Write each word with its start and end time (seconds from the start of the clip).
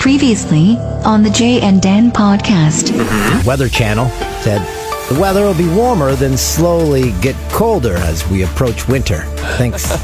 Previously 0.00 0.76
on 1.04 1.22
the 1.22 1.30
Jay 1.30 1.60
and 1.60 1.80
Dan 1.80 2.10
podcast. 2.10 2.90
Mm-hmm. 2.90 3.46
Weather 3.46 3.68
Channel 3.68 4.08
said 4.42 4.60
the 5.08 5.20
weather 5.20 5.42
will 5.42 5.54
be 5.54 5.68
warmer, 5.68 6.16
then 6.16 6.36
slowly 6.36 7.12
get 7.20 7.36
colder 7.52 7.94
as 7.94 8.28
we 8.28 8.42
approach 8.42 8.88
winter. 8.88 9.22
Thanks. 9.56 9.86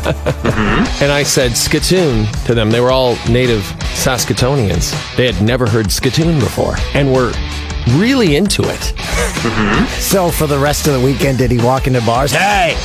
Mm-hmm. 0.42 1.04
And 1.04 1.12
I 1.12 1.22
said 1.22 1.52
Skatoon 1.52 2.28
to 2.46 2.54
them. 2.54 2.70
They 2.70 2.80
were 2.80 2.90
all 2.90 3.14
native 3.28 3.62
Saskatoonians. 3.94 4.92
They 5.16 5.30
had 5.30 5.40
never 5.42 5.68
heard 5.68 5.86
Skatoon 5.86 6.40
before 6.40 6.74
and 6.94 7.12
were 7.12 7.32
really 7.96 8.36
into 8.36 8.62
it. 8.62 8.80
Mm-hmm. 8.80 9.86
so 10.00 10.30
for 10.30 10.46
the 10.46 10.58
rest 10.58 10.88
of 10.88 10.94
the 10.94 11.00
weekend, 11.00 11.38
did 11.38 11.50
he 11.50 11.58
walk 11.58 11.86
into 11.86 12.00
bars? 12.00 12.32
Hey, 12.32 12.76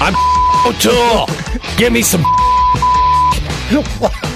I'm 0.00 0.14
O'Toole. 0.66 1.28
Give 1.76 1.92
me 1.92 2.02
some. 2.02 2.24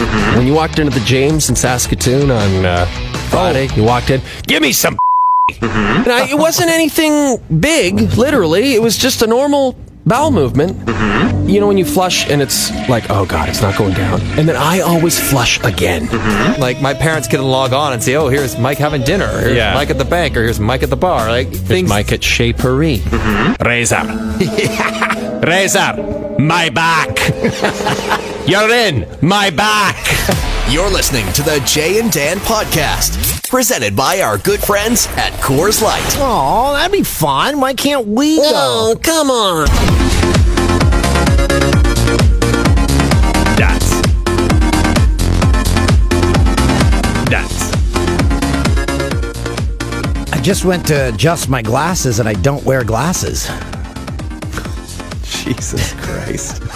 Mm-hmm. 0.00 0.36
when 0.38 0.46
you 0.46 0.54
walked 0.54 0.78
into 0.78 0.96
the 0.98 1.04
James 1.04 1.48
in 1.50 1.56
Saskatoon 1.56 2.30
on 2.30 2.64
uh, 2.64 2.86
Friday, 3.30 3.68
oh. 3.70 3.76
you 3.76 3.84
walked 3.84 4.10
in. 4.10 4.20
Give 4.46 4.62
me 4.62 4.72
some. 4.72 4.96
Mm-hmm. 5.50 6.02
And 6.04 6.12
I, 6.12 6.28
it 6.30 6.38
wasn't 6.38 6.70
anything 6.70 7.36
big, 7.58 8.00
literally. 8.16 8.74
It 8.74 8.80
was 8.80 8.96
just 8.96 9.20
a 9.20 9.26
normal 9.26 9.74
bowel 10.06 10.30
movement. 10.30 10.76
Mm-hmm. 10.86 11.48
You 11.48 11.58
know, 11.58 11.66
when 11.66 11.76
you 11.76 11.84
flush 11.84 12.28
and 12.30 12.40
it's 12.40 12.70
like, 12.88 13.10
oh 13.10 13.26
god, 13.26 13.48
it's 13.48 13.60
not 13.60 13.76
going 13.76 13.94
down. 13.94 14.20
And 14.38 14.48
then 14.48 14.54
I 14.54 14.78
always 14.80 15.18
flush 15.18 15.58
again. 15.64 16.06
Like 16.60 16.80
my 16.80 16.94
parents 16.94 17.26
can 17.26 17.42
log 17.42 17.72
on 17.72 17.92
and 17.92 18.00
say, 18.00 18.14
"Oh, 18.14 18.28
here's 18.28 18.56
Mike 18.58 18.78
having 18.78 19.02
dinner. 19.02 19.26
Or 19.26 19.40
here's 19.40 19.56
Yeah. 19.56 19.74
Mike 19.74 19.90
at 19.90 19.98
the 19.98 20.04
bank, 20.04 20.36
or 20.36 20.42
here's 20.44 20.60
Mike 20.60 20.84
at 20.84 20.90
the 20.90 20.96
bar." 20.96 21.28
Like 21.28 21.48
There's 21.48 21.60
things. 21.62 21.88
Mike 21.88 22.12
at 22.12 22.22
Chez 22.22 22.52
Paris. 22.52 23.00
Razor. 23.60 24.04
Razor. 25.44 26.36
My 26.38 26.68
back. 26.70 27.18
You're 28.50 28.68
in 28.72 29.06
my 29.22 29.48
back. 29.50 29.94
You're 30.68 30.90
listening 30.90 31.32
to 31.34 31.42
the 31.42 31.62
Jay 31.64 32.00
and 32.00 32.10
Dan 32.10 32.38
podcast, 32.38 33.48
presented 33.48 33.94
by 33.94 34.22
our 34.22 34.38
good 34.38 34.58
friends 34.58 35.06
at 35.10 35.32
Coors 35.34 35.80
Light. 35.80 36.02
Oh, 36.18 36.72
that'd 36.72 36.90
be 36.90 37.04
fun. 37.04 37.60
Why 37.60 37.74
can't 37.74 38.08
we 38.08 38.38
go? 38.38 38.42
Oh, 38.52 38.98
come 39.00 39.30
on. 39.30 39.66
That's. 43.56 44.00
That's. 47.30 47.72
I 50.32 50.40
just 50.42 50.64
went 50.64 50.88
to 50.88 51.10
adjust 51.14 51.48
my 51.48 51.62
glasses 51.62 52.18
and 52.18 52.28
I 52.28 52.32
don't 52.32 52.64
wear 52.64 52.82
glasses. 52.82 53.46
Jesus 55.22 55.92
Christ. 56.04 56.69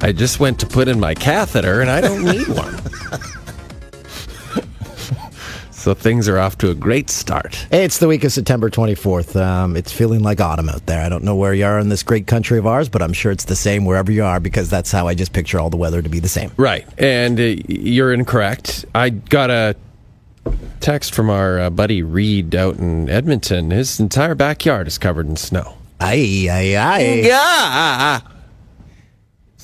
I 0.00 0.12
just 0.12 0.38
went 0.40 0.60
to 0.60 0.66
put 0.66 0.88
in 0.88 1.00
my 1.00 1.14
catheter 1.14 1.80
and 1.80 1.90
I 1.90 2.00
don't 2.00 2.24
need 2.24 2.46
one. 2.48 2.76
so 5.72 5.92
things 5.94 6.28
are 6.28 6.38
off 6.38 6.56
to 6.58 6.70
a 6.70 6.74
great 6.74 7.10
start. 7.10 7.54
Hey, 7.70 7.84
it's 7.84 7.98
the 7.98 8.06
week 8.06 8.22
of 8.24 8.32
September 8.32 8.70
24th. 8.70 9.34
Um, 9.40 9.76
it's 9.76 9.92
feeling 9.92 10.22
like 10.22 10.40
autumn 10.40 10.68
out 10.68 10.86
there. 10.86 11.04
I 11.04 11.08
don't 11.08 11.24
know 11.24 11.34
where 11.34 11.52
you 11.52 11.64
are 11.64 11.78
in 11.78 11.88
this 11.88 12.02
great 12.02 12.26
country 12.26 12.58
of 12.58 12.66
ours, 12.66 12.88
but 12.88 13.02
I'm 13.02 13.12
sure 13.12 13.32
it's 13.32 13.44
the 13.44 13.56
same 13.56 13.84
wherever 13.84 14.12
you 14.12 14.24
are 14.24 14.38
because 14.38 14.70
that's 14.70 14.92
how 14.92 15.08
I 15.08 15.14
just 15.14 15.32
picture 15.32 15.58
all 15.58 15.70
the 15.70 15.76
weather 15.76 16.00
to 16.00 16.08
be 16.08 16.20
the 16.20 16.28
same. 16.28 16.52
Right. 16.56 16.86
And 16.98 17.40
uh, 17.40 17.42
you're 17.68 18.12
incorrect. 18.12 18.84
I 18.94 19.10
got 19.10 19.50
a 19.50 19.74
text 20.80 21.12
from 21.14 21.28
our 21.28 21.58
uh, 21.58 21.70
buddy 21.70 22.02
Reed 22.02 22.54
out 22.54 22.76
in 22.76 23.08
Edmonton. 23.10 23.72
His 23.72 23.98
entire 23.98 24.36
backyard 24.36 24.86
is 24.86 24.96
covered 24.96 25.26
in 25.26 25.36
snow. 25.36 25.74
Aye, 26.00 26.46
aye, 26.48 26.76
aye. 26.76 27.22
Yeah. 27.24 28.20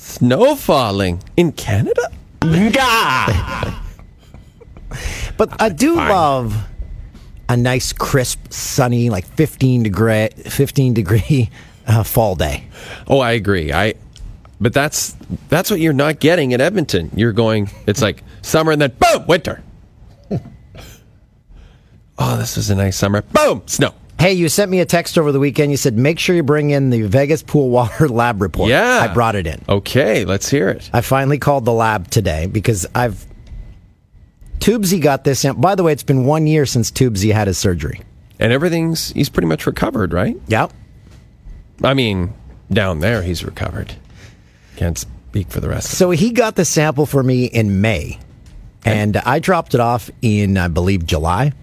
Snow 0.05 0.55
falling 0.55 1.21
in 1.35 1.51
Canada? 1.51 2.09
Yeah. 2.45 3.81
But 5.35 5.59
I 5.61 5.69
do 5.69 5.95
love 5.95 6.55
a 7.49 7.57
nice, 7.57 7.91
crisp, 7.91 8.53
sunny, 8.53 9.09
like 9.09 9.25
15 9.25 9.83
degree, 9.83 10.29
15 10.29 10.93
degree 10.93 11.49
uh, 11.87 12.03
fall 12.03 12.35
day. 12.35 12.65
Oh, 13.07 13.19
I 13.19 13.31
agree. 13.31 13.73
I 13.73 13.95
but 14.61 14.73
that's 14.73 15.17
that's 15.49 15.69
what 15.69 15.79
you're 15.79 15.91
not 15.91 16.19
getting 16.19 16.51
in 16.51 16.61
Edmonton. 16.61 17.09
You're 17.15 17.33
going 17.33 17.69
it's 17.87 18.01
like 18.01 18.23
summer 18.41 18.71
and 18.71 18.81
then 18.81 18.95
boom, 18.97 19.25
winter. 19.27 19.63
oh, 22.19 22.37
this 22.37 22.55
was 22.55 22.69
a 22.69 22.75
nice 22.75 22.95
summer. 22.95 23.23
Boom, 23.23 23.63
snow. 23.65 23.93
Hey, 24.19 24.33
you 24.33 24.47
sent 24.49 24.71
me 24.71 24.79
a 24.79 24.85
text 24.85 25.17
over 25.17 25.31
the 25.31 25.39
weekend. 25.39 25.71
You 25.71 25.77
said 25.77 25.97
make 25.97 26.19
sure 26.19 26.35
you 26.35 26.43
bring 26.43 26.69
in 26.71 26.89
the 26.89 27.03
Vegas 27.03 27.43
pool 27.43 27.69
water 27.69 28.07
lab 28.09 28.41
report. 28.41 28.69
Yeah. 28.69 29.07
I 29.09 29.13
brought 29.13 29.35
it 29.35 29.45
in. 29.45 29.61
Okay, 29.67 30.25
let's 30.25 30.49
hear 30.49 30.69
it. 30.69 30.89
I 30.93 31.01
finally 31.01 31.37
called 31.37 31.65
the 31.65 31.73
lab 31.73 32.09
today 32.09 32.47
because 32.47 32.85
I've 32.95 33.25
Tubesy 34.59 35.01
got 35.01 35.23
this. 35.25 35.43
in- 35.45 35.59
By 35.61 35.75
the 35.75 35.83
way, 35.83 35.91
it's 35.91 36.01
been 36.03 36.25
one 36.25 36.47
year 36.47 36.65
since 36.65 36.89
Tubesy 36.91 37.33
had 37.33 37.47
his 37.47 37.57
surgery. 37.57 38.01
And 38.39 38.51
everything's 38.51 39.11
he's 39.11 39.29
pretty 39.29 39.47
much 39.47 39.67
recovered, 39.67 40.11
right? 40.13 40.35
Yep. 40.47 40.73
I 41.83 41.93
mean, 41.93 42.33
down 42.71 42.99
there 42.99 43.21
he's 43.21 43.43
recovered. 43.43 43.93
Can't 44.77 44.97
speak 44.97 45.49
for 45.49 45.59
the 45.59 45.69
rest 45.69 45.91
of 45.91 45.97
So 45.97 46.09
he 46.11 46.31
got 46.31 46.55
the 46.55 46.65
sample 46.65 47.05
for 47.05 47.21
me 47.21 47.45
in 47.45 47.81
May, 47.81 48.17
and 48.83 49.17
I 49.17 49.39
dropped 49.39 49.73
it 49.73 49.79
off 49.79 50.09
in, 50.21 50.57
I 50.57 50.67
believe, 50.67 51.05
July. 51.05 51.53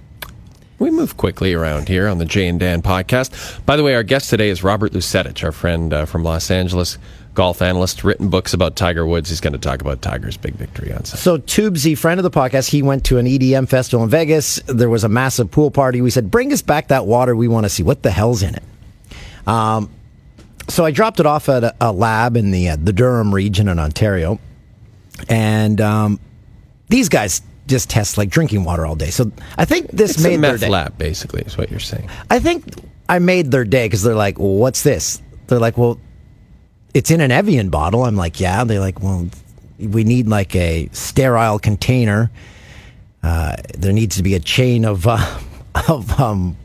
We 0.82 0.90
move 0.90 1.16
quickly 1.16 1.54
around 1.54 1.86
here 1.86 2.08
on 2.08 2.18
the 2.18 2.24
Jay 2.24 2.48
and 2.48 2.58
Dan 2.58 2.82
podcast. 2.82 3.64
By 3.64 3.76
the 3.76 3.84
way, 3.84 3.94
our 3.94 4.02
guest 4.02 4.30
today 4.30 4.48
is 4.48 4.64
Robert 4.64 4.90
Lusetich, 4.90 5.44
our 5.44 5.52
friend 5.52 5.92
uh, 5.92 6.06
from 6.06 6.24
Los 6.24 6.50
Angeles, 6.50 6.98
golf 7.34 7.62
analyst, 7.62 8.02
written 8.02 8.30
books 8.30 8.52
about 8.52 8.74
Tiger 8.74 9.06
Woods. 9.06 9.28
He's 9.28 9.40
going 9.40 9.52
to 9.52 9.60
talk 9.60 9.80
about 9.80 10.02
Tiger's 10.02 10.36
big 10.36 10.54
victory 10.54 10.92
on 10.92 11.04
Sunday. 11.04 11.22
So 11.22 11.38
Tubesy, 11.38 11.96
friend 11.96 12.18
of 12.18 12.24
the 12.24 12.32
podcast, 12.32 12.68
he 12.68 12.82
went 12.82 13.04
to 13.04 13.18
an 13.18 13.26
EDM 13.26 13.68
festival 13.68 14.02
in 14.02 14.10
Vegas. 14.10 14.56
There 14.66 14.90
was 14.90 15.04
a 15.04 15.08
massive 15.08 15.52
pool 15.52 15.70
party. 15.70 16.00
We 16.00 16.10
said, 16.10 16.32
"Bring 16.32 16.52
us 16.52 16.62
back 16.62 16.88
that 16.88 17.06
water. 17.06 17.36
We 17.36 17.46
want 17.46 17.64
to 17.64 17.70
see 17.70 17.84
what 17.84 18.02
the 18.02 18.10
hell's 18.10 18.42
in 18.42 18.56
it." 18.56 18.64
Um, 19.46 19.88
so 20.68 20.84
I 20.84 20.90
dropped 20.90 21.20
it 21.20 21.26
off 21.26 21.48
at 21.48 21.62
a, 21.62 21.76
a 21.80 21.92
lab 21.92 22.36
in 22.36 22.50
the 22.50 22.70
uh, 22.70 22.76
the 22.76 22.92
Durham 22.92 23.32
region 23.32 23.68
in 23.68 23.78
Ontario, 23.78 24.40
and 25.28 25.80
um, 25.80 26.18
these 26.88 27.08
guys 27.08 27.40
just 27.72 27.90
test 27.90 28.16
like 28.18 28.28
drinking 28.30 28.62
water 28.64 28.86
all 28.86 28.94
day. 28.94 29.10
So 29.10 29.32
I 29.58 29.64
think 29.64 29.90
this 29.90 30.12
It's 30.12 30.22
made 30.22 30.34
a 30.38 30.40
their 30.40 30.52
meth 30.52 30.60
day. 30.60 30.68
lab, 30.68 30.96
basically, 30.98 31.42
is 31.42 31.56
what 31.58 31.70
you're 31.70 31.80
saying. 31.80 32.08
I 32.30 32.38
think 32.38 32.64
I 33.08 33.18
made 33.18 33.50
their 33.50 33.64
day 33.64 33.86
because 33.86 34.02
they're 34.04 34.14
like, 34.14 34.38
well, 34.38 34.54
"What's 34.54 34.82
this?" 34.82 35.20
They're 35.48 35.58
like, 35.58 35.76
"Well, 35.76 35.98
it's 36.94 37.10
in 37.10 37.20
an 37.20 37.30
Evian 37.32 37.68
bottle." 37.70 38.04
I'm 38.04 38.16
like, 38.16 38.38
"Yeah." 38.40 38.64
They're 38.64 38.80
like, 38.80 39.02
"Well, 39.02 39.28
we 39.78 40.04
need 40.04 40.28
like 40.28 40.54
a 40.54 40.88
sterile 40.92 41.58
container. 41.58 42.30
Uh, 43.22 43.56
there 43.78 43.92
needs 43.92 44.16
to 44.16 44.22
be 44.22 44.34
a 44.34 44.40
chain 44.40 44.84
of 44.84 45.06
uh, 45.06 45.18
of 45.88 46.20
um, 46.20 46.56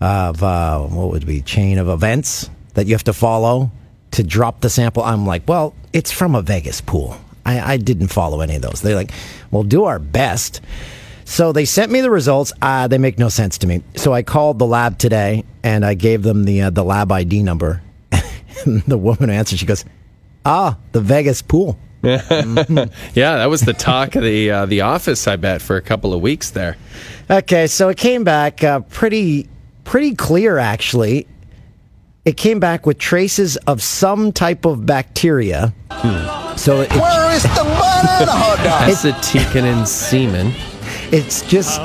of 0.00 0.42
uh, 0.42 0.80
what 0.80 1.10
would 1.10 1.26
be 1.26 1.42
chain 1.42 1.78
of 1.78 1.88
events 1.88 2.48
that 2.74 2.86
you 2.86 2.94
have 2.94 3.04
to 3.04 3.12
follow 3.12 3.70
to 4.12 4.22
drop 4.22 4.60
the 4.60 4.70
sample." 4.70 5.02
I'm 5.02 5.26
like, 5.26 5.42
"Well, 5.48 5.74
it's 5.92 6.12
from 6.12 6.34
a 6.34 6.42
Vegas 6.42 6.80
pool. 6.80 7.16
I, 7.44 7.74
I 7.74 7.76
didn't 7.76 8.08
follow 8.08 8.40
any 8.40 8.56
of 8.56 8.62
those." 8.62 8.80
They're 8.80 8.96
like, 8.96 9.12
"We'll 9.50 9.64
do 9.64 9.84
our 9.84 9.98
best." 9.98 10.60
So 11.24 11.52
they 11.52 11.64
sent 11.64 11.90
me 11.90 12.00
the 12.00 12.10
results. 12.10 12.52
Uh, 12.60 12.86
they 12.86 12.98
make 12.98 13.18
no 13.18 13.28
sense 13.28 13.58
to 13.58 13.66
me. 13.66 13.82
So 13.96 14.12
I 14.12 14.22
called 14.22 14.58
the 14.58 14.66
lab 14.66 14.98
today 14.98 15.44
and 15.62 15.84
I 15.84 15.94
gave 15.94 16.22
them 16.22 16.44
the 16.44 16.62
uh, 16.62 16.70
the 16.70 16.84
lab 16.84 17.10
ID 17.10 17.42
number. 17.42 17.82
and 18.64 18.82
the 18.82 18.98
woman 18.98 19.30
answered, 19.30 19.58
she 19.58 19.66
goes, 19.66 19.84
"Ah, 20.44 20.76
the 20.92 21.00
Vegas 21.00 21.42
pool." 21.42 21.78
Yeah, 22.04 23.36
that 23.36 23.48
was 23.48 23.62
the 23.62 23.72
talk 23.72 24.14
of 24.14 24.22
the 24.22 24.50
uh, 24.50 24.66
the 24.66 24.82
office, 24.82 25.26
I 25.26 25.36
bet, 25.36 25.62
for 25.62 25.76
a 25.76 25.82
couple 25.82 26.12
of 26.12 26.20
weeks 26.20 26.50
there. 26.50 26.76
Okay, 27.30 27.66
so 27.66 27.88
it 27.88 27.96
came 27.96 28.24
back 28.24 28.62
uh, 28.62 28.80
pretty 28.80 29.48
pretty 29.84 30.14
clear 30.14 30.58
actually. 30.58 31.26
It 32.26 32.36
came 32.36 32.60
back 32.60 32.84
with 32.84 32.98
traces 32.98 33.56
of 33.58 33.82
some 33.82 34.32
type 34.32 34.66
of 34.66 34.84
bacteria. 34.84 35.74
So 36.56 36.80
it, 36.82 36.92
Where 36.92 37.34
is 37.34 37.42
the 37.42 37.48
banana 37.64 38.30
hot 38.32 38.58
dog? 38.64 38.90
Acetylcholine 38.90 39.86
semen. 39.86 40.52
it's 41.12 41.42
just 41.42 41.80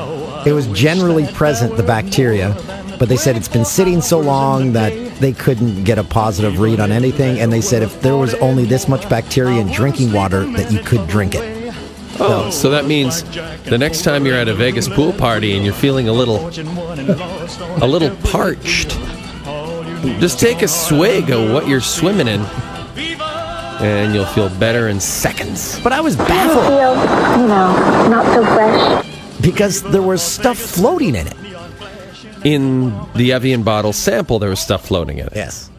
it 0.48 0.54
was 0.54 0.68
generally 0.68 1.27
present 1.33 1.75
the 1.75 1.83
bacteria 1.83 2.56
but 2.98 3.07
they 3.10 3.18
said 3.18 3.36
it's 3.36 3.48
been 3.48 3.66
sitting 3.66 4.01
so 4.01 4.19
long 4.19 4.74
that 4.74 4.92
they 5.19 5.31
couldn't 5.33 5.83
get 5.83 5.98
a 5.98 6.04
positive 6.04 6.60
read 6.60 6.80
on 6.80 6.92
anything 6.92 7.39
and 7.39 7.51
they 7.51 7.62
said 7.62 7.81
if 7.83 8.01
there 8.01 8.16
was 8.16 8.33
only 8.36 8.66
this 8.66 8.88
much 8.88 9.07
bacteria 9.10 9.60
in 9.60 9.68
drinking 9.68 10.12
water 10.13 10.45
that 10.45 10.72
you 10.72 10.80
could 10.80 11.06
drink 11.07 11.36
it 11.36 11.74
Oh, 12.22 12.50
so 12.50 12.69
that 12.72 12.86
means 12.86 13.24
the 13.63 13.77
next 13.77 14.04
time 14.04 14.25
you're 14.25 14.36
at 14.36 14.50
a 14.50 14.54
Vegas 14.54 14.89
pool 14.89 15.13
party 15.13 15.56
and 15.56 15.63
you're 15.63 15.74
feeling 15.74 16.10
a 16.10 16.13
little 16.13 16.48
a 16.48 17.88
little 17.88 18.13
parched, 18.30 18.89
just 20.19 20.38
take 20.38 20.62
a 20.62 20.68
swig 20.68 21.30
of 21.30 21.51
what 21.54 21.65
you're 21.69 21.80
swimming 21.80 22.27
in 22.27 22.42
and 23.81 24.13
you'll 24.13 24.25
feel 24.25 24.49
better 24.59 24.87
in 24.89 24.99
seconds. 24.99 25.79
but 25.81 25.91
i 25.93 26.01
was 26.01 26.15
baffled 26.15 26.65
feel, 26.65 27.41
you 27.41 27.47
know, 27.47 28.09
not 28.09 28.25
so 28.33 28.43
fresh. 28.55 29.05
because 29.41 29.81
there 29.83 30.01
was 30.01 30.21
stuff 30.21 30.57
floating 30.57 31.15
in 31.15 31.27
it 31.27 31.35
In 32.43 32.93
the 33.15 33.33
Evian 33.33 33.63
bottle 33.63 33.93
sample 33.93 34.39
there 34.39 34.49
was 34.49 34.59
stuff 34.59 34.85
floating 34.85 35.17
in 35.19 35.27
it. 35.27 35.33
yes 35.35 35.69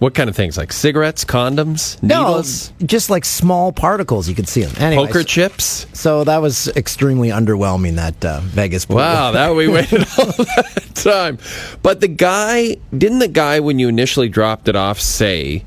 What 0.00 0.14
kind 0.14 0.30
of 0.30 0.34
things? 0.36 0.56
Like 0.56 0.72
cigarettes, 0.72 1.26
condoms, 1.26 2.02
needles, 2.02 2.72
No, 2.80 2.86
just 2.86 3.10
like 3.10 3.24
small 3.26 3.70
particles. 3.70 4.30
You 4.30 4.34
could 4.34 4.48
see 4.48 4.62
them. 4.64 4.72
Anyways, 4.82 5.08
poker 5.08 5.22
chips? 5.22 5.86
So 5.92 6.24
that 6.24 6.38
was 6.40 6.68
extremely 6.74 7.28
underwhelming. 7.28 7.96
That 7.96 8.24
uh, 8.24 8.40
Vegas. 8.40 8.86
pool. 8.86 8.96
Wow, 8.96 9.32
that 9.32 9.54
we 9.54 9.68
waited 9.76 10.06
all 10.16 10.32
that 10.56 10.90
time. 10.94 11.36
But 11.82 12.00
the 12.00 12.08
guy 12.08 12.78
didn't 12.96 13.18
the 13.18 13.28
guy 13.28 13.60
when 13.60 13.78
you 13.78 13.88
initially 13.88 14.30
dropped 14.30 14.68
it 14.68 14.74
off 14.76 14.98
say 14.98 15.66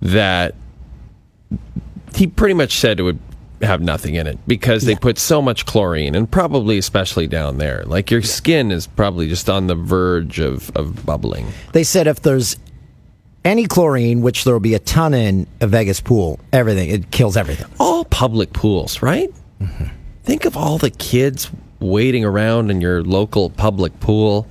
that 0.00 0.54
he 2.14 2.26
pretty 2.26 2.54
much 2.54 2.78
said 2.78 3.00
it 3.00 3.02
would 3.02 3.18
have 3.62 3.80
nothing 3.80 4.16
in 4.16 4.26
it 4.26 4.38
because 4.46 4.84
they 4.84 4.94
put 4.96 5.18
so 5.18 5.40
much 5.40 5.66
chlorine 5.66 6.14
and 6.14 6.30
probably 6.30 6.78
especially 6.78 7.26
down 7.26 7.58
there. 7.58 7.84
Like 7.84 8.10
your 8.10 8.22
skin 8.22 8.72
is 8.72 8.86
probably 8.86 9.28
just 9.28 9.48
on 9.48 9.68
the 9.68 9.74
verge 9.74 10.40
of, 10.40 10.74
of 10.76 11.06
bubbling. 11.06 11.46
They 11.72 11.84
said 11.84 12.06
if 12.06 12.20
there's 12.22 12.56
any 13.44 13.66
chlorine, 13.66 14.22
which 14.22 14.44
there 14.44 14.54
will 14.54 14.60
be 14.60 14.74
a 14.74 14.78
ton 14.80 15.14
in 15.14 15.46
a 15.60 15.66
Vegas 15.66 16.00
pool, 16.00 16.40
everything 16.52 16.90
it 16.90 17.10
kills 17.10 17.36
everything. 17.36 17.66
All 17.78 18.04
public 18.04 18.52
pools, 18.52 19.02
right? 19.02 19.32
Mm-hmm. 19.60 19.84
Think 20.24 20.44
of 20.44 20.56
all 20.56 20.78
the 20.78 20.90
kids 20.90 21.50
waiting 21.80 22.24
around 22.24 22.70
in 22.70 22.80
your 22.80 23.02
local 23.02 23.50
public 23.50 23.98
pool, 24.00 24.46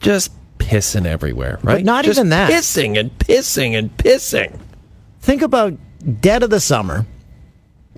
just 0.00 0.32
pissing 0.58 1.06
everywhere, 1.06 1.58
right? 1.62 1.84
not 1.84 2.04
Just 2.04 2.18
even 2.18 2.30
that. 2.30 2.50
Pissing 2.50 2.98
and 2.98 3.16
pissing 3.18 3.76
and 3.76 3.96
pissing. 3.96 4.58
Think 5.20 5.42
about 5.42 5.74
dead 6.20 6.42
of 6.42 6.50
the 6.50 6.60
summer, 6.60 7.06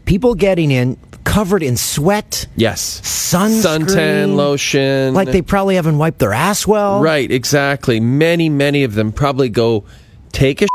people 0.05 0.35
getting 0.35 0.70
in 0.70 0.97
covered 1.25 1.62
in 1.62 1.76
sweat, 1.76 2.47
Yes. 2.56 3.00
sunscreen, 3.05 3.87
Suntan 3.87 4.35
lotion. 4.37 5.14
like 5.14 5.31
they 5.31 5.43
probably 5.43 5.76
haven't 5.76 5.99
wiped 5.99 6.19
their 6.19 6.32
ass 6.32 6.67
well. 6.67 7.00
Right, 7.00 7.31
exactly. 7.31 8.00
Many, 8.00 8.49
many 8.49 8.82
of 8.85 8.94
them 8.94 9.12
probably 9.12 9.49
go 9.49 9.85
take 10.32 10.62
a 10.62 10.67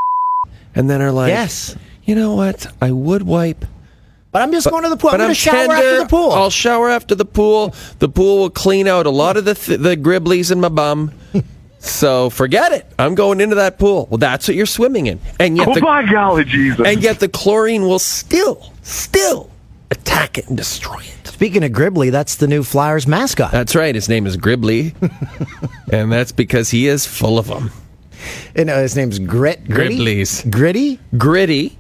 and 0.75 0.89
then 0.89 1.01
are 1.01 1.12
like, 1.12 1.30
Yes. 1.30 1.75
you 2.04 2.16
know 2.16 2.36
what? 2.36 2.68
I 2.81 2.92
would 2.92 3.24
wipe. 3.24 3.66
But 4.31 4.42
I'm 4.42 4.51
just 4.51 4.69
going 4.69 4.83
to 4.83 4.89
the 4.89 4.98
pool. 4.98 5.12
I'm 5.12 5.18
going 5.18 5.30
to 5.30 5.36
shower 5.36 5.56
tender. 5.68 5.75
after 5.75 6.00
the 6.00 6.06
pool. 6.07 6.31
I'll 6.31 6.50
shower 6.50 6.89
after 6.89 7.16
the 7.16 7.24
pool. 7.25 7.74
The 8.00 8.10
pool 8.10 8.39
will 8.39 8.50
clean 8.50 8.86
out 8.88 9.06
a 9.06 9.10
lot 9.10 9.38
of 9.38 9.45
the 9.45 9.56
th- 9.56 9.80
the 9.80 9.95
gribblies 9.95 10.51
in 10.51 10.60
my 10.60 10.68
bum. 10.69 11.12
so 11.85 12.29
forget 12.29 12.71
it. 12.71 12.85
I'm 12.99 13.15
going 13.15 13.41
into 13.41 13.55
that 13.55 13.77
pool. 13.79 14.07
Well, 14.09 14.17
that's 14.17 14.47
what 14.47 14.55
you're 14.55 14.65
swimming 14.65 15.07
in, 15.07 15.19
and 15.39 15.57
yet 15.57 15.67
Oh 15.67 15.73
the, 15.75 15.81
my 15.81 16.09
golly, 16.09 16.43
Jesus. 16.45 16.85
and 16.85 17.01
yet 17.03 17.19
the 17.19 17.29
chlorine 17.29 17.83
will 17.83 17.99
still, 17.99 18.71
still 18.81 19.49
attack 19.91 20.37
it 20.37 20.47
and 20.47 20.57
destroy 20.57 20.99
it. 20.99 21.27
Speaking 21.27 21.63
of 21.63 21.71
Gribbly, 21.71 22.11
that's 22.11 22.35
the 22.35 22.47
new 22.47 22.63
Flyers 22.63 23.07
mascot. 23.07 23.51
That's 23.51 23.75
right. 23.75 23.93
His 23.93 24.07
name 24.09 24.25
is 24.25 24.37
Gribbly, 24.37 24.93
and 25.91 26.11
that's 26.11 26.31
because 26.31 26.69
he 26.69 26.87
is 26.87 27.05
full 27.05 27.37
of 27.37 27.47
them. 27.47 27.71
You 28.55 28.61
uh, 28.61 28.65
know, 28.65 28.81
his 28.81 28.95
name's 28.95 29.19
Grit. 29.19 29.65
Gritty? 29.69 29.97
Gribblies. 29.99 30.49
Gritty? 30.49 30.99
Gritty, 31.17 31.77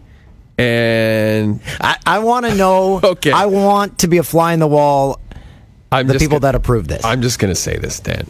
and 0.57 1.61
I, 1.81 1.97
I 2.05 2.19
want 2.19 2.45
to 2.45 2.55
know. 2.55 2.99
Okay. 3.15 3.31
I 3.31 3.45
want 3.45 3.99
to 3.99 4.07
be 4.07 4.17
a 4.17 4.23
fly 4.23 4.53
in 4.53 4.59
the 4.59 4.67
wall. 4.67 5.19
I'm 5.91 6.07
The 6.07 6.13
just 6.13 6.23
people 6.23 6.39
gonna- 6.39 6.51
that 6.51 6.55
approve 6.55 6.87
this. 6.87 7.03
I'm 7.05 7.21
just 7.21 7.39
going 7.39 7.51
to 7.53 7.59
say 7.59 7.77
this, 7.77 7.99
Dan. 7.99 8.27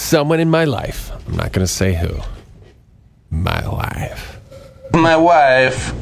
Someone 0.00 0.40
in 0.40 0.50
my 0.50 0.64
life, 0.66 1.10
I'm 1.26 1.36
not 1.36 1.52
going 1.52 1.66
to 1.66 1.72
say 1.72 1.94
who, 1.94 2.18
my 3.30 3.66
wife, 3.66 4.38
My 4.92 5.16
wife. 5.16 5.94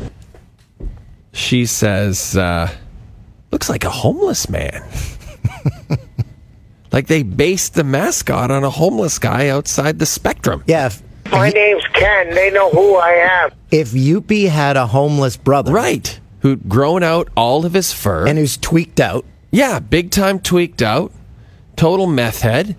she 1.32 1.64
says, 1.64 2.36
uh, 2.36 2.68
looks 3.52 3.68
like 3.70 3.84
a 3.84 3.90
homeless 3.90 4.48
man. 4.50 4.82
like 6.92 7.06
they 7.06 7.22
based 7.22 7.74
the 7.74 7.84
mascot 7.84 8.50
on 8.50 8.64
a 8.64 8.70
homeless 8.70 9.20
guy 9.20 9.48
outside 9.48 10.00
the 10.00 10.06
spectrum. 10.06 10.64
yeah. 10.66 10.86
If, 10.86 11.00
My 11.30 11.50
name's 11.50 11.84
Ken. 11.94 12.34
They 12.34 12.50
know 12.50 12.70
who 12.70 12.96
I 12.96 13.10
am. 13.44 13.50
if 13.70 13.92
Youppi 13.92 14.48
had 14.48 14.76
a 14.76 14.88
homeless 14.88 15.36
brother, 15.36 15.72
Right. 15.72 16.18
Who'd 16.40 16.68
grown 16.68 17.02
out 17.04 17.28
all 17.36 17.64
of 17.64 17.72
his 17.74 17.92
fur. 17.92 18.26
and 18.26 18.38
who's 18.38 18.56
tweaked 18.58 18.98
out, 19.00 19.24
yeah, 19.52 19.78
big 19.78 20.10
time 20.10 20.40
tweaked 20.40 20.82
out, 20.82 21.12
total 21.76 22.06
meth 22.06 22.40
head, 22.42 22.74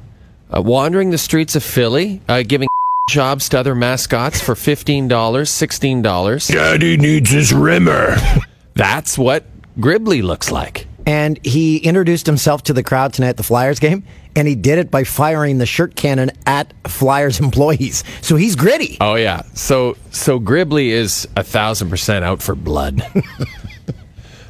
uh, 0.55 0.61
wandering 0.61 1.09
the 1.11 1.17
streets 1.17 1.55
of 1.55 1.63
Philly, 1.63 2.21
uh, 2.27 2.43
giving 2.47 2.67
jobs 3.09 3.49
to 3.49 3.59
other 3.59 3.75
mascots 3.75 4.41
for 4.41 4.55
$15, 4.55 5.07
$16. 5.07 6.53
Daddy 6.53 6.97
needs 6.97 7.29
his 7.29 7.53
rimmer. 7.53 8.15
That's 8.75 9.17
what 9.17 9.45
Gribbly 9.79 10.21
looks 10.23 10.51
like. 10.51 10.87
and 11.05 11.39
he 11.45 11.77
introduced 11.77 12.25
himself 12.25 12.63
to 12.63 12.73
the 12.73 12.81
crowd 12.83 13.13
tonight 13.13 13.29
at 13.29 13.37
the 13.37 13.43
Flyers 13.43 13.79
game, 13.79 14.03
and 14.35 14.47
he 14.47 14.55
did 14.55 14.79
it 14.79 14.89
by 14.89 15.03
firing 15.03 15.59
the 15.59 15.65
shirt 15.65 15.95
cannon 15.95 16.31
at 16.45 16.73
Flyers 16.87 17.39
employees. 17.47 18.03
So 18.21 18.35
he's 18.35 18.55
gritty. 18.55 18.97
Oh 18.99 19.15
yeah. 19.15 19.43
So 19.53 19.95
so 20.11 20.39
Gribbly 20.39 20.87
is 20.87 21.27
a 21.37 21.43
thousand 21.43 21.89
percent 21.89 22.25
out 22.25 22.41
for 22.41 22.55
blood. 22.55 23.01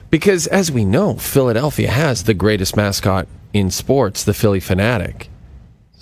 because 0.10 0.48
as 0.48 0.72
we 0.72 0.86
know, 0.86 1.16
Philadelphia 1.16 1.90
has 1.92 2.24
the 2.24 2.34
greatest 2.34 2.76
mascot 2.76 3.28
in 3.54 3.70
sports, 3.70 4.24
the 4.24 4.34
Phillie 4.34 4.60
Phanatic. 4.62 5.28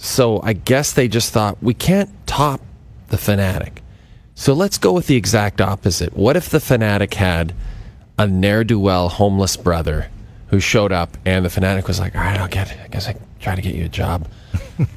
So 0.03 0.41
I 0.43 0.51
guess 0.51 0.91
they 0.91 1.07
just 1.07 1.31
thought 1.31 1.63
we 1.63 1.73
can't 1.73 2.09
top 2.27 2.59
the 3.07 3.15
Phanatic. 3.15 3.77
So 4.35 4.53
let's 4.53 4.77
go 4.77 4.91
with 4.91 5.07
the 5.07 5.15
exact 5.15 5.61
opposite. 5.61 6.11
What 6.17 6.35
if 6.35 6.49
the 6.49 6.57
Phanatic 6.57 7.13
had 7.13 7.55
a 8.17 8.27
ne'er 8.27 8.65
do 8.65 8.77
well 8.77 9.07
homeless 9.07 9.55
brother 9.55 10.09
who 10.47 10.59
showed 10.59 10.91
up 10.91 11.17
and 11.25 11.45
the 11.45 11.49
Phanatic 11.49 11.87
was 11.87 12.01
like, 12.01 12.15
All 12.15 12.21
right, 12.21 12.37
I'll 12.37 12.49
get 12.49 12.77
I 12.83 12.89
guess 12.89 13.07
I 13.07 13.15
try 13.39 13.55
to 13.55 13.61
get 13.61 13.75
you 13.75 13.85
a 13.85 13.89
job. 13.89 14.27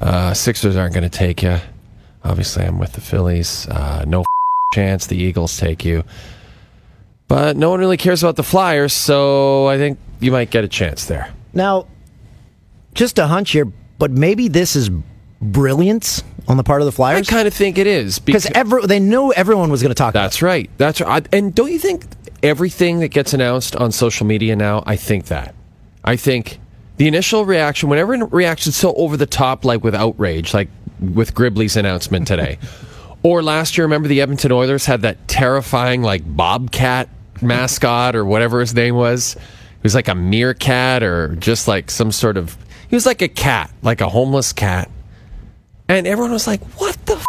Uh, 0.01 0.33
Sixers 0.33 0.75
aren't 0.75 0.93
going 0.93 1.03
to 1.03 1.17
take 1.17 1.43
you. 1.43 1.57
Obviously, 2.23 2.65
I'm 2.65 2.79
with 2.79 2.93
the 2.93 3.01
Phillies. 3.01 3.67
Uh, 3.67 4.03
no 4.07 4.25
chance 4.73 5.05
the 5.05 5.15
Eagles 5.15 5.55
take 5.57 5.85
you. 5.85 6.03
But 7.27 7.57
no 7.57 7.69
one 7.69 7.79
really 7.79 7.95
cares 7.95 8.23
about 8.23 8.37
the 8.37 8.43
Flyers, 8.43 8.93
so 8.93 9.67
I 9.67 9.77
think 9.77 9.99
you 10.19 10.31
might 10.31 10.49
get 10.49 10.63
a 10.63 10.67
chance 10.67 11.05
there. 11.05 11.31
Now, 11.53 11.87
just 12.95 13.19
a 13.19 13.27
hunch 13.27 13.51
here, 13.51 13.71
but 13.97 14.11
maybe 14.11 14.47
this 14.47 14.75
is 14.75 14.89
brilliance 15.41 16.23
on 16.47 16.57
the 16.57 16.63
part 16.63 16.81
of 16.81 16.85
the 16.85 16.91
Flyers? 16.91 17.27
I 17.27 17.31
kind 17.31 17.47
of 17.47 17.53
think 17.53 17.77
it 17.77 17.87
is 17.87 18.19
because 18.19 18.45
every, 18.47 18.85
they 18.85 18.99
know 18.99 19.31
everyone 19.31 19.69
was 19.69 19.81
going 19.81 19.91
to 19.91 19.95
talk. 19.95 20.11
about 20.13 20.23
That's 20.23 20.41
right. 20.41 20.69
That's 20.77 21.01
right. 21.01 21.27
And 21.33 21.53
don't 21.53 21.71
you 21.71 21.79
think 21.79 22.05
everything 22.43 22.99
that 22.99 23.09
gets 23.09 23.33
announced 23.33 23.75
on 23.75 23.91
social 23.91 24.25
media 24.25 24.55
now? 24.55 24.83
I 24.85 24.95
think 24.95 25.25
that. 25.25 25.55
I 26.03 26.15
think 26.15 26.59
the 26.97 27.07
initial 27.07 27.45
reaction, 27.45 27.89
whenever 27.89 28.13
a 28.13 28.25
reaction's 28.25 28.75
so 28.75 28.93
over 28.95 29.17
the 29.17 29.25
top, 29.25 29.65
like 29.65 29.83
with 29.83 29.95
outrage, 29.95 30.53
like 30.53 30.69
with 30.99 31.33
Gribbly's 31.33 31.75
announcement 31.75 32.27
today, 32.27 32.59
or 33.23 33.43
last 33.43 33.77
year, 33.77 33.85
remember 33.85 34.07
the 34.07 34.21
Edmonton 34.21 34.51
Oilers 34.51 34.85
had 34.85 35.01
that 35.01 35.27
terrifying 35.27 36.01
like 36.01 36.23
bobcat 36.25 37.09
mascot 37.41 38.15
or 38.15 38.25
whatever 38.25 38.59
his 38.59 38.73
name 38.73 38.95
was. 38.95 39.35
It 39.35 39.83
was 39.83 39.95
like 39.95 40.07
a 40.07 40.15
meerkat 40.15 41.03
or 41.03 41.35
just 41.35 41.67
like 41.67 41.91
some 41.91 42.11
sort 42.11 42.37
of. 42.37 42.57
He 42.89 42.95
was 42.95 43.05
like 43.05 43.21
a 43.21 43.27
cat, 43.27 43.71
like 43.81 44.01
a 44.01 44.09
homeless 44.09 44.53
cat, 44.53 44.89
and 45.87 46.07
everyone 46.07 46.31
was 46.31 46.47
like, 46.47 46.61
"What 46.79 46.97
the." 47.05 47.23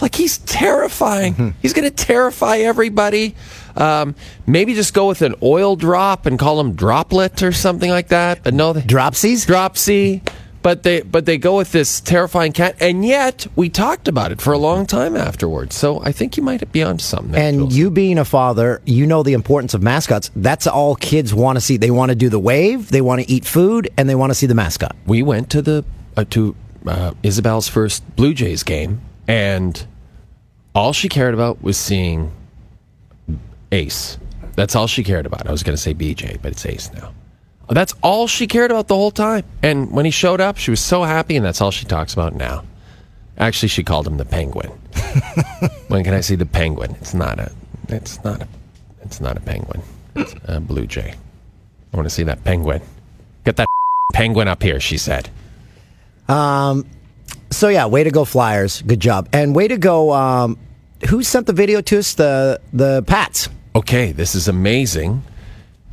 Like 0.00 0.14
he's 0.14 0.38
terrifying. 0.38 1.54
He's 1.60 1.74
going 1.74 1.84
to 1.84 1.94
terrify 1.94 2.56
everybody. 2.58 3.34
Um, 3.76 4.14
maybe 4.46 4.72
just 4.72 4.94
go 4.94 5.08
with 5.08 5.20
an 5.20 5.34
oil 5.42 5.76
drop 5.76 6.24
and 6.24 6.38
call 6.38 6.58
him 6.58 6.72
Droplet 6.72 7.42
or 7.42 7.52
something 7.52 7.90
like 7.90 8.08
that. 8.08 8.42
But 8.42 8.54
no, 8.54 8.72
they, 8.72 8.80
Dropsies? 8.80 9.46
Dropsy. 9.46 10.22
But 10.62 10.82
they 10.82 11.00
but 11.00 11.24
they 11.24 11.38
go 11.38 11.56
with 11.56 11.72
this 11.72 12.00
terrifying 12.02 12.52
cat, 12.52 12.76
and 12.80 13.02
yet 13.04 13.46
we 13.56 13.70
talked 13.70 14.08
about 14.08 14.30
it 14.30 14.42
for 14.42 14.52
a 14.52 14.58
long 14.58 14.84
time 14.84 15.16
afterwards. 15.16 15.74
So 15.74 16.02
I 16.02 16.12
think 16.12 16.36
you 16.36 16.42
might 16.42 16.70
be 16.70 16.82
onto 16.82 17.02
something. 17.02 17.32
there, 17.32 17.48
And 17.48 17.58
Jules. 17.60 17.76
you 17.76 17.90
being 17.90 18.18
a 18.18 18.26
father, 18.26 18.82
you 18.84 19.06
know 19.06 19.22
the 19.22 19.32
importance 19.32 19.72
of 19.72 19.82
mascots. 19.82 20.30
That's 20.36 20.66
all 20.66 20.96
kids 20.96 21.32
want 21.32 21.56
to 21.56 21.62
see. 21.62 21.78
They 21.78 21.90
want 21.90 22.10
to 22.10 22.14
do 22.14 22.28
the 22.28 22.38
wave, 22.38 22.90
they 22.90 23.00
want 23.00 23.22
to 23.22 23.30
eat 23.30 23.46
food, 23.46 23.88
and 23.96 24.06
they 24.06 24.14
want 24.14 24.30
to 24.30 24.34
see 24.34 24.46
the 24.46 24.54
mascot. 24.54 24.94
we 25.06 25.22
went 25.22 25.48
to 25.50 25.62
the 25.62 25.82
uh, 26.18 26.24
to 26.30 26.54
uh, 26.86 27.14
Isabel's 27.22 27.68
first 27.68 28.04
Blue 28.16 28.34
Jays 28.34 28.62
game, 28.62 29.00
and 29.26 29.86
all 30.74 30.92
she 30.92 31.08
cared 31.08 31.32
about 31.32 31.62
was 31.62 31.78
seeing 31.78 32.32
Ace. 33.72 34.18
That's 34.56 34.74
all 34.76 34.86
she 34.86 35.04
cared 35.04 35.24
about. 35.26 35.46
I 35.46 35.52
was 35.52 35.62
going 35.62 35.76
to 35.76 35.80
say 35.82 35.94
BJ, 35.94 36.40
but 36.42 36.52
it's 36.52 36.66
Ace 36.66 36.92
now. 36.92 37.14
That's 37.70 37.94
all 38.02 38.26
she 38.26 38.46
cared 38.46 38.70
about 38.70 38.88
the 38.88 38.96
whole 38.96 39.10
time. 39.10 39.44
And 39.62 39.90
when 39.92 40.04
he 40.04 40.10
showed 40.10 40.40
up, 40.40 40.56
she 40.56 40.70
was 40.70 40.80
so 40.80 41.04
happy, 41.04 41.36
and 41.36 41.44
that's 41.44 41.60
all 41.60 41.70
she 41.70 41.86
talks 41.86 42.12
about 42.12 42.34
now. 42.34 42.64
Actually, 43.38 43.68
she 43.68 43.84
called 43.84 44.06
him 44.06 44.16
the 44.16 44.24
Penguin. 44.24 44.68
when 45.88 46.04
can 46.04 46.14
I 46.14 46.20
see 46.20 46.34
the 46.34 46.46
Penguin? 46.46 46.96
It's 47.00 47.14
not 47.14 47.38
a. 47.38 47.52
It's 47.88 48.22
not 48.24 48.42
a. 48.42 48.48
It's 49.02 49.20
not 49.20 49.36
a 49.36 49.40
penguin. 49.40 49.82
It's 50.14 50.34
a 50.44 50.60
blue 50.60 50.86
jay. 50.86 51.14
I 51.92 51.96
want 51.96 52.06
to 52.06 52.14
see 52.14 52.22
that 52.24 52.44
penguin. 52.44 52.82
Get 53.44 53.56
that 53.56 53.66
penguin 54.12 54.48
up 54.48 54.62
here. 54.62 54.80
She 54.80 54.98
said. 54.98 55.28
Um. 56.28 56.86
So 57.50 57.68
yeah, 57.68 57.86
way 57.86 58.04
to 58.04 58.10
go, 58.10 58.24
Flyers. 58.24 58.82
Good 58.82 59.00
job, 59.00 59.28
and 59.32 59.54
way 59.54 59.66
to 59.66 59.76
go. 59.76 60.12
Um, 60.12 60.58
who 61.08 61.22
sent 61.22 61.46
the 61.46 61.52
video 61.52 61.80
to 61.80 61.98
us? 61.98 62.14
The 62.14 62.60
the 62.72 63.02
Pats. 63.02 63.48
Okay, 63.74 64.12
this 64.12 64.34
is 64.34 64.48
amazing. 64.48 65.22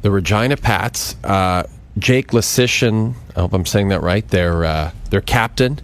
The 0.08 0.12
Regina 0.12 0.56
Pats, 0.56 1.18
uh, 1.26 1.64
Jake 1.98 2.30
Leschyshyn, 2.30 3.14
I 3.36 3.42
hope 3.42 3.52
I'm 3.52 3.66
saying 3.66 3.90
that 3.90 4.02
right, 4.02 4.26
their, 4.30 4.64
uh, 4.64 4.92
their 5.10 5.20
captain, 5.20 5.82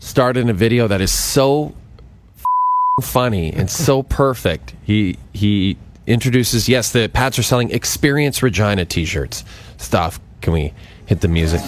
starred 0.00 0.36
in 0.36 0.50
a 0.50 0.52
video 0.52 0.88
that 0.88 1.00
is 1.00 1.12
so 1.12 1.72
funny 3.00 3.52
and 3.52 3.70
so 3.70 4.02
perfect. 4.22 4.74
He 4.82 5.18
he 5.32 5.76
introduces 6.04 6.68
yes, 6.68 6.90
the 6.90 7.06
Pats 7.06 7.38
are 7.38 7.44
selling 7.44 7.70
Experience 7.70 8.42
Regina 8.42 8.84
T-shirts. 8.86 9.44
Stuff. 9.76 10.18
Can 10.40 10.52
we 10.52 10.74
hit 11.06 11.20
the 11.20 11.28
music? 11.28 11.60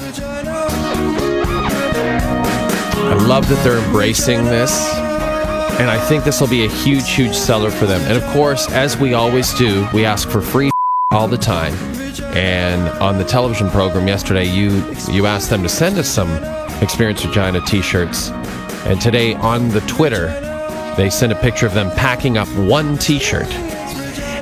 I 3.05 3.14
love 3.28 3.49
that 3.49 3.62
they're 3.62 3.78
embracing 3.78 4.45
this, 4.47 4.93
and 5.78 5.88
I 5.88 6.05
think 6.09 6.25
this 6.25 6.40
will 6.40 6.49
be 6.49 6.64
a 6.64 6.69
huge, 6.69 7.09
huge 7.09 7.37
seller 7.37 7.71
for 7.71 7.87
them. 7.87 8.00
And 8.11 8.21
of 8.21 8.25
course, 8.33 8.69
as 8.73 8.97
we 8.97 9.14
always 9.14 9.55
do, 9.55 9.87
we 9.95 10.05
ask 10.05 10.28
for 10.28 10.40
free 10.40 10.73
all 11.13 11.29
the 11.29 11.39
time. 11.39 11.73
And 12.35 12.89
on 13.01 13.19
the 13.19 13.25
television 13.25 13.71
program 13.71 14.09
yesterday, 14.09 14.45
you 14.45 14.71
you 15.11 15.27
asked 15.27 15.51
them 15.51 15.63
to 15.63 15.69
send 15.69 15.99
us 15.99 16.09
some 16.09 16.29
Experience 16.83 17.25
Regina 17.25 17.61
T-shirts, 17.63 18.31
and 18.85 19.01
today 19.01 19.35
on 19.35 19.71
the 19.71 19.81
Twitter, 19.83 20.27
they 20.97 21.09
sent 21.09 21.33
a 21.33 21.37
picture 21.37 21.67
of 21.67 21.75
them 21.75 21.91
packing 21.93 22.37
up 22.37 22.49
one 22.57 22.99
T-shirt. 22.99 23.47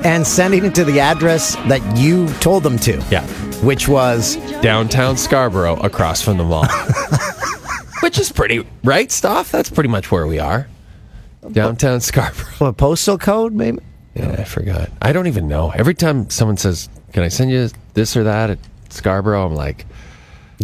And 0.04 0.26
sending 0.26 0.64
it 0.64 0.74
to 0.74 0.84
the 0.84 1.00
address 1.00 1.54
that 1.68 1.96
you 1.96 2.28
told 2.34 2.62
them 2.62 2.78
to. 2.80 3.02
Yeah. 3.10 3.26
Which 3.62 3.88
was 3.88 4.36
downtown 4.60 5.16
Scarborough, 5.16 5.76
across 5.76 6.20
from 6.20 6.36
the 6.36 6.44
mall. 6.44 6.66
Which 8.02 8.18
is 8.18 8.30
pretty 8.30 8.66
right, 8.82 9.10
stuff. 9.10 9.50
That's 9.50 9.70
pretty 9.70 9.88
much 9.88 10.10
where 10.10 10.26
we 10.26 10.38
are. 10.38 10.68
Downtown 11.52 12.00
Scarborough. 12.00 12.68
a 12.68 12.72
postal 12.72 13.16
code, 13.16 13.54
maybe. 13.54 13.78
Yeah, 14.14 14.30
I 14.38 14.44
forgot. 14.44 14.90
I 15.02 15.12
don't 15.12 15.26
even 15.26 15.48
know. 15.48 15.70
Every 15.70 15.94
time 15.94 16.30
someone 16.30 16.56
says, 16.56 16.88
"Can 17.12 17.22
I 17.22 17.28
send 17.28 17.50
you 17.50 17.68
this 17.94 18.16
or 18.16 18.24
that 18.24 18.50
at 18.50 18.58
Scarborough?" 18.90 19.46
I'm 19.46 19.54
like, 19.54 19.86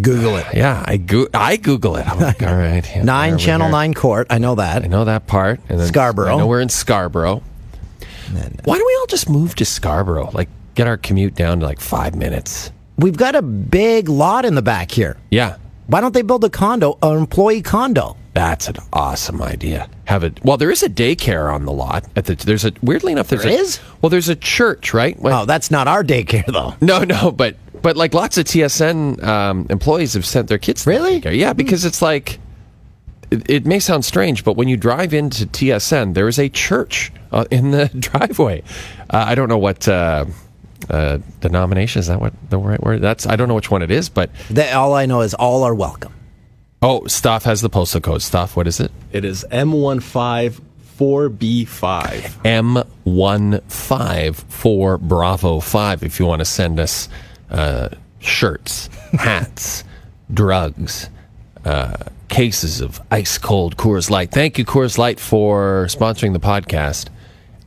Google 0.01 0.37
it. 0.37 0.47
"Yeah, 0.55 0.83
I 0.87 0.97
go- 0.99 1.29
I 1.35 1.57
Google 1.57 1.97
it." 1.97 2.07
I'm 2.07 2.21
like, 2.21 2.43
"All 2.47 2.55
right." 2.55 2.85
yeah, 2.95 3.03
Nine 3.03 3.39
Channel 3.39 3.69
are." 3.69 3.71
Nine 3.73 3.95
Court. 3.95 4.29
I 4.31 4.39
know 4.39 4.55
that. 4.55 4.85
I 4.85 4.87
know 4.87 5.05
that 5.05 5.27
part. 5.27 5.61
And 5.69 5.81
then 5.81 5.89
Scarborough. 5.89 6.35
I 6.35 6.39
know 6.39 6.47
we're 6.47 6.61
in 6.61 6.69
Scarborough. 6.69 7.43
Why 8.65 8.79
don't 8.79 8.87
we 8.87 8.97
all 9.01 9.07
just 9.07 9.29
move 9.29 9.57
to 9.57 9.65
Scarborough? 9.65 10.31
Like, 10.33 10.49
get 10.77 10.87
our 10.87 10.97
commute 10.97 11.35
down 11.35 11.59
to 11.61 11.67
like 11.67 11.81
five 11.81 12.15
minutes. 12.15 12.71
We've 12.97 13.17
got 13.17 13.35
a 13.35 13.43
big 13.43 14.09
lot 14.09 14.45
in 14.45 14.55
the 14.55 14.63
back 14.63 14.91
here. 14.93 15.17
Yeah, 15.31 15.57
Why 15.89 16.01
don't 16.01 16.15
they 16.15 16.23
build 16.23 16.45
a 16.45 16.51
condo, 16.51 16.97
an 17.03 17.17
employee 17.19 17.63
condo? 17.63 18.17
That's 18.41 18.69
an 18.69 18.77
awesome 18.95 19.43
idea. 19.43 19.87
Have 20.07 20.25
it. 20.25 20.43
Well, 20.43 20.57
there 20.57 20.71
is 20.71 20.83
a 20.83 20.89
daycare 20.89 21.53
on 21.53 21.67
the 21.67 21.73
lot. 21.73 22.07
At 22.17 22.25
the 22.25 22.35
there's 22.37 22.65
a 22.65 22.73
weirdly 22.83 23.13
enough 23.13 23.29
there's 23.29 23.43
There 23.43 23.53
a, 23.53 23.55
is? 23.57 23.81
Well, 24.01 24.09
there's 24.09 24.31
a 24.31 24.35
church, 24.35 24.95
right? 24.95 25.21
Well, 25.21 25.43
Oh, 25.43 25.45
that's 25.45 25.71
not 25.71 25.87
our 25.89 26.03
daycare 26.03 26.47
though. 26.47 26.75
No, 26.81 27.05
no, 27.05 27.33
but 27.33 27.57
but 27.83 27.99
like 27.99 28.15
lots 28.15 28.39
of 28.39 28.47
TSN 28.47 29.23
um, 29.23 29.67
employees 29.69 30.15
have 30.15 30.25
sent 30.25 30.49
their 30.49 30.57
kids. 30.57 30.87
Really? 30.87 31.19
Yeah, 31.19 31.53
because 31.53 31.85
it's 31.85 32.01
like 32.01 32.39
it, 33.31 33.51
it 33.51 33.67
may 33.67 33.79
sound 33.79 34.07
strange, 34.07 34.43
but 34.43 34.57
when 34.57 34.69
you 34.69 34.79
drive 34.79 35.13
into 35.13 35.45
TSN, 35.47 36.15
there 36.15 36.27
is 36.27 36.39
a 36.39 36.49
church 36.49 37.13
uh, 37.33 37.45
in 37.51 37.73
the 37.73 37.89
driveway. 37.99 38.63
Uh, 39.11 39.23
I 39.29 39.35
don't 39.35 39.51
know 39.51 39.59
what. 39.59 39.87
Uh, 39.87 40.25
uh, 40.89 41.19
denomination 41.41 42.01
is 42.01 42.07
that 42.07 42.19
what 42.23 42.33
the 42.49 42.57
right 42.59 42.83
word? 42.83 43.03
That's 43.03 43.27
I 43.27 43.37
don't 43.37 43.49
know 43.49 43.55
which 43.55 43.71
one 43.71 43.83
it 43.83 43.91
is, 43.91 44.09
but 44.09 44.31
That, 44.49 44.73
all 44.75 44.95
I 44.95 45.05
know 45.05 45.21
is 45.21 45.35
all 45.35 45.63
are 45.63 45.75
welcome. 45.75 46.13
Oh, 46.83 47.07
Stoff 47.07 47.45
has 47.45 47.61
the 47.61 47.69
postal 47.69 48.01
code. 48.01 48.23
Stoff, 48.23 48.57
what 48.57 48.67
is 48.67 48.81
it? 48.81 48.91
It 49.13 49.23
is 49.27 49.45
M154B5. 49.51 50.61
M15 53.05 54.35
for 54.35 54.97
Bravo 54.97 55.61
5 55.61 56.03
if 56.03 56.19
you 56.19 56.25
want 56.25 56.41
to 56.41 56.47
send 56.47 56.81
us 56.81 57.11
uh, 57.51 57.91
shirts, 58.19 58.87
hats, 59.13 59.85
drugs, 60.33 61.11
uh, 61.67 61.97
cases 62.29 62.81
of 62.81 62.99
ice 63.11 63.37
cold 63.37 63.77
Coors 63.77 64.09
Light. 64.09 64.31
Thank 64.31 64.57
you, 64.57 64.65
Coors 64.65 64.97
Light, 64.97 65.21
for 65.21 65.85
sponsoring 65.91 66.33
the 66.33 66.41
podcast. 66.41 67.09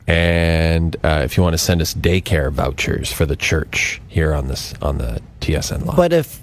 And 0.08 0.96
uh, 1.04 1.22
if 1.24 1.36
you 1.36 1.44
want 1.44 1.54
to 1.54 1.58
send 1.58 1.80
us 1.80 1.94
daycare 1.94 2.50
vouchers 2.50 3.12
for 3.12 3.26
the 3.26 3.36
church 3.36 4.02
here 4.08 4.34
on 4.34 4.48
this 4.48 4.74
on 4.82 4.98
the 4.98 5.22
TSN 5.40 5.86
line. 5.86 5.96
But 5.96 6.12
if 6.12 6.40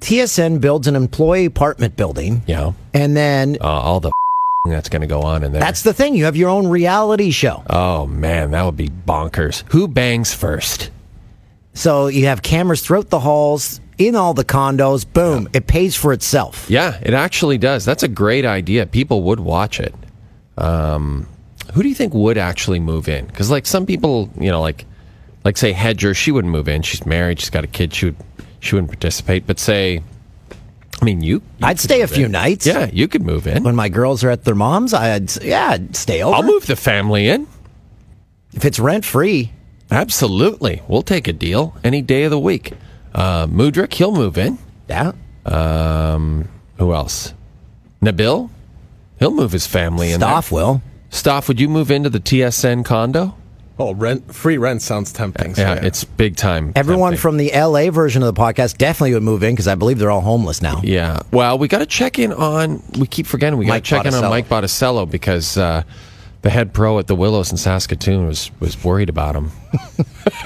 TSN 0.00 0.60
builds 0.60 0.86
an 0.86 0.96
employee 0.96 1.46
apartment 1.46 1.96
building, 1.96 2.42
yeah, 2.46 2.72
and 2.94 3.16
then 3.16 3.56
uh, 3.60 3.64
all 3.64 4.00
the 4.00 4.12
that's 4.68 4.88
going 4.88 5.02
to 5.02 5.06
go 5.06 5.22
on 5.22 5.44
in 5.44 5.52
there. 5.52 5.60
that's 5.60 5.82
the 5.82 5.94
thing, 5.94 6.14
you 6.14 6.24
have 6.24 6.36
your 6.36 6.48
own 6.50 6.66
reality 6.66 7.30
show. 7.30 7.62
oh 7.70 8.06
man, 8.06 8.50
that 8.52 8.64
would 8.64 8.76
be 8.76 8.88
bonkers. 8.88 9.62
Who 9.72 9.88
bangs 9.88 10.34
first? 10.34 10.90
So 11.74 12.06
you 12.06 12.26
have 12.26 12.42
cameras 12.42 12.80
throughout 12.80 13.10
the 13.10 13.20
halls, 13.20 13.80
in 13.98 14.14
all 14.16 14.34
the 14.34 14.44
condos. 14.44 15.10
Boom, 15.10 15.48
it 15.52 15.66
pays 15.66 15.94
for 15.96 16.12
itself. 16.12 16.68
Yeah, 16.70 16.98
it 17.02 17.14
actually 17.14 17.58
does. 17.58 17.84
That's 17.84 18.02
a 18.02 18.08
great 18.08 18.44
idea. 18.44 18.86
People 18.86 19.22
would 19.24 19.40
watch 19.40 19.80
it. 19.80 19.94
Um, 20.58 21.26
who 21.74 21.82
do 21.82 21.88
you 21.88 21.94
think 21.94 22.14
would 22.14 22.38
actually 22.38 22.80
move 22.80 23.08
in? 23.08 23.26
Because 23.26 23.50
like 23.50 23.66
some 23.66 23.86
people, 23.86 24.30
you 24.38 24.50
know, 24.50 24.60
like 24.60 24.86
like 25.44 25.56
say 25.56 25.72
Hedger, 25.72 26.14
she 26.14 26.32
wouldn't 26.32 26.52
move 26.52 26.68
in. 26.68 26.82
She's 26.82 27.04
married. 27.06 27.40
She's 27.40 27.50
got 27.50 27.64
a 27.64 27.68
kid. 27.68 27.94
She 27.94 28.06
would 28.06 28.16
she 28.60 28.74
wouldn't 28.74 28.90
participate. 28.90 29.46
But 29.46 29.58
say, 29.58 30.02
I 31.00 31.04
mean, 31.04 31.20
you. 31.22 31.36
you 31.58 31.66
I'd 31.66 31.80
stay 31.80 32.00
a 32.02 32.06
few 32.08 32.26
in. 32.26 32.32
nights. 32.32 32.66
Yeah, 32.66 32.90
you 32.92 33.08
could 33.08 33.22
move 33.22 33.46
in. 33.46 33.62
When 33.62 33.74
my 33.76 33.88
girls 33.88 34.24
are 34.24 34.30
at 34.30 34.44
their 34.44 34.54
mom's, 34.54 34.94
I'd 34.94 35.34
yeah, 35.42 35.70
I'd 35.70 35.96
stay 35.96 36.22
over. 36.22 36.34
I'll 36.36 36.42
move 36.42 36.66
the 36.66 36.76
family 36.76 37.28
in. 37.28 37.46
if 38.54 38.64
it's 38.64 38.78
rent 38.78 39.04
free. 39.04 39.52
Absolutely, 39.90 40.82
we'll 40.88 41.02
take 41.02 41.28
a 41.28 41.32
deal 41.32 41.76
any 41.84 42.02
day 42.02 42.24
of 42.24 42.30
the 42.30 42.38
week. 42.38 42.72
Uh, 43.14 43.46
Mudrik, 43.46 43.92
he'll 43.94 44.12
move 44.12 44.36
in. 44.36 44.58
Yeah. 44.88 45.12
Um, 45.44 46.48
who 46.78 46.92
else? 46.92 47.32
Nabil, 48.02 48.50
he'll 49.18 49.30
move 49.30 49.52
his 49.52 49.66
family 49.66 50.10
in. 50.12 50.18
Stoff 50.20 50.50
will. 50.50 50.82
Stoff, 51.10 51.46
would 51.48 51.60
you 51.60 51.68
move 51.68 51.90
into 51.90 52.10
the 52.10 52.18
TSN 52.20 52.84
condo? 52.84 53.36
Oh, 53.78 53.92
rent 53.92 54.34
free 54.34 54.56
rent 54.56 54.80
sounds 54.80 55.12
tempting. 55.12 55.54
so 55.54 55.60
Yeah, 55.62 55.74
it's 55.74 56.02
big 56.04 56.36
time. 56.36 56.72
Everyone 56.74 57.12
tempting. 57.12 57.20
from 57.20 57.36
the 57.36 57.50
LA 57.54 57.90
version 57.90 58.22
of 58.22 58.34
the 58.34 58.40
podcast 58.40 58.78
definitely 58.78 59.12
would 59.14 59.22
move 59.22 59.42
in 59.42 59.54
because 59.54 59.68
I 59.68 59.74
believe 59.74 59.98
they're 59.98 60.10
all 60.10 60.22
homeless 60.22 60.62
now. 60.62 60.80
Yeah. 60.82 61.20
Well, 61.30 61.58
we 61.58 61.68
got 61.68 61.80
to 61.80 61.86
check 61.86 62.18
in 62.18 62.32
on. 62.32 62.82
We 62.98 63.06
keep 63.06 63.26
forgetting. 63.26 63.58
We 63.58 63.66
got 63.66 63.72
to 63.72 63.76
Mike 63.76 63.84
check 63.84 64.06
in 64.06 64.14
on 64.14 64.30
Mike 64.30 64.48
Botticello 64.48 65.04
because 65.04 65.58
uh, 65.58 65.82
the 66.40 66.48
head 66.48 66.72
pro 66.72 66.98
at 66.98 67.06
the 67.06 67.14
Willows 67.14 67.50
in 67.50 67.58
Saskatoon 67.58 68.26
was 68.26 68.50
was 68.60 68.82
worried 68.82 69.10
about 69.10 69.36
him. 69.36 69.50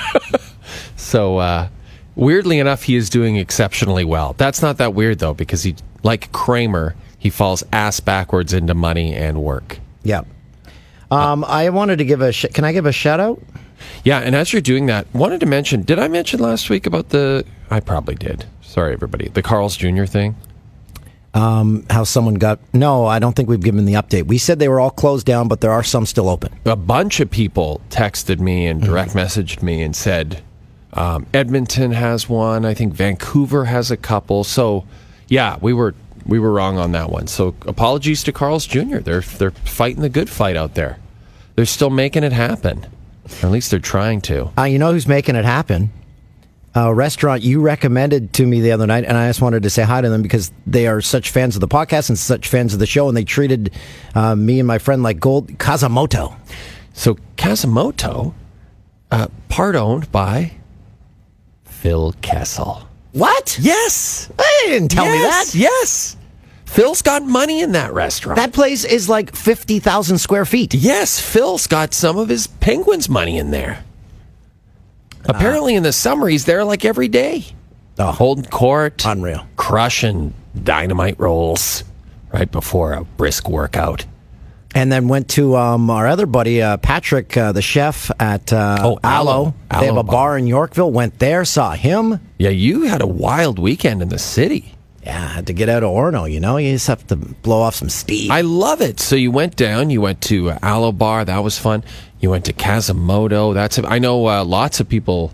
so 0.96 1.38
uh, 1.38 1.68
weirdly 2.16 2.58
enough, 2.58 2.82
he 2.82 2.96
is 2.96 3.10
doing 3.10 3.36
exceptionally 3.36 4.04
well. 4.04 4.34
That's 4.38 4.60
not 4.62 4.78
that 4.78 4.94
weird 4.94 5.20
though, 5.20 5.34
because 5.34 5.62
he, 5.62 5.76
like 6.02 6.32
Kramer, 6.32 6.96
he 7.18 7.30
falls 7.30 7.62
ass 7.72 8.00
backwards 8.00 8.52
into 8.52 8.74
money 8.74 9.14
and 9.14 9.42
work. 9.42 9.78
Yeah. 10.02 10.22
Um, 11.10 11.44
I 11.44 11.70
wanted 11.70 11.98
to 11.98 12.04
give 12.04 12.20
a. 12.20 12.32
Sh- 12.32 12.46
can 12.52 12.64
I 12.64 12.72
give 12.72 12.86
a 12.86 12.92
shout 12.92 13.20
out? 13.20 13.42
Yeah, 14.04 14.18
and 14.20 14.34
as 14.36 14.52
you're 14.52 14.62
doing 14.62 14.86
that, 14.86 15.06
wanted 15.14 15.40
to 15.40 15.46
mention. 15.46 15.82
Did 15.82 15.98
I 15.98 16.08
mention 16.08 16.40
last 16.40 16.70
week 16.70 16.86
about 16.86 17.08
the? 17.08 17.44
I 17.70 17.80
probably 17.80 18.14
did. 18.14 18.46
Sorry, 18.62 18.92
everybody. 18.92 19.28
The 19.28 19.42
Carl's 19.42 19.76
Jr. 19.76 20.04
thing. 20.04 20.36
How 21.90 22.04
someone 22.04 22.34
got? 22.34 22.60
No, 22.72 23.06
I 23.06 23.18
don't 23.18 23.34
think 23.34 23.48
we've 23.48 23.62
given 23.62 23.84
the 23.84 23.94
update. 23.94 24.26
We 24.26 24.38
said 24.38 24.58
they 24.58 24.68
were 24.68 24.80
all 24.80 24.90
closed 24.90 25.26
down, 25.26 25.48
but 25.48 25.60
there 25.60 25.72
are 25.72 25.82
some 25.82 26.06
still 26.06 26.28
open. 26.28 26.52
a 26.64 26.76
bunch 26.76 27.20
of 27.20 27.30
people 27.30 27.80
texted 27.90 28.38
me 28.40 28.66
and 28.66 28.80
direct 28.82 29.12
messaged 29.12 29.62
me 29.62 29.82
and 29.82 29.94
said 29.94 30.42
um, 30.92 31.26
Edmonton 31.34 31.92
has 31.92 32.28
one. 32.28 32.64
I 32.64 32.74
think 32.74 32.94
Vancouver 32.94 33.64
has 33.66 33.90
a 33.90 33.96
couple. 33.96 34.44
So 34.44 34.84
yeah, 35.28 35.56
we 35.60 35.72
were 35.72 35.94
we 36.26 36.38
were 36.38 36.52
wrong 36.52 36.78
on 36.78 36.92
that 36.92 37.10
one. 37.10 37.26
So 37.26 37.54
apologies 37.66 38.22
to 38.24 38.32
Carl's 38.32 38.66
Jr. 38.66 38.98
They're 38.98 39.22
they're 39.22 39.50
fighting 39.50 40.02
the 40.02 40.08
good 40.08 40.30
fight 40.30 40.56
out 40.56 40.74
there. 40.74 40.98
They're 41.60 41.66
still 41.66 41.90
making 41.90 42.24
it 42.24 42.32
happen. 42.32 42.86
Or 43.42 43.48
at 43.48 43.52
least 43.52 43.70
they're 43.70 43.80
trying 43.80 44.22
to. 44.22 44.50
Uh, 44.56 44.62
you 44.62 44.78
know 44.78 44.92
who's 44.94 45.06
making 45.06 45.36
it 45.36 45.44
happen? 45.44 45.92
A 46.74 46.94
restaurant 46.94 47.42
you 47.42 47.60
recommended 47.60 48.32
to 48.32 48.46
me 48.46 48.62
the 48.62 48.72
other 48.72 48.86
night, 48.86 49.04
and 49.04 49.14
I 49.14 49.28
just 49.28 49.42
wanted 49.42 49.64
to 49.64 49.68
say 49.68 49.82
hi 49.82 50.00
to 50.00 50.08
them 50.08 50.22
because 50.22 50.52
they 50.66 50.86
are 50.86 51.02
such 51.02 51.28
fans 51.28 51.56
of 51.56 51.60
the 51.60 51.68
podcast 51.68 52.08
and 52.08 52.18
such 52.18 52.48
fans 52.48 52.72
of 52.72 52.80
the 52.80 52.86
show, 52.86 53.08
and 53.08 53.14
they 53.14 53.24
treated 53.24 53.74
uh, 54.14 54.34
me 54.34 54.58
and 54.58 54.66
my 54.66 54.78
friend 54.78 55.02
like 55.02 55.20
gold. 55.20 55.58
Kasa 55.58 55.90
Moto. 55.90 56.34
So 56.94 57.18
Kasa 57.36 57.66
Moto, 57.66 58.34
uh, 59.10 59.28
part 59.50 59.76
owned 59.76 60.10
by 60.10 60.52
Phil 61.64 62.14
Kessel. 62.22 62.88
What? 63.12 63.58
Yes. 63.60 64.32
They 64.38 64.70
didn't 64.70 64.92
tell 64.92 65.04
me 65.04 65.10
that. 65.10 65.54
Yes. 65.54 66.16
Phil's 66.70 67.02
got 67.02 67.22
money 67.24 67.60
in 67.62 67.72
that 67.72 67.92
restaurant. 67.92 68.36
That 68.36 68.52
place 68.52 68.84
is 68.84 69.08
like 69.08 69.34
fifty 69.34 69.80
thousand 69.80 70.18
square 70.18 70.44
feet. 70.44 70.72
Yes, 70.72 71.18
Phil's 71.20 71.66
got 71.66 71.92
some 71.92 72.16
of 72.16 72.28
his 72.28 72.46
Penguins 72.46 73.08
money 73.08 73.38
in 73.38 73.50
there. 73.50 73.84
Apparently, 75.24 75.74
in 75.74 75.82
the 75.82 75.92
summer, 75.92 76.28
he's 76.28 76.44
there 76.44 76.64
like 76.64 76.84
every 76.84 77.08
day, 77.08 77.44
Oh, 77.98 78.12
holding 78.12 78.44
court, 78.46 79.02
Unreal. 79.04 79.46
crushing 79.56 80.32
dynamite 80.62 81.18
rolls 81.20 81.84
right 82.32 82.50
before 82.50 82.92
a 82.94 83.04
brisk 83.04 83.48
workout. 83.48 84.06
and 84.74 84.90
then 84.92 85.08
went 85.08 85.28
to 85.30 85.56
um, 85.56 85.90
our 85.90 86.06
other 86.06 86.26
buddy 86.26 86.62
uh, 86.62 86.76
Patrick, 86.76 87.36
uh, 87.36 87.50
the 87.52 87.60
chef 87.60 88.10
at 88.20 88.52
uh, 88.52 88.78
Oh, 88.80 88.98
Alo. 89.02 89.30
Alo. 89.32 89.54
They 89.80 89.86
have 89.86 89.96
a 89.96 90.02
Bar. 90.04 90.12
bar 90.12 90.38
in 90.38 90.46
Yorkville. 90.46 90.92
Went 90.92 91.18
there, 91.18 91.44
saw 91.44 91.72
him. 91.72 92.20
Yeah, 92.38 92.50
you 92.50 92.82
had 92.82 93.02
a 93.02 93.06
wild 93.06 93.58
weekend 93.58 94.00
in 94.00 94.08
the 94.08 94.18
city. 94.18 94.74
Yeah, 95.04 95.22
I 95.22 95.26
had 95.28 95.46
to 95.46 95.52
get 95.54 95.68
out 95.68 95.82
of 95.82 95.90
Orono. 95.90 96.30
You 96.30 96.40
know, 96.40 96.56
you 96.58 96.72
just 96.72 96.86
have 96.88 97.06
to 97.06 97.16
blow 97.16 97.60
off 97.62 97.74
some 97.74 97.88
steam. 97.88 98.30
I 98.30 98.42
love 98.42 98.80
it. 98.82 99.00
So 99.00 99.16
you 99.16 99.30
went 99.30 99.56
down. 99.56 99.88
You 99.90 100.00
went 100.02 100.20
to 100.22 100.50
uh, 100.50 100.58
Alo 100.62 100.92
Bar. 100.92 101.24
That 101.24 101.38
was 101.42 101.58
fun. 101.58 101.82
You 102.20 102.28
went 102.30 102.44
to 102.46 102.52
Kasa 102.52 102.92
Moto. 102.94 103.52
That's. 103.54 103.78
I 103.78 103.98
know 103.98 104.26
uh, 104.28 104.44
lots 104.44 104.78
of 104.80 104.88
people 104.88 105.32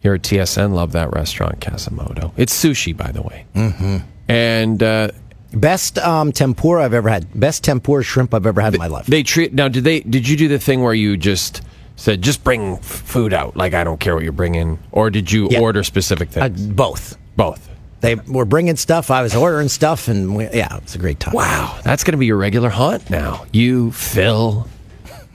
here 0.00 0.14
at 0.14 0.22
TSN 0.22 0.72
love 0.72 0.92
that 0.92 1.12
restaurant, 1.12 1.60
Kasa 1.60 1.92
Moto. 1.92 2.32
It's 2.36 2.54
sushi, 2.54 2.96
by 2.96 3.10
the 3.10 3.22
way. 3.22 3.44
Mm-hmm. 3.54 3.96
And 4.28 4.82
uh, 4.82 5.10
Best 5.52 5.98
um, 5.98 6.30
tempura 6.30 6.84
I've 6.84 6.92
ever 6.94 7.08
had. 7.08 7.26
Best 7.38 7.64
tempura 7.64 8.04
shrimp 8.04 8.34
I've 8.34 8.46
ever 8.46 8.60
had 8.60 8.74
in 8.74 8.78
my 8.78 8.86
life. 8.86 9.06
they 9.06 9.22
treat 9.22 9.52
now. 9.54 9.66
Did 9.66 9.82
they? 9.82 10.00
Did 10.00 10.28
you 10.28 10.36
do 10.36 10.46
the 10.46 10.58
thing 10.58 10.82
where 10.82 10.94
you 10.94 11.16
just 11.16 11.62
said 11.96 12.22
just 12.22 12.44
bring 12.44 12.74
f- 12.74 12.84
food 12.84 13.32
out? 13.32 13.56
Like 13.56 13.72
I 13.74 13.82
don't 13.82 13.98
care 13.98 14.14
what 14.14 14.22
you're 14.22 14.32
bringing, 14.32 14.78
or 14.92 15.08
did 15.10 15.32
you 15.32 15.48
Yeah. 15.50 15.60
order 15.60 15.82
specific 15.82 16.28
Uh, 16.36 16.48
things? 16.48 16.66
both. 16.66 17.16
Both. 17.36 17.67
They 18.00 18.14
were 18.14 18.44
bringing 18.44 18.76
stuff. 18.76 19.10
I 19.10 19.22
was 19.22 19.34
ordering 19.34 19.68
stuff, 19.68 20.06
and 20.08 20.36
we, 20.36 20.44
yeah, 20.44 20.76
it 20.76 20.82
was 20.84 20.94
a 20.94 20.98
great 20.98 21.18
time. 21.18 21.34
Wow, 21.34 21.78
that's 21.82 22.04
going 22.04 22.12
to 22.12 22.18
be 22.18 22.26
your 22.26 22.36
regular 22.36 22.68
haunt 22.70 23.10
now. 23.10 23.44
You, 23.52 23.90
Phil, 23.92 24.68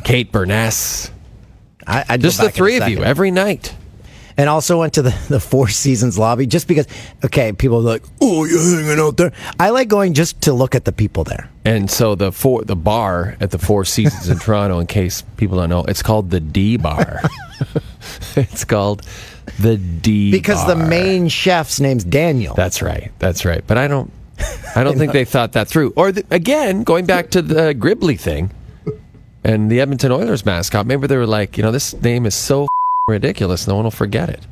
Kate 0.05 0.31
Beirness, 0.31 1.11
I, 1.85 2.05
I'd 2.07 2.21
just 2.21 2.37
the 2.37 2.45
back 2.45 2.55
in 2.55 2.55
a 2.55 2.65
three 2.65 2.77
of 2.77 2.87
you 2.87 3.03
every 3.03 3.31
night. 3.31 3.75
and 4.37 4.49
also 4.49 4.79
went 4.79 4.93
to 4.93 5.01
the, 5.01 5.13
the 5.27 5.39
Four 5.41 5.67
Seasons 5.67 6.17
lobby 6.17 6.45
just 6.47 6.67
because. 6.67 6.87
Okay, 7.25 7.51
people 7.51 7.77
are 7.79 7.81
like, 7.81 8.03
"Oh, 8.21 8.45
you're 8.45 8.61
hanging 8.61 8.99
out 8.99 9.17
there." 9.17 9.33
I 9.59 9.71
like 9.71 9.89
going 9.89 10.13
just 10.13 10.41
to 10.43 10.53
look 10.53 10.73
at 10.73 10.85
the 10.85 10.93
people 10.93 11.25
there. 11.25 11.49
And 11.65 11.91
so 11.91 12.15
the 12.15 12.31
four, 12.31 12.63
the 12.63 12.75
bar 12.77 13.35
at 13.41 13.51
the 13.51 13.59
Four 13.59 13.83
Seasons 13.83 14.29
in 14.29 14.39
Toronto, 14.39 14.79
in 14.79 14.87
case 14.87 15.21
people 15.35 15.57
don't 15.57 15.69
know, 15.69 15.83
it's 15.83 16.01
called 16.01 16.29
the 16.29 16.39
D 16.39 16.77
Bar. 16.77 17.21
it's 18.37 18.63
called 18.63 19.05
the 19.59 19.77
D 19.77 20.31
Because 20.31 20.65
the 20.67 20.75
main 20.75 21.27
chef's 21.27 21.79
name's 21.79 22.03
Daniel. 22.03 22.55
That's 22.55 22.81
right. 22.81 23.11
That's 23.19 23.45
right. 23.45 23.63
But 23.65 23.77
I 23.77 23.87
don't. 23.87 24.11
I 24.75 24.83
don't 24.83 24.97
think 24.97 25.13
they 25.13 25.25
thought 25.25 25.53
that 25.53 25.67
through. 25.67 25.93
Or 25.95 26.11
the, 26.11 26.25
again, 26.31 26.83
going 26.83 27.05
back 27.05 27.29
to 27.31 27.41
the 27.41 27.73
Gribbly 27.73 28.19
thing 28.19 28.51
and 29.43 29.69
the 29.69 29.81
Edmonton 29.81 30.11
Oilers 30.11 30.45
mascot. 30.45 30.85
Maybe 30.85 31.07
they 31.07 31.17
were 31.17 31.27
like, 31.27 31.57
you 31.57 31.63
know, 31.63 31.71
this 31.71 31.93
name 32.01 32.25
is 32.25 32.35
so 32.35 32.67
ridiculous, 33.07 33.67
no 33.67 33.75
one 33.75 33.83
will 33.83 33.91
forget 33.91 34.29
it. 34.29 34.45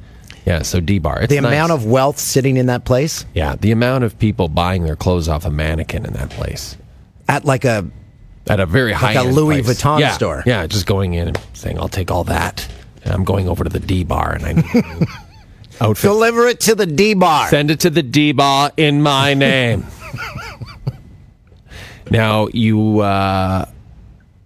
Yeah. 0.46 0.64
So 0.64 0.80
D 0.80 1.00
Bar. 1.00 1.28
the 1.28 1.38
amount 1.38 1.72
of 1.72 1.86
wealth 1.86 2.18
sitting 2.18 2.58
in 2.58 2.66
that 2.66 2.84
place 2.84 3.26
yeah, 3.34 3.56
the 3.56 3.72
amount 3.72 4.04
of 4.04 4.18
people 4.18 4.48
buying 4.48 4.84
their 4.84 4.96
clothes 4.96 5.28
off 5.28 5.46
a 5.46 5.52
mannequin 5.52 6.06
in 6.06 6.14
that 6.14 6.32
place 6.32 6.78
at 7.28 7.46
like 7.46 7.64
a 7.64 7.88
at 8.48 8.60
a 8.60 8.66
very 8.66 8.92
high 8.92 9.14
a 9.14 9.24
Louis 9.24 9.62
Vuitton 9.62 10.00
yeah, 10.00 10.12
store. 10.12 10.44
Yeah, 10.46 10.66
just 10.68 10.86
going 10.86 11.14
in 11.14 11.30
and 11.30 11.40
saying, 11.54 11.80
"I'll 11.80 11.88
take 11.88 12.12
all 12.12 12.24
that," 12.26 12.68
I'm 13.06 13.24
going 13.24 13.48
over 13.48 13.64
to 13.64 13.70
the 13.70 13.80
D 13.80 14.04
Bar 14.04 14.34
and 14.34 14.46
I 14.46 14.54
need 14.54 14.66
a 14.74 14.82
new 14.82 15.06
outfit. 15.82 16.04
deliver 16.04 16.48
it 16.48 16.60
to 16.62 16.76
the 16.76 16.86
D 16.86 17.14
bar. 17.14 17.50
Send 17.50 17.72
it 17.72 17.82
to 17.82 17.90
the 17.90 18.04
D 18.04 18.32
Bar 18.32 18.72
in 18.78 19.02
my 19.02 19.34
name. 19.34 19.86
now 22.12 22.48
you 22.54 23.00
uh, 23.00 23.66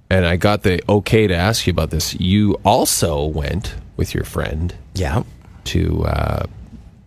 and 0.10 0.26
I 0.26 0.36
got 0.38 0.64
the 0.64 0.82
okay 0.88 1.28
to 1.28 1.36
ask 1.36 1.68
you 1.68 1.72
about 1.72 1.90
this. 1.90 2.20
You 2.20 2.60
also 2.64 3.26
went 3.26 3.76
with 3.98 4.14
your 4.14 4.24
friend 4.24 4.74
yeah. 4.94 5.24
to 5.66 6.06
uh, 6.06 6.46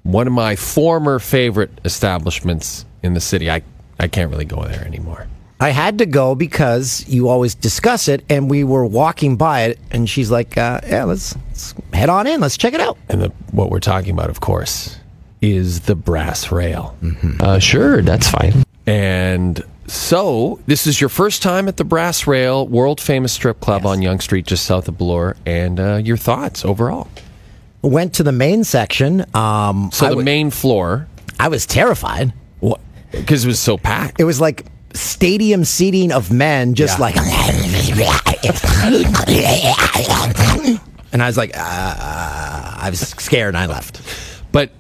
one 0.03 0.27
of 0.27 0.33
my 0.33 0.57
former 0.57 1.19
favorite 1.19 1.71
establishments 1.85 2.85
in 3.03 3.15
the 3.15 3.21
city. 3.21 3.51
I 3.51 3.63
I 3.99 4.09
can't 4.09 4.31
really 4.31 4.45
go 4.45 4.63
there 4.65 4.85
anymore. 4.85 5.27
I 5.61 5.71
had 5.71 5.99
to 5.99 6.07
go 6.07 6.35
because 6.35 7.05
you 7.09 7.29
always 7.29 7.55
discuss 7.55 8.07
it, 8.09 8.25
and 8.31 8.49
we 8.49 8.63
were 8.65 8.87
walking 8.87 9.37
by 9.37 9.63
it, 9.63 9.79
and 9.91 10.09
she's 10.09 10.31
like, 10.31 10.57
uh, 10.57 10.81
"Yeah, 10.87 11.05
let's, 11.05 11.35
let's 11.49 11.75
head 11.93 12.09
on 12.09 12.27
in. 12.29 12.41
Let's 12.41 12.57
check 12.57 12.75
it 12.75 12.81
out." 12.81 12.97
And 13.09 13.23
the, 13.23 13.29
what 13.51 13.71
we're 13.71 13.81
talking 13.81 14.11
about, 14.13 14.31
of 14.31 14.41
course, 14.41 14.97
is 15.43 15.81
the 15.81 15.95
brass 15.97 16.53
rail. 16.53 16.97
Uh, 17.41 17.59
sure, 17.59 18.03
that's 18.03 18.29
fine. 18.29 18.63
And 18.87 19.63
so, 19.89 20.61
this 20.67 20.87
is 20.87 21.01
your 21.01 21.09
first 21.11 21.43
time 21.43 21.67
at 21.69 21.77
the 21.77 21.85
Brass 21.85 22.27
Rail, 22.27 22.67
world 22.69 23.01
famous 23.01 23.33
strip 23.33 23.61
club 23.61 23.85
on 23.85 24.01
Yonge 24.03 24.23
Street, 24.23 24.47
just 24.47 24.65
south 24.65 24.87
of 24.89 24.97
Bloor, 24.97 25.37
and 25.45 25.81
uh, 25.81 25.97
your 25.97 26.17
thoughts 26.17 26.65
overall. 26.65 27.09
Went 27.83 28.15
to 28.15 28.23
the 28.23 28.33
main 28.33 28.65
section. 28.65 29.23
Um, 29.35 29.91
So, 29.93 30.07
I 30.07 30.09
the 30.11 30.15
w- 30.17 30.25
main 30.25 30.51
floor, 30.51 31.07
I 31.41 31.49
was 31.49 31.67
terrified. 31.67 32.33
what? 32.61 32.81
Because 33.11 33.45
it 33.45 33.49
was 33.49 33.59
so 33.61 33.77
packed. 33.79 34.21
It 34.21 34.25
was 34.25 34.41
like 34.41 34.65
stadium 34.99 35.65
seating 35.65 36.13
of 36.13 36.31
men, 36.33 36.75
just 36.75 36.99
Yeah. 36.99 37.03
like. 37.05 37.17
and 41.13 41.23
I 41.23 41.27
was 41.27 41.37
like, 41.37 41.57
uh, 41.57 41.61
I 41.61 42.89
was 42.91 43.01
scared, 43.01 43.49
and 43.55 43.59
I 43.59 43.67
left. 43.67 44.01
But 44.53 44.71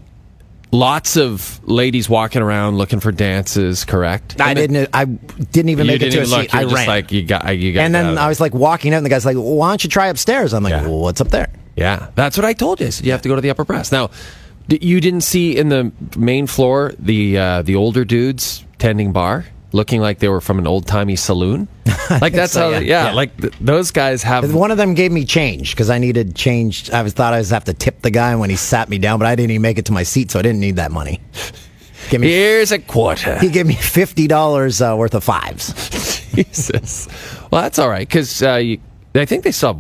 lots 0.70 1.16
of 1.16 1.60
ladies 1.68 2.08
walking 2.08 2.42
around 2.42 2.76
looking 2.78 3.00
for 3.00 3.12
dances, 3.12 3.84
correct? 3.84 4.40
I 4.40 4.50
And 4.50 4.58
then- 4.58 4.72
didn't. 4.72 4.90
I 4.92 5.04
didn't 5.04 5.68
even 5.70 5.86
make 5.86 6.00
didn't 6.00 6.14
it 6.14 6.16
to 6.16 6.22
a 6.22 6.42
seat. 6.42 6.54
I 6.54 6.62
just 6.64 6.74
ran. 6.74 6.86
like, 6.86 7.12
you 7.12 7.22
got, 7.22 7.56
you 7.56 7.72
got 7.72 7.80
and 7.80 7.94
then 7.94 8.18
I 8.18 8.28
was 8.28 8.40
like 8.40 8.54
walking 8.54 8.92
out, 8.94 8.98
and 8.98 9.06
the 9.06 9.10
guy's 9.10 9.24
like, 9.24 9.36
well, 9.36 9.44
"Why 9.54 9.68
don't 9.70 9.82
you 9.84 9.90
try 9.90 10.08
upstairs?" 10.08 10.52
I'm 10.52 10.62
like, 10.62 10.72
Yeah. 10.72 10.82
well, 10.82 10.98
"What's 11.00 11.20
up 11.20 11.28
there?" 11.28 11.48
Yeah, 11.76 12.08
that's 12.16 12.36
what 12.36 12.44
I 12.44 12.52
told 12.54 12.80
you. 12.80 12.86
I 12.86 12.90
said 12.90 13.06
you 13.06 13.12
have 13.12 13.22
to 13.22 13.28
go 13.28 13.34
to 13.36 13.40
the 13.40 13.50
upper 13.50 13.64
brass. 13.64 13.92
Now, 13.92 14.10
you 14.68 15.00
didn't 15.00 15.20
see 15.22 15.56
in 15.56 15.68
the 15.68 15.92
main 16.16 16.46
floor 16.46 16.92
the 16.98 17.38
uh, 17.38 17.62
the 17.62 17.76
older 17.76 18.04
dudes 18.04 18.64
tending 18.78 19.12
bar, 19.12 19.46
looking 19.72 20.00
like 20.00 20.18
they 20.18 20.28
were 20.28 20.40
from 20.40 20.58
an 20.58 20.66
old 20.66 20.86
timey 20.86 21.16
saloon. 21.16 21.68
Like 22.22 22.32
that's 22.32 22.54
so, 22.54 22.60
how, 22.72 22.78
yeah. 22.78 22.80
yeah, 22.80 23.04
Yeah. 23.08 23.12
like 23.12 23.36
th- 23.38 23.52
those 23.60 23.90
guys 23.90 24.22
have. 24.22 24.54
One 24.54 24.70
of 24.70 24.78
them 24.78 24.94
gave 24.94 25.12
me 25.12 25.26
change 25.26 25.72
because 25.72 25.90
I 25.90 25.98
needed 25.98 26.34
change. 26.34 26.90
I 26.90 27.02
was 27.02 27.12
thought 27.12 27.34
I 27.34 27.38
was 27.38 27.50
have 27.50 27.64
to 27.64 27.74
tip 27.74 28.00
the 28.00 28.10
guy 28.10 28.34
when 28.34 28.48
he 28.48 28.56
sat 28.56 28.88
me 28.88 28.96
down, 28.96 29.18
but 29.18 29.26
I 29.26 29.34
didn't 29.36 29.50
even 29.50 29.60
make 29.60 29.76
it 29.76 29.84
to 29.86 29.92
my 29.92 30.04
seat, 30.04 30.30
so 30.30 30.38
I 30.38 30.42
didn't 30.42 30.60
need 30.60 30.76
that 30.76 30.90
money. 30.90 31.20
Give 32.08 32.22
me. 32.22 32.28
Here's 32.28 32.72
a 32.72 32.78
quarter. 32.78 33.38
He 33.40 33.50
gave 33.50 33.66
me 33.66 33.74
fifty 33.74 34.26
dollars 34.26 34.80
uh, 34.80 34.94
worth 34.96 35.14
of 35.14 35.22
fives. 35.22 35.74
Jesus. 36.34 37.08
Well, 37.50 37.60
that's 37.60 37.78
all 37.78 37.90
right 37.90 38.08
because 38.08 38.42
uh, 38.42 38.54
I 39.14 39.24
think 39.26 39.44
they 39.44 39.52
saw 39.52 39.76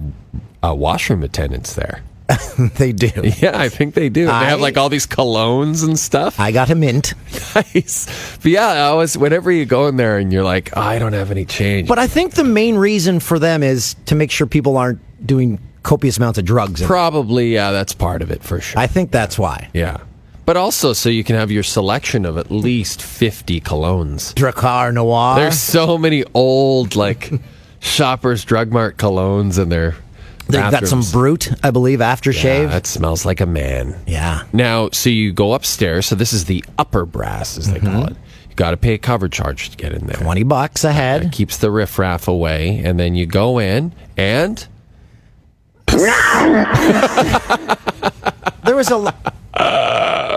uh, 0.62 0.74
washroom 0.74 1.22
attendants 1.22 1.74
there. 1.74 2.02
they 2.76 2.92
do. 2.92 3.10
Yeah, 3.38 3.58
I 3.58 3.68
think 3.68 3.94
they 3.94 4.08
do. 4.08 4.26
They 4.26 4.32
have 4.32 4.60
like 4.60 4.76
all 4.76 4.88
these 4.88 5.06
colognes 5.06 5.82
and 5.84 5.98
stuff. 5.98 6.38
I 6.38 6.52
got 6.52 6.68
a 6.70 6.74
mint, 6.74 7.14
nice. 7.54 8.36
But 8.42 8.50
yeah, 8.52 8.66
I 8.90 8.92
was 8.92 9.16
whenever 9.16 9.50
you 9.50 9.64
go 9.64 9.86
in 9.88 9.96
there 9.96 10.18
and 10.18 10.32
you're 10.32 10.44
like, 10.44 10.70
oh, 10.76 10.80
I 10.80 10.98
don't 10.98 11.14
have 11.14 11.30
any 11.30 11.44
change. 11.44 11.88
but 11.88 11.98
I 11.98 12.06
think 12.06 12.34
the 12.34 12.44
main 12.44 12.76
reason 12.76 13.20
for 13.20 13.38
them 13.38 13.62
is 13.62 13.96
to 14.06 14.14
make 14.14 14.30
sure 14.30 14.46
people 14.46 14.76
aren't 14.76 15.00
doing 15.26 15.58
copious 15.82 16.18
amounts 16.18 16.38
of 16.38 16.44
drugs. 16.44 16.82
in- 16.82 16.86
Probably, 16.86 17.54
yeah, 17.54 17.70
that's 17.70 17.94
part 17.94 18.20
of 18.20 18.30
it 18.30 18.42
for 18.42 18.60
sure. 18.60 18.78
I 18.78 18.86
think 18.86 19.10
that's 19.10 19.38
why. 19.38 19.70
Yeah. 19.72 19.98
But 20.44 20.56
also 20.56 20.92
so 20.92 21.08
you 21.08 21.24
can 21.24 21.36
have 21.36 21.50
your 21.50 21.62
selection 21.62 22.24
of 22.26 22.36
at 22.36 22.50
least 22.50 23.00
50 23.02 23.60
colognes. 23.62 24.34
Drakkar 24.34 24.92
Noir. 24.92 25.36
There's 25.36 25.58
so 25.58 25.96
many 25.96 26.24
old, 26.34 26.94
like, 26.96 27.30
Shoppers 27.80 28.44
Drug 28.44 28.70
Mart 28.72 28.96
colognes 28.96 29.58
in 29.62 29.68
They've 30.48 30.70
got 30.70 30.86
some 30.86 31.02
Brut, 31.12 31.50
I 31.62 31.70
believe, 31.70 31.98
aftershave. 31.98 32.70
That 32.70 32.86
smells 32.86 33.26
like 33.26 33.40
a 33.40 33.46
man. 33.46 34.00
Yeah. 34.06 34.44
Now, 34.52 34.88
so 34.90 35.10
you 35.10 35.32
go 35.32 35.52
upstairs. 35.52 36.06
So 36.06 36.14
this 36.14 36.32
is 36.32 36.46
the 36.46 36.64
upper 36.78 37.04
brass, 37.04 37.58
as 37.58 37.70
they 37.70 37.80
call 37.80 37.90
mm-hmm. 37.90 38.12
it. 38.12 38.16
You 38.48 38.56
got 38.56 38.70
to 38.70 38.76
pay 38.76 38.94
a 38.94 38.98
cover 38.98 39.28
charge 39.28 39.70
to 39.70 39.76
get 39.76 39.92
in 39.92 40.06
there. 40.06 40.16
20 40.16 40.42
bucks 40.44 40.84
a 40.84 40.92
head. 40.92 41.32
Keeps 41.32 41.58
the 41.58 41.70
riffraff 41.70 42.28
away. 42.28 42.80
And 42.82 42.98
then 42.98 43.14
you 43.14 43.26
go 43.26 43.58
in 43.58 43.92
and 44.16 44.66
There 48.64 48.76
was 48.76 48.90
a 48.90 48.96
lo- 48.96 49.10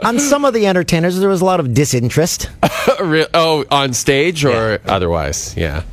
on 0.04 0.20
some 0.20 0.46
of 0.46 0.54
the 0.54 0.66
entertainers. 0.66 1.20
There 1.20 1.30
was 1.30 1.42
a 1.42 1.46
lot 1.46 1.60
of 1.60 1.74
disinterest. 1.74 2.50
Oh, 3.34 3.64
on 3.70 3.94
stage 3.94 4.44
or 4.44 4.80
otherwise, 4.86 5.56
yeah. 5.56 5.84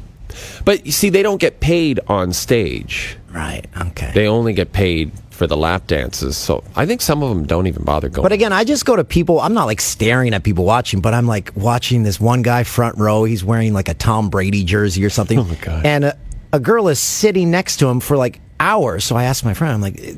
But 0.64 0.86
you 0.86 0.92
see, 0.92 1.10
they 1.10 1.22
don't 1.22 1.40
get 1.40 1.60
paid 1.60 2.00
on 2.08 2.32
stage. 2.32 3.17
Right. 3.30 3.66
Okay. 3.76 4.10
They 4.14 4.26
only 4.26 4.52
get 4.52 4.72
paid 4.72 5.12
for 5.30 5.46
the 5.46 5.56
lap 5.56 5.86
dances. 5.86 6.36
So 6.36 6.64
I 6.74 6.84
think 6.86 7.00
some 7.00 7.22
of 7.22 7.28
them 7.28 7.46
don't 7.46 7.66
even 7.66 7.84
bother 7.84 8.08
going. 8.08 8.24
But 8.24 8.32
again, 8.32 8.52
I 8.52 8.64
just 8.64 8.84
go 8.84 8.96
to 8.96 9.04
people. 9.04 9.40
I'm 9.40 9.54
not 9.54 9.66
like 9.66 9.80
staring 9.80 10.34
at 10.34 10.42
people 10.42 10.64
watching, 10.64 11.00
but 11.00 11.14
I'm 11.14 11.26
like 11.26 11.52
watching 11.54 12.02
this 12.02 12.18
one 12.18 12.42
guy 12.42 12.64
front 12.64 12.98
row. 12.98 13.24
He's 13.24 13.44
wearing 13.44 13.72
like 13.72 13.88
a 13.88 13.94
Tom 13.94 14.30
Brady 14.30 14.64
jersey 14.64 15.04
or 15.04 15.10
something. 15.10 15.38
Oh, 15.38 15.44
my 15.44 15.54
God. 15.56 15.86
And 15.86 16.04
a, 16.06 16.18
a 16.52 16.58
girl 16.58 16.88
is 16.88 16.98
sitting 16.98 17.50
next 17.50 17.76
to 17.78 17.86
him 17.86 18.00
for 18.00 18.16
like 18.16 18.40
hours. 18.58 19.04
So 19.04 19.14
I 19.14 19.24
asked 19.24 19.44
my 19.44 19.54
friend, 19.54 19.72
I'm 19.74 19.80
like, 19.80 20.16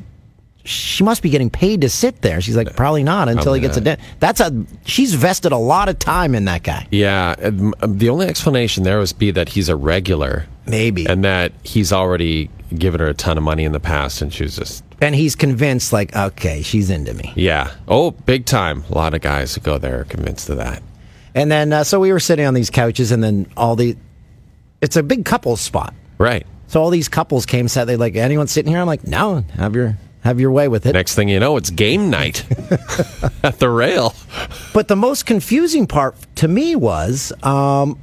she 0.63 1.03
must 1.03 1.21
be 1.23 1.29
getting 1.29 1.49
paid 1.49 1.81
to 1.81 1.89
sit 1.89 2.21
there. 2.21 2.39
She's 2.41 2.55
like, 2.55 2.75
probably 2.75 3.03
not 3.03 3.27
until 3.29 3.43
Probably 3.43 3.59
he 3.59 3.65
gets 3.65 3.77
a 3.77 3.81
not. 3.81 3.85
dent. 3.85 3.99
That's 4.19 4.39
a 4.39 4.65
she's 4.85 5.13
vested 5.15 5.51
a 5.51 5.57
lot 5.57 5.89
of 5.89 5.97
time 5.99 6.35
in 6.35 6.45
that 6.45 6.63
guy. 6.63 6.87
yeah, 6.91 7.35
um, 7.43 7.73
the 7.85 8.09
only 8.09 8.27
explanation 8.27 8.83
there 8.83 8.99
was 8.99 9.13
be 9.13 9.31
that 9.31 9.49
he's 9.49 9.69
a 9.69 9.75
regular, 9.75 10.45
Maybe. 10.67 11.05
and 11.07 11.23
that 11.23 11.51
he's 11.63 11.91
already 11.91 12.49
given 12.75 12.99
her 13.01 13.07
a 13.07 13.13
ton 13.13 13.37
of 13.37 13.43
money 13.43 13.63
in 13.65 13.71
the 13.71 13.79
past, 13.79 14.21
and 14.21 14.31
she's 14.33 14.55
just 14.55 14.83
And 15.01 15.13
he's 15.15 15.35
convinced, 15.35 15.91
like, 15.91 16.15
okay, 16.15 16.61
she's 16.61 16.89
into 16.89 17.13
me. 17.13 17.33
yeah, 17.35 17.71
oh, 17.87 18.11
big 18.11 18.45
time. 18.45 18.83
A 18.89 18.93
lot 18.93 19.13
of 19.13 19.21
guys 19.21 19.55
who 19.55 19.61
go 19.61 19.77
there 19.77 20.01
are 20.01 20.03
convinced 20.05 20.49
of 20.49 20.57
that. 20.57 20.81
And 21.35 21.51
then, 21.51 21.73
uh, 21.73 21.83
so 21.83 21.99
we 21.99 22.11
were 22.13 22.19
sitting 22.19 22.45
on 22.45 22.53
these 22.53 22.69
couches, 22.69 23.11
and 23.11 23.23
then 23.23 23.47
all 23.57 23.75
the, 23.75 23.97
it's 24.81 24.95
a 24.95 25.03
big 25.03 25.25
couples 25.25 25.59
spot. 25.61 25.93
Right. 26.17 26.45
So 26.67 26.81
all 26.81 26.89
these 26.91 27.09
couples 27.09 27.45
came, 27.45 27.67
sat. 27.67 27.85
They 27.87 27.97
like, 27.97 28.15
anyone 28.15 28.47
sitting 28.47 28.71
here? 28.71 28.79
I'm 28.79 28.87
like, 28.87 29.05
no, 29.05 29.43
have 29.55 29.75
your 29.75 29.97
have 30.21 30.39
your 30.39 30.51
way 30.51 30.67
with 30.67 30.85
it. 30.85 30.93
Next 30.93 31.15
thing 31.15 31.29
you 31.29 31.39
know, 31.39 31.57
it's 31.57 31.69
game 31.69 32.09
night 32.09 32.45
at 33.43 33.59
the 33.59 33.69
rail. 33.69 34.13
But 34.73 34.87
the 34.87 34.95
most 34.95 35.25
confusing 35.25 35.87
part 35.87 36.15
to 36.35 36.47
me 36.47 36.75
was 36.75 37.33
um, 37.43 37.99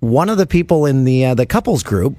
one 0.00 0.28
of 0.28 0.38
the 0.38 0.46
people 0.46 0.86
in 0.86 1.04
the 1.04 1.26
uh, 1.26 1.34
the 1.34 1.46
couples 1.46 1.82
group. 1.82 2.16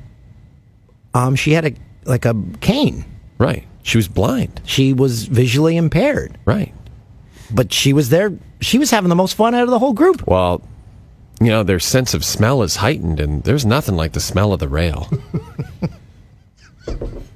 Um, 1.14 1.36
she 1.36 1.52
had 1.52 1.66
a 1.66 1.74
like 2.06 2.26
a 2.26 2.36
cane. 2.62 3.06
Right. 3.38 3.66
She 3.84 3.98
was 3.98 4.08
blind. 4.08 4.62
She 4.66 4.94
was 4.94 5.26
visually 5.26 5.78
impaired. 5.78 6.38
Right. 6.46 6.74
But 7.52 7.74
she 7.74 7.94
was 7.94 8.10
there. 8.10 8.38
She 8.62 8.78
was 8.78 8.92
having 8.92 9.10
the 9.10 9.16
most 9.16 9.36
fun 9.36 9.56
out 9.56 9.64
of 9.64 9.70
the 9.70 9.80
whole 9.80 9.94
group. 9.94 10.28
Well, 10.28 10.62
you 11.42 11.48
know, 11.48 11.64
their 11.64 11.80
sense 11.80 12.14
of 12.14 12.24
smell 12.24 12.62
is 12.62 12.78
heightened, 12.78 13.20
and 13.20 13.44
there's 13.44 13.66
nothing 13.66 13.96
like 13.96 14.12
the 14.14 14.20
smell 14.20 14.54
of 14.54 14.60
the 14.60 14.68
rail. 14.68 15.10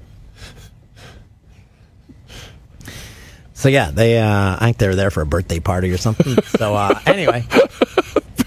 So 3.64 3.70
yeah, 3.70 3.92
they 3.92 4.20
uh, 4.20 4.58
I 4.60 4.66
think 4.66 4.78
they 4.80 4.90
were 4.90 4.96
there 4.96 5.10
for 5.10 5.22
a 5.22 5.26
birthday 5.26 5.62
party 5.62 5.90
or 5.90 5.96
something. 5.96 6.36
so 6.58 6.76
uh, 6.76 7.00
anyway, 7.06 7.46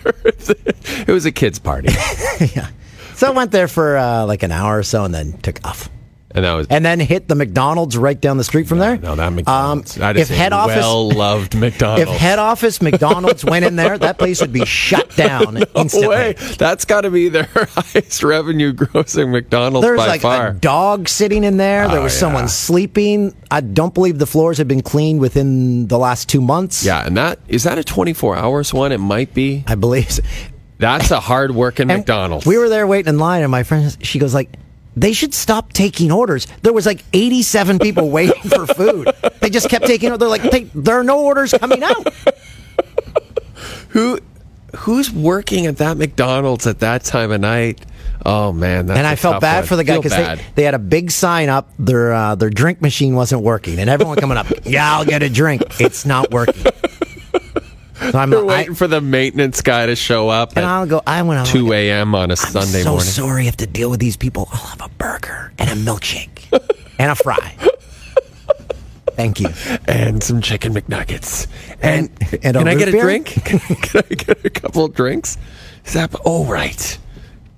it 0.04 1.08
was 1.08 1.24
a 1.24 1.32
kids' 1.32 1.58
party. 1.58 1.88
yeah. 2.54 2.68
So 3.14 3.28
I 3.28 3.30
went 3.30 3.50
there 3.50 3.66
for 3.66 3.96
uh, 3.96 4.26
like 4.26 4.42
an 4.42 4.52
hour 4.52 4.76
or 4.76 4.82
so, 4.82 5.04
and 5.04 5.14
then 5.14 5.32
took 5.38 5.66
off. 5.66 5.88
And 6.36 6.44
that 6.44 6.52
was 6.54 6.66
and 6.68 6.84
then 6.84 7.00
hit 7.00 7.28
the 7.28 7.34
McDonald's 7.34 7.96
right 7.96 8.20
down 8.20 8.36
the 8.36 8.44
street 8.44 8.68
from 8.68 8.78
there. 8.78 8.98
no, 8.98 9.16
that 9.16 9.32
McDonald's. 9.32 9.98
Um, 9.98 10.16
if 10.18 10.28
head 10.28 10.52
office, 10.52 10.76
well-loved 10.76 11.54
McDonald's. 11.58 12.02
if 12.12 12.16
head 12.18 12.38
office 12.38 12.82
McDonald's 12.82 13.42
went 13.44 13.64
in 13.64 13.76
there, 13.76 13.96
that 13.96 14.18
place 14.18 14.42
would 14.42 14.52
be 14.52 14.64
shut 14.66 15.08
down 15.16 15.54
no 15.54 15.62
instantly. 15.74 16.08
way. 16.08 16.32
That's 16.58 16.84
got 16.84 17.00
to 17.00 17.10
be 17.10 17.30
their 17.30 17.44
highest 17.54 18.22
revenue 18.22 18.72
grossing 18.74 19.30
McDonald's 19.32 19.86
There's 19.86 19.96
by 19.98 20.06
like 20.06 20.20
far. 20.20 20.48
a 20.48 20.52
dog 20.52 21.08
sitting 21.08 21.42
in 21.42 21.56
there. 21.56 21.88
There 21.88 22.00
Oh, 22.00 22.02
was 22.04 22.12
yeah. 22.14 22.20
someone 22.20 22.48
sleeping. 22.48 23.34
I 23.50 23.62
don't 23.62 23.94
believe 23.94 24.18
the 24.18 24.26
floors 24.26 24.58
had 24.58 24.68
been 24.68 24.82
cleaned 24.82 25.20
within 25.20 25.86
the 25.88 25.98
last 25.98 26.28
two 26.28 26.42
months. 26.42 26.84
yeah, 26.84 27.06
and 27.06 27.16
that 27.16 27.38
is 27.48 27.62
that 27.64 27.78
a 27.78 27.84
24 27.84 28.36
hours 28.36 28.74
one? 28.74 28.92
It 28.92 28.98
might 29.00 29.32
be. 29.32 29.64
I 29.66 29.74
believe. 29.74 30.10
so. 30.12 30.22
That's 30.78 31.10
a 31.10 31.20
hard 31.20 31.52
working 31.54 31.86
McDonald's. 31.86 32.44
We 32.44 32.58
were 32.58 32.68
there 32.68 32.86
waiting 32.86 33.08
in 33.14 33.18
line, 33.18 33.40
and 33.42 33.50
my 33.50 33.62
friend, 33.62 33.96
she 34.02 34.18
goes 34.18 34.34
like, 34.34 34.54
"They 34.96 35.12
should 35.12 35.34
stop 35.34 35.72
taking 35.72 36.10
orders." 36.10 36.46
There 36.62 36.72
was 36.72 36.86
like 36.86 37.04
87 37.12 37.78
people 37.78 38.10
waiting 38.10 38.42
for 38.42 38.66
food. 38.66 39.12
They 39.40 39.50
just 39.50 39.68
kept 39.68 39.86
taking. 39.86 40.16
They're 40.16 40.28
like, 40.28 40.42
they, 40.50 40.64
"There 40.74 40.98
are 40.98 41.04
no 41.04 41.20
orders 41.24 41.52
coming 41.52 41.82
out." 41.82 42.12
Who 43.90 44.18
who's 44.76 45.10
working 45.10 45.66
at 45.66 45.78
that 45.78 45.96
McDonald's 45.96 46.66
at 46.66 46.80
that 46.80 47.04
time 47.04 47.32
of 47.32 47.40
night? 47.40 47.80
Oh 48.24 48.52
man, 48.52 48.86
that's 48.86 48.98
and 48.98 49.06
I 49.06 49.14
felt 49.14 49.40
bad 49.40 49.60
one. 49.60 49.66
for 49.66 49.76
the 49.76 49.84
guy 49.84 49.96
because 49.96 50.12
they, 50.12 50.44
they 50.56 50.62
had 50.64 50.74
a 50.74 50.78
big 50.78 51.10
sign 51.10 51.48
up. 51.48 51.70
Their 51.78 52.12
uh, 52.12 52.34
their 52.34 52.50
drink 52.50 52.82
machine 52.82 53.14
wasn't 53.14 53.42
working, 53.42 53.78
and 53.78 53.88
everyone 53.88 54.16
coming 54.16 54.36
up, 54.36 54.46
"Yeah, 54.64 54.96
I'll 54.96 55.04
get 55.04 55.22
a 55.22 55.28
drink." 55.30 55.62
It's 55.80 56.04
not 56.04 56.30
working. 56.30 56.64
So 58.12 58.18
I'm 58.18 58.30
They're 58.30 58.40
like, 58.40 58.54
I- 58.54 58.58
waiting 58.60 58.74
for 58.74 58.86
the 58.86 59.00
maintenance 59.00 59.62
guy 59.62 59.86
to 59.86 59.96
show 59.96 60.28
up 60.28 60.50
and 60.50 60.58
at 60.58 60.64
I'll 60.64 60.86
go. 60.86 61.02
I 61.06 61.22
went 61.22 61.46
2 61.48 61.72
a.m. 61.72 62.14
on 62.14 62.30
a 62.30 62.32
I'm 62.32 62.36
Sunday 62.36 62.82
so 62.82 62.90
morning. 62.90 63.06
sorry 63.06 63.42
I 63.42 63.44
have 63.46 63.56
to 63.58 63.66
deal 63.66 63.90
with 63.90 64.00
these 64.00 64.16
people. 64.16 64.48
I'll 64.52 64.58
have 64.58 64.80
a 64.80 64.88
burger 64.90 65.52
and 65.58 65.70
a 65.70 65.74
milkshake 65.74 66.42
and 66.98 67.10
a 67.10 67.14
fry. 67.14 67.54
Thank 69.12 69.40
you. 69.40 69.48
and 69.88 70.22
some 70.22 70.40
chicken 70.42 70.74
McNuggets. 70.74 71.46
And, 71.82 72.10
And- 72.20 72.44
and 72.44 72.56
can 72.56 72.68
I 72.68 72.74
get 72.74 72.88
a 72.88 72.92
drink? 73.00 73.26
Can, 73.44 73.58
can 73.60 74.02
I 74.10 74.14
get 74.14 74.44
a 74.44 74.50
couple 74.50 74.84
of 74.84 74.94
drinks? 74.94 75.38
Is 75.86 75.94
that? 75.94 76.14
Oh, 76.24 76.44
right. 76.44 76.98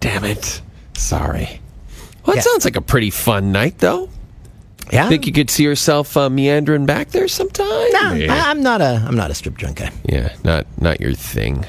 Damn 0.00 0.24
it. 0.24 0.60
Sorry. 0.94 1.60
Well, 2.24 2.36
that 2.36 2.36
Yeah. 2.36 2.40
sounds 2.42 2.64
like 2.64 2.76
a 2.76 2.80
pretty 2.80 3.10
fun 3.10 3.50
night, 3.52 3.78
though. 3.78 4.08
Yeah. 4.92 5.08
Think 5.08 5.26
you 5.26 5.32
could 5.32 5.50
see 5.50 5.64
yourself 5.64 6.16
uh, 6.16 6.30
meandering 6.30 6.86
back 6.86 7.08
there 7.08 7.28
sometime? 7.28 7.66
No, 7.66 8.12
yeah. 8.14 8.32
I, 8.34 8.50
I'm 8.50 8.62
not 8.62 8.80
a. 8.80 9.02
I'm 9.06 9.16
not 9.16 9.30
a 9.30 9.34
strip 9.34 9.58
joint 9.58 9.76
guy. 9.76 9.92
yeah, 10.04 10.34
not 10.44 10.66
not 10.80 11.00
your 11.00 11.14
thing. 11.14 11.64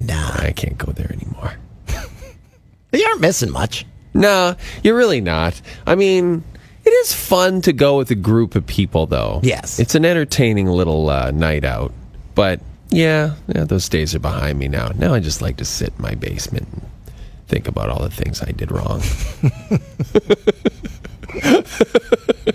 Nah, 0.00 0.32
I 0.34 0.52
can't 0.52 0.78
go 0.78 0.92
there 0.92 1.12
anymore. 1.12 1.54
you 2.92 3.04
aren't 3.04 3.20
missing 3.20 3.50
much. 3.50 3.86
No, 4.14 4.56
you're 4.82 4.96
really 4.96 5.20
not. 5.20 5.60
I 5.86 5.94
mean, 5.94 6.42
it 6.84 6.90
is 6.90 7.12
fun 7.12 7.60
to 7.62 7.72
go 7.72 7.96
with 7.96 8.10
a 8.10 8.14
group 8.16 8.54
of 8.54 8.66
people, 8.66 9.06
though. 9.06 9.40
Yes. 9.42 9.78
It's 9.78 9.94
an 9.94 10.04
entertaining 10.04 10.66
little 10.66 11.08
uh, 11.08 11.30
night 11.30 11.64
out. 11.64 11.92
But 12.34 12.60
yeah, 12.90 13.36
yeah, 13.48 13.64
those 13.64 13.88
days 13.88 14.14
are 14.14 14.18
behind 14.18 14.58
me 14.58 14.68
now. 14.68 14.90
Now 14.96 15.14
I 15.14 15.20
just 15.20 15.40
like 15.40 15.56
to 15.58 15.64
sit 15.64 15.92
in 15.96 16.02
my 16.02 16.14
basement 16.14 16.68
and 16.72 16.82
think 17.46 17.68
about 17.68 17.88
all 17.88 18.02
the 18.02 18.10
things 18.10 18.42
I 18.42 18.50
did 18.52 18.70
wrong. 18.70 19.02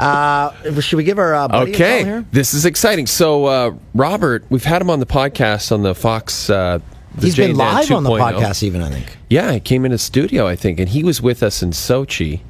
Uh, 0.00 0.80
should 0.80 0.96
we 0.96 1.04
give 1.04 1.18
our 1.18 1.34
uh, 1.34 1.48
buddy 1.48 1.72
a 1.72 1.76
call 1.76 1.86
okay, 1.86 2.24
this 2.32 2.54
is 2.54 2.64
exciting. 2.64 3.06
So, 3.06 3.44
uh, 3.44 3.74
Robert, 3.94 4.44
we've 4.48 4.64
had 4.64 4.80
him 4.80 4.88
on 4.90 4.98
the 5.00 5.06
podcast 5.06 5.72
on 5.72 5.82
the 5.82 5.94
Fox. 5.94 6.48
Uh, 6.48 6.78
the 7.16 7.26
He's 7.26 7.34
Jay 7.34 7.48
been 7.48 7.56
live 7.56 7.90
on 7.90 8.04
the 8.04 8.10
2.0. 8.10 8.18
podcast, 8.32 8.62
even 8.62 8.82
I 8.82 8.90
think. 8.90 9.16
Yeah, 9.28 9.52
he 9.52 9.60
came 9.60 9.84
in 9.84 9.90
the 9.92 9.98
studio, 9.98 10.46
I 10.46 10.56
think, 10.56 10.78
and 10.78 10.88
he 10.88 11.02
was 11.02 11.20
with 11.20 11.42
us 11.42 11.62
in 11.62 11.70
Sochi, 11.72 12.40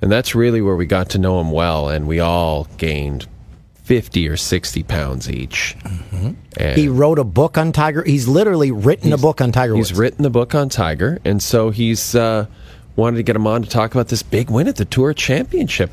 and 0.00 0.10
that's 0.12 0.34
really 0.34 0.62
where 0.62 0.76
we 0.76 0.86
got 0.86 1.10
to 1.10 1.18
know 1.18 1.40
him 1.40 1.50
well, 1.50 1.88
and 1.88 2.06
we 2.06 2.20
all 2.20 2.68
gained 2.78 3.26
fifty 3.74 4.28
or 4.28 4.36
sixty 4.36 4.82
pounds 4.82 5.28
each. 5.30 5.76
And 6.12 6.78
He 6.78 6.88
wrote 6.88 7.18
a 7.18 7.24
book 7.24 7.58
on 7.58 7.72
Tiger. 7.72 8.02
He's 8.04 8.26
literally 8.26 8.70
written 8.70 9.12
a 9.12 9.18
book 9.18 9.40
on 9.40 9.52
Tiger 9.52 9.74
Woods. 9.74 9.90
he's 9.90 9.98
written 9.98 10.24
a 10.24 10.30
book 10.30 10.54
on 10.54 10.68
Tiger, 10.68 11.18
and 11.24 11.42
so 11.42 11.70
he's 11.70 12.14
uh, 12.14 12.46
wanted 12.94 13.16
to 13.18 13.22
get 13.22 13.36
him 13.36 13.46
on 13.46 13.62
to 13.62 13.68
talk 13.68 13.92
about 13.92 14.08
this 14.08 14.22
big 14.22 14.50
win 14.50 14.66
at 14.68 14.76
the 14.76 14.84
Tour 14.84 15.12
Championship. 15.14 15.90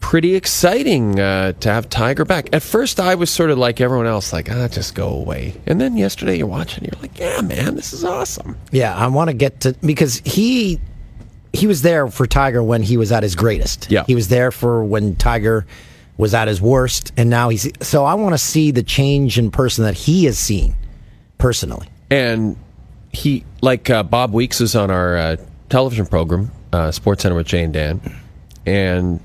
Pretty 0.00 0.34
exciting 0.36 1.18
uh, 1.20 1.52
to 1.52 1.68
have 1.72 1.90
Tiger 1.90 2.24
back. 2.24 2.48
At 2.52 2.62
first, 2.62 3.00
I 3.00 3.14
was 3.16 3.30
sort 3.30 3.50
of 3.50 3.58
like 3.58 3.80
everyone 3.80 4.06
else, 4.06 4.32
like, 4.32 4.50
ah, 4.50 4.68
just 4.68 4.94
go 4.94 5.08
away. 5.08 5.54
And 5.66 5.80
then 5.80 5.96
yesterday, 5.96 6.38
you're 6.38 6.46
watching, 6.46 6.84
you're 6.84 7.00
like, 7.02 7.18
yeah, 7.18 7.40
man, 7.40 7.74
this 7.74 7.92
is 7.92 8.04
awesome. 8.04 8.56
Yeah, 8.70 8.94
I 8.94 9.08
want 9.08 9.28
to 9.28 9.34
get 9.34 9.60
to 9.62 9.74
because 9.84 10.18
he 10.24 10.80
he 11.52 11.66
was 11.66 11.82
there 11.82 12.08
for 12.08 12.26
Tiger 12.26 12.62
when 12.62 12.82
he 12.82 12.96
was 12.96 13.10
at 13.12 13.22
his 13.22 13.34
greatest. 13.34 13.90
Yeah. 13.90 14.04
he 14.06 14.14
was 14.14 14.28
there 14.28 14.50
for 14.52 14.84
when 14.84 15.16
Tiger 15.16 15.66
was 16.16 16.32
at 16.32 16.46
his 16.48 16.60
worst, 16.60 17.12
and 17.16 17.28
now 17.28 17.48
he's. 17.48 17.68
So 17.80 18.04
I 18.04 18.14
want 18.14 18.34
to 18.34 18.38
see 18.38 18.70
the 18.70 18.82
change 18.84 19.38
in 19.38 19.50
person 19.50 19.84
that 19.84 19.94
he 19.94 20.24
has 20.26 20.38
seen 20.38 20.74
personally. 21.38 21.88
and 22.10 22.56
he 23.12 23.44
like 23.62 23.88
uh, 23.90 24.02
Bob 24.04 24.32
Weeks 24.32 24.60
is 24.60 24.76
on 24.76 24.90
our 24.90 25.16
uh, 25.16 25.36
television 25.70 26.06
program, 26.06 26.50
uh, 26.72 26.90
Sports 26.92 27.22
Center 27.22 27.34
with 27.34 27.46
Jay 27.46 27.62
and 27.64 27.72
Dan, 27.72 28.00
and 28.66 29.20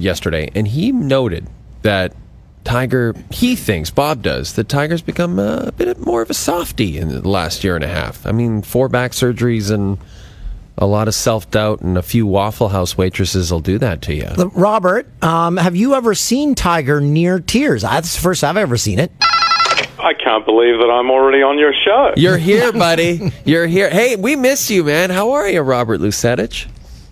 yesterday, 0.00 0.50
and 0.54 0.68
he 0.68 0.92
noted 0.92 1.46
that 1.82 2.14
Tiger, 2.64 3.14
he 3.30 3.56
thinks 3.56 3.90
Bob 3.90 4.22
does 4.22 4.54
that 4.54 4.68
Tiger's 4.68 5.02
become 5.02 5.38
uh, 5.38 5.64
a 5.66 5.72
bit 5.72 5.98
more 6.00 6.22
of 6.22 6.30
a 6.30 6.34
softie 6.34 6.98
in 6.98 7.08
the 7.08 7.26
last 7.28 7.62
year 7.62 7.74
and 7.74 7.84
a 7.84 7.88
half. 7.88 8.26
I 8.26 8.32
mean, 8.32 8.62
four 8.62 8.88
back 8.88 9.12
surgeries 9.12 9.70
and 9.70 9.98
a 10.78 10.86
lot 10.86 11.06
of 11.06 11.14
self 11.14 11.50
doubt, 11.50 11.82
and 11.82 11.96
a 11.96 12.02
few 12.02 12.26
Waffle 12.26 12.70
House 12.70 12.96
waitresses 12.96 13.52
will 13.52 13.60
do 13.60 13.78
that 13.78 14.02
to 14.02 14.14
you. 14.14 14.28
Robert, 14.54 15.06
um, 15.22 15.56
have 15.56 15.76
you 15.76 15.94
ever 15.94 16.14
seen 16.14 16.54
Tiger 16.54 17.00
near 17.00 17.38
tears? 17.38 17.82
That's 17.82 18.14
the 18.14 18.20
first 18.20 18.42
I've 18.42 18.56
ever 18.56 18.76
seen 18.76 18.98
it. 18.98 19.12
I 19.20 20.12
can't 20.12 20.44
believe 20.44 20.78
that 20.78 20.90
I'm 20.90 21.10
already 21.10 21.42
on 21.42 21.58
your 21.58 21.72
show. 21.72 22.12
You're 22.16 22.36
here, 22.36 22.72
buddy. 22.74 23.32
You're 23.44 23.66
here. 23.66 23.88
Hey, 23.88 24.16
we 24.16 24.36
miss 24.36 24.70
you, 24.70 24.84
man. 24.84 25.10
How 25.10 25.32
are 25.32 25.48
you, 25.48 25.60
Robert 25.60 26.00
Lusetich? 26.00 26.66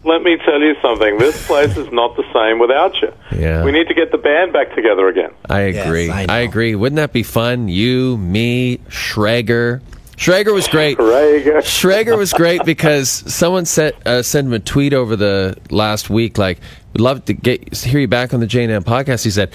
Let 0.05 0.23
me 0.23 0.37
tell 0.45 0.61
you 0.61 0.75
something. 0.83 1.19
This 1.19 1.47
place 1.47 1.77
is 1.77 1.91
not 1.93 2.17
the 2.17 2.25
same 2.33 2.59
without 2.59 3.01
you. 3.01 3.13
Yeah. 3.39 3.65
We 3.65 3.71
need 3.71 3.87
to 3.89 3.95
get 3.95 4.11
the 4.11 4.19
band 4.19 4.53
back 4.53 4.75
together 4.75 5.07
again. 5.09 5.31
I 5.49 5.67
Yes, 5.69 5.87
agree. 5.87 6.11
I 6.11 6.27
I, 6.29 6.39
agree. 6.41 6.75
Wouldn't 6.75 6.97
that 6.97 7.13
be 7.13 7.23
fun? 7.23 7.69
You, 7.69 8.17
me, 8.19 8.79
Schrager. 8.89 9.81
Schrager 10.17 10.53
was 10.53 10.67
great. 10.69 10.99
Rager. 10.99 11.59
Schrager 11.59 12.17
was 12.19 12.33
great 12.33 12.65
because 12.65 13.09
someone 13.11 13.65
sent 13.65 13.95
uh, 14.07 14.23
sent 14.23 14.47
him 14.49 14.53
a 14.53 14.59
tweet 14.59 14.93
over 14.93 15.15
the 15.17 15.57
last 15.71 16.11
week, 16.11 16.37
like, 16.39 16.59
"We'd 16.93 17.01
love 17.01 17.25
to 17.27 17.33
get 17.33 17.75
hear 17.77 18.01
you 18.01 18.09
back 18.09 18.35
on 18.35 18.41
the 18.41 18.47
J 18.47 18.65
and 18.65 18.73
M 18.73 18.85
podcast." 18.85 19.25
He 19.25 19.31
said, 19.31 19.51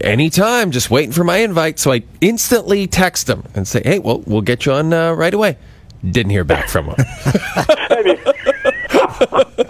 "Anytime, 0.00 0.70
just 0.70 0.90
waiting 0.90 1.12
for 1.12 1.24
my 1.24 1.38
invite." 1.38 1.78
So 1.78 1.92
I 1.92 2.02
instantly 2.20 2.86
text 2.86 3.28
him 3.28 3.42
and 3.54 3.66
say, 3.68 3.82
"Hey, 3.84 3.98
well, 3.98 4.22
we'll 4.26 4.40
get 4.42 4.64
you 4.66 4.72
on 4.72 4.92
uh, 4.92 5.12
right 5.12 5.34
away." 5.34 5.56
Didn't 6.08 6.30
hear 6.30 6.44
back 6.44 6.68
from 6.68 6.86
him. 6.86 6.96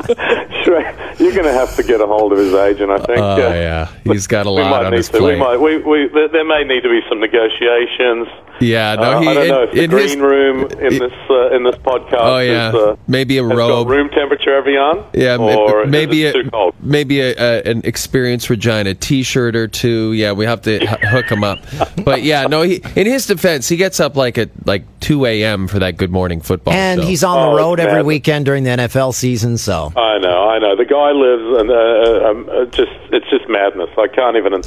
Sure. 0.64 1.07
You're 1.18 1.32
going 1.32 1.44
to 1.46 1.52
have 1.52 1.74
to 1.76 1.82
get 1.82 2.00
a 2.00 2.06
hold 2.06 2.32
of 2.32 2.38
his 2.38 2.54
agent, 2.54 2.90
I 2.90 2.98
think. 2.98 3.18
Oh 3.18 3.32
Uh, 3.48 3.54
yeah, 3.54 3.88
he's 4.04 4.26
got 4.26 4.46
a 4.46 4.50
lot 4.50 4.84
on 4.86 4.92
his 4.92 5.08
to. 5.08 5.18
plate. 5.18 5.34
We 5.34 5.40
might. 5.40 5.56
We, 5.56 5.78
we, 5.78 6.08
there, 6.08 6.28
there 6.28 6.44
may 6.44 6.62
need 6.64 6.82
to 6.82 6.88
be 6.88 7.00
some 7.08 7.20
negotiations. 7.20 8.28
Yeah, 8.60 8.96
no, 8.96 9.02
Uh, 9.02 9.20
he 9.20 9.28
I 9.28 9.34
don't 9.34 9.42
in- 9.44 9.48
know 9.50 9.62
if 9.64 9.72
the 9.72 9.82
in 9.84 9.90
green 9.90 10.08
his- 10.08 10.16
room 10.16 10.62
in 10.80 10.98
this 10.98 11.12
uh, 11.30 11.50
in 11.54 11.62
this 11.64 11.76
podcast. 11.76 12.08
Oh, 12.20 12.38
yeah. 12.38 12.68
is, 12.70 12.74
uh, 12.74 12.96
Maybe 13.06 13.38
a 13.38 13.42
robe. 13.44 13.88
room 13.88 14.08
temperature, 14.10 14.56
Evian. 14.56 15.04
Yeah, 15.12 15.34
m- 15.34 15.40
or 15.42 15.84
is 15.84 15.90
maybe 15.90 16.24
it 16.24 16.34
a, 16.34 16.42
too 16.42 16.50
cold. 16.50 16.74
maybe 16.80 17.20
a, 17.20 17.34
a, 17.36 17.62
an 17.70 17.82
experienced 17.84 18.50
Regina 18.50 18.94
T-shirt 18.94 19.54
or 19.54 19.68
two. 19.68 20.12
Yeah, 20.12 20.32
we 20.32 20.44
have 20.46 20.62
to 20.62 20.82
h- 20.82 20.88
hook 21.04 21.26
him 21.30 21.44
up. 21.44 21.58
But 22.04 22.22
yeah, 22.22 22.46
no. 22.48 22.62
He, 22.62 22.82
in 22.96 23.06
his 23.06 23.26
defense, 23.26 23.68
he 23.68 23.76
gets 23.76 24.00
up 24.00 24.16
like 24.16 24.38
at 24.38 24.50
like 24.66 24.84
two 25.00 25.24
a.m. 25.26 25.68
for 25.68 25.78
that 25.78 25.96
Good 25.96 26.10
Morning 26.10 26.40
Football. 26.40 26.74
And 26.74 27.00
show. 27.00 27.06
he's 27.06 27.22
on 27.24 27.38
Oh, 27.38 27.50
the 27.52 27.56
road 27.62 27.78
every 27.80 28.02
weekend 28.02 28.44
during 28.44 28.64
the 28.64 28.70
NFL 28.70 29.14
season. 29.14 29.56
So 29.58 29.92
I 29.96 30.18
know, 30.18 30.48
I 30.48 30.58
know. 30.58 30.74
The 30.74 30.84
guy 30.84 31.07
guy 31.08 31.12
lives, 31.12 31.60
and 31.60 31.70
uh, 31.70 32.28
um, 32.28 32.48
uh, 32.50 32.64
just 32.66 32.92
it's 33.12 33.28
just 33.30 33.48
madness. 33.48 33.90
I 33.96 34.08
can't 34.08 34.36
even 34.36 34.62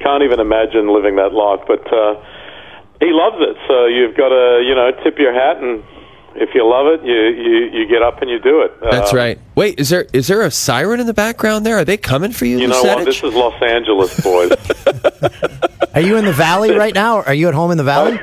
can't 0.00 0.22
even 0.22 0.40
imagine 0.40 0.92
living 0.92 1.16
that 1.16 1.32
life. 1.32 1.60
But 1.66 1.86
uh, 1.92 2.14
he 3.00 3.10
loves 3.12 3.36
it, 3.40 3.56
so 3.66 3.86
you've 3.86 4.16
got 4.16 4.28
to 4.28 4.62
you 4.66 4.74
know 4.74 4.90
tip 5.02 5.18
your 5.18 5.32
hat, 5.32 5.62
and 5.62 5.82
if 6.36 6.50
you 6.54 6.68
love 6.68 6.86
it, 6.86 7.04
you 7.04 7.14
you, 7.14 7.80
you 7.80 7.88
get 7.88 8.02
up 8.02 8.20
and 8.22 8.30
you 8.30 8.38
do 8.38 8.60
it. 8.62 8.72
That's 8.80 9.12
Um, 9.12 9.16
right. 9.18 9.38
Wait, 9.54 9.78
is 9.78 9.88
there 9.88 10.06
is 10.12 10.26
there 10.28 10.42
a 10.42 10.50
siren 10.50 11.00
in 11.00 11.06
the 11.06 11.14
background 11.14 11.64
there? 11.66 11.78
Are 11.78 11.84
they 11.84 11.96
coming 11.96 12.32
for 12.32 12.44
you? 12.44 12.58
You 12.58 12.68
know 12.68 12.82
Lusetich? 12.82 12.94
what? 12.96 13.04
This 13.04 13.22
is 13.22 13.34
Los 13.34 13.62
Angeles, 13.62 14.20
boys. 14.20 14.52
Are 15.94 16.00
you 16.00 16.16
in 16.16 16.24
the 16.24 16.32
valley 16.32 16.70
right 16.76 16.94
now? 16.94 17.22
Are 17.22 17.34
you 17.34 17.48
at 17.48 17.54
home 17.54 17.70
in 17.70 17.78
the 17.78 17.84
valley? 17.84 18.20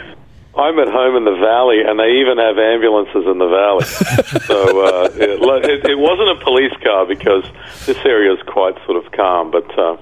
I'm 0.57 0.79
at 0.79 0.87
home 0.87 1.15
in 1.17 1.25
the 1.25 1.35
valley, 1.35 1.81
and 1.85 1.99
they 1.99 2.21
even 2.21 2.37
have 2.37 2.57
ambulances 2.57 3.25
in 3.27 3.37
the 3.39 3.49
valley. 3.49 3.85
so 4.47 4.85
uh, 4.85 5.09
it, 5.13 5.39
it, 5.69 5.89
it 5.91 5.99
wasn't 5.99 6.29
a 6.29 6.43
police 6.43 6.73
car 6.81 7.05
because 7.05 7.43
this 7.85 7.97
area 8.05 8.33
is 8.33 8.39
quite 8.47 8.75
sort 8.85 9.03
of 9.03 9.11
calm. 9.11 9.51
But 9.51 9.67
uh, 9.77 9.97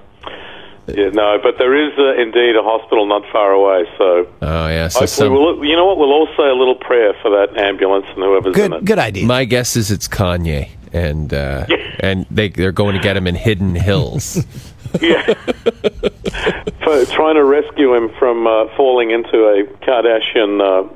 yeah, 0.88 1.10
no, 1.10 1.40
but 1.42 1.58
there 1.58 1.74
is 1.74 1.98
uh, 1.98 2.22
indeed 2.22 2.56
a 2.56 2.62
hospital 2.62 3.06
not 3.08 3.24
far 3.32 3.52
away. 3.52 3.86
So 3.98 4.28
Oh 4.42 4.68
yeah. 4.68 4.90
So 4.90 5.02
hopefully 5.02 5.08
some, 5.08 5.34
we'll, 5.34 5.66
you 5.66 5.76
know 5.76 5.86
what? 5.86 5.98
We'll 5.98 6.12
all 6.12 6.28
say 6.38 6.44
a 6.48 6.54
little 6.56 6.76
prayer 6.76 7.14
for 7.22 7.32
that 7.32 7.58
ambulance 7.58 8.06
and 8.10 8.18
whoever's 8.18 8.56
in 8.58 8.74
it. 8.74 8.78
Good, 8.80 8.86
good 8.86 9.00
idea. 9.00 9.26
my 9.26 9.46
guess 9.46 9.76
is 9.76 9.90
it's 9.92 10.08
Kanye, 10.08 10.70
and 10.92 11.34
uh, 11.34 11.66
and 12.00 12.26
they 12.30 12.50
they're 12.50 12.72
going 12.72 12.96
to 12.96 13.02
get 13.02 13.18
him 13.18 13.28
in 13.28 13.36
Hidden 13.36 13.76
Hills. 13.76 14.46
Yeah. 15.02 15.34
For 16.94 17.12
trying 17.12 17.36
to 17.36 17.44
rescue 17.44 17.94
him 17.96 18.10
from 18.20 18.46
uh, 18.46 18.76
falling 18.76 19.12
into 19.12 19.46
a 19.46 19.64
Kardashian 19.86 20.62
uh, 20.62 20.94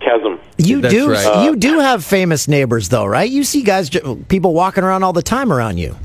chasm. 0.00 0.40
You 0.58 0.80
That's 0.80 0.94
do, 0.94 1.10
right. 1.10 1.44
you 1.44 1.56
do 1.56 1.78
have 1.78 2.04
famous 2.04 2.48
neighbors, 2.48 2.88
though, 2.88 3.04
right? 3.06 3.30
You 3.30 3.44
see 3.44 3.62
guys, 3.62 3.90
ju- 3.90 4.24
people 4.28 4.54
walking 4.54 4.84
around 4.84 5.02
all 5.02 5.12
the 5.12 5.22
time 5.22 5.52
around 5.52 5.78
you. 5.78 5.96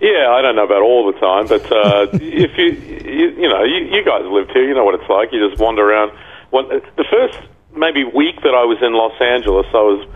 Yeah, 0.00 0.30
I 0.30 0.42
don't 0.42 0.56
know 0.56 0.64
about 0.64 0.82
all 0.82 1.12
the 1.12 1.18
time, 1.18 1.46
but 1.46 1.62
uh, 1.70 2.06
if 2.12 2.58
you, 2.58 2.72
you, 3.08 3.30
you 3.42 3.48
know, 3.48 3.62
you, 3.62 3.84
you 3.84 4.04
guys 4.04 4.24
lived 4.26 4.50
here, 4.52 4.66
you 4.66 4.74
know 4.74 4.84
what 4.84 4.94
it's 5.00 5.08
like. 5.08 5.32
You 5.32 5.48
just 5.48 5.60
wander 5.60 5.88
around. 5.88 6.12
One, 6.50 6.68
the 6.68 7.04
first 7.10 7.38
maybe 7.74 8.04
week 8.04 8.36
that 8.42 8.54
I 8.54 8.64
was 8.64 8.78
in 8.82 8.92
Los 8.92 9.14
Angeles, 9.20 9.66
I 9.72 9.82
was 9.82 10.06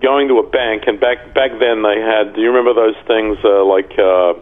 going 0.00 0.28
to 0.28 0.38
a 0.38 0.48
bank, 0.48 0.84
and 0.86 1.00
back 1.00 1.34
back 1.34 1.52
then 1.58 1.82
they 1.82 2.00
had. 2.00 2.34
Do 2.34 2.40
you 2.40 2.48
remember 2.48 2.74
those 2.74 2.96
things 3.06 3.38
uh, 3.44 3.64
like 3.64 3.98
uh, 3.98 4.34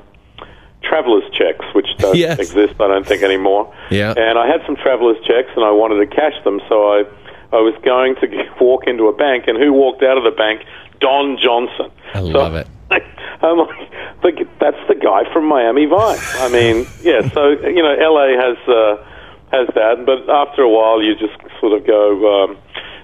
travelers 0.88 1.24
checks, 1.32 1.64
which 1.74 1.86
don't 1.98 2.16
Yes. 2.26 2.38
exist, 2.38 2.74
I 2.80 2.88
don't 2.88 3.06
think 3.06 3.22
anymore. 3.22 3.72
Yeah. 3.90 4.14
And 4.16 4.38
I 4.38 4.46
had 4.46 4.60
some 4.66 4.76
travelers 4.76 5.16
checks, 5.26 5.50
and 5.54 5.64
I 5.64 5.70
wanted 5.70 5.98
to 6.00 6.06
cash 6.14 6.34
them, 6.44 6.60
so 6.68 6.88
I 6.92 7.04
I 7.52 7.60
was 7.60 7.74
going 7.84 8.14
to 8.16 8.26
walk 8.60 8.86
into 8.86 9.04
a 9.08 9.12
bank, 9.12 9.44
and 9.48 9.56
who 9.58 9.72
walked 9.72 10.02
out 10.02 10.18
of 10.18 10.24
the 10.24 10.30
bank? 10.36 10.62
Don 11.00 11.38
Johnson. 11.42 11.90
I 12.14 12.20
So- 12.20 12.24
love 12.26 12.54
it. 12.54 12.66
I'm 12.90 13.58
like, 14.24 14.38
that's 14.58 14.80
the 14.88 14.94
guy 14.94 15.30
from 15.32 15.44
Miami 15.44 15.84
Vice. 15.86 16.40
I 16.40 16.48
mean, 16.48 16.86
yeah. 17.02 17.28
So 17.32 17.50
you 17.50 17.82
know, 17.82 17.94
LA 17.94 18.28
has 18.40 18.56
uh, 18.66 18.96
has 19.52 19.68
that, 19.74 20.04
but 20.06 20.28
after 20.32 20.62
a 20.62 20.68
while, 20.68 21.00
you 21.02 21.14
just 21.14 21.36
sort 21.60 21.72
of 21.78 21.86
go. 21.86 22.44
Um, 22.44 22.56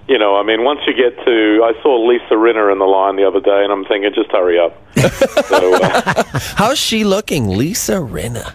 you 0.08 0.18
know, 0.18 0.36
I 0.36 0.42
mean, 0.42 0.64
once 0.64 0.80
you 0.86 0.92
get 0.94 1.16
to, 1.24 1.60
I 1.64 1.80
saw 1.82 2.06
Lisa 2.06 2.34
Rinna 2.34 2.70
in 2.72 2.78
the 2.78 2.84
line 2.84 3.16
the 3.16 3.26
other 3.26 3.40
day, 3.40 3.62
and 3.64 3.72
I'm 3.72 3.84
thinking, 3.84 4.12
just 4.14 4.30
hurry 4.30 4.58
up. 4.58 4.76
so 5.46 5.74
uh, 5.74 6.22
How's 6.56 6.78
she 6.78 7.04
looking, 7.04 7.48
Lisa 7.48 7.94
Rinna? 7.94 8.54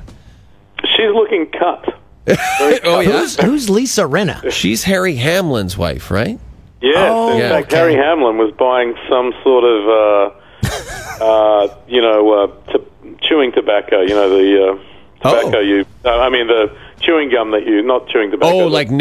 she's 0.96 1.14
looking 1.14 1.48
cut. 1.52 1.86
Very 2.26 2.80
Oh 2.84 2.96
cut. 2.96 3.06
yeah, 3.06 3.12
Who's, 3.20 3.36
who's 3.40 3.70
Lisa 3.70 4.04
Rinna? 4.04 4.52
she's 4.52 4.84
Harry 4.84 5.16
Hamlin's 5.16 5.78
wife, 5.78 6.12
right? 6.12 6.40
Yes, 6.82 6.96
Oh, 7.14 7.32
in 7.34 7.38
Yeah. 7.40 7.50
fact, 7.50 7.68
okay. 7.68 7.78
Harry 7.78 7.96
Hamlin 7.96 8.38
was 8.38 8.54
buying 8.54 8.96
some 9.10 9.34
sort 9.44 9.64
of, 9.66 9.90
uh, 9.90 11.24
uh, 11.24 11.76
you 11.88 12.02
know, 12.02 12.32
uh, 12.32 12.72
t- 12.72 13.16
chewing 13.22 13.52
tobacco. 13.52 14.02
You 14.02 14.10
know, 14.16 14.30
the 14.30 14.72
uh, 14.72 15.30
tobacco 15.30 15.58
Oh. 15.58 15.62
you. 15.62 15.86
Uh, 16.06 16.20
I 16.20 16.30
mean, 16.30 16.48
the 16.48 16.74
chewing 17.02 17.30
gum 17.32 17.52
that 17.52 17.66
you, 17.66 17.82
not 17.82 18.08
chewing 18.08 18.32
tobacco. 18.32 18.54
Oh, 18.54 18.60
the 18.60 18.70
like 18.70 18.88
gum. 18.90 18.98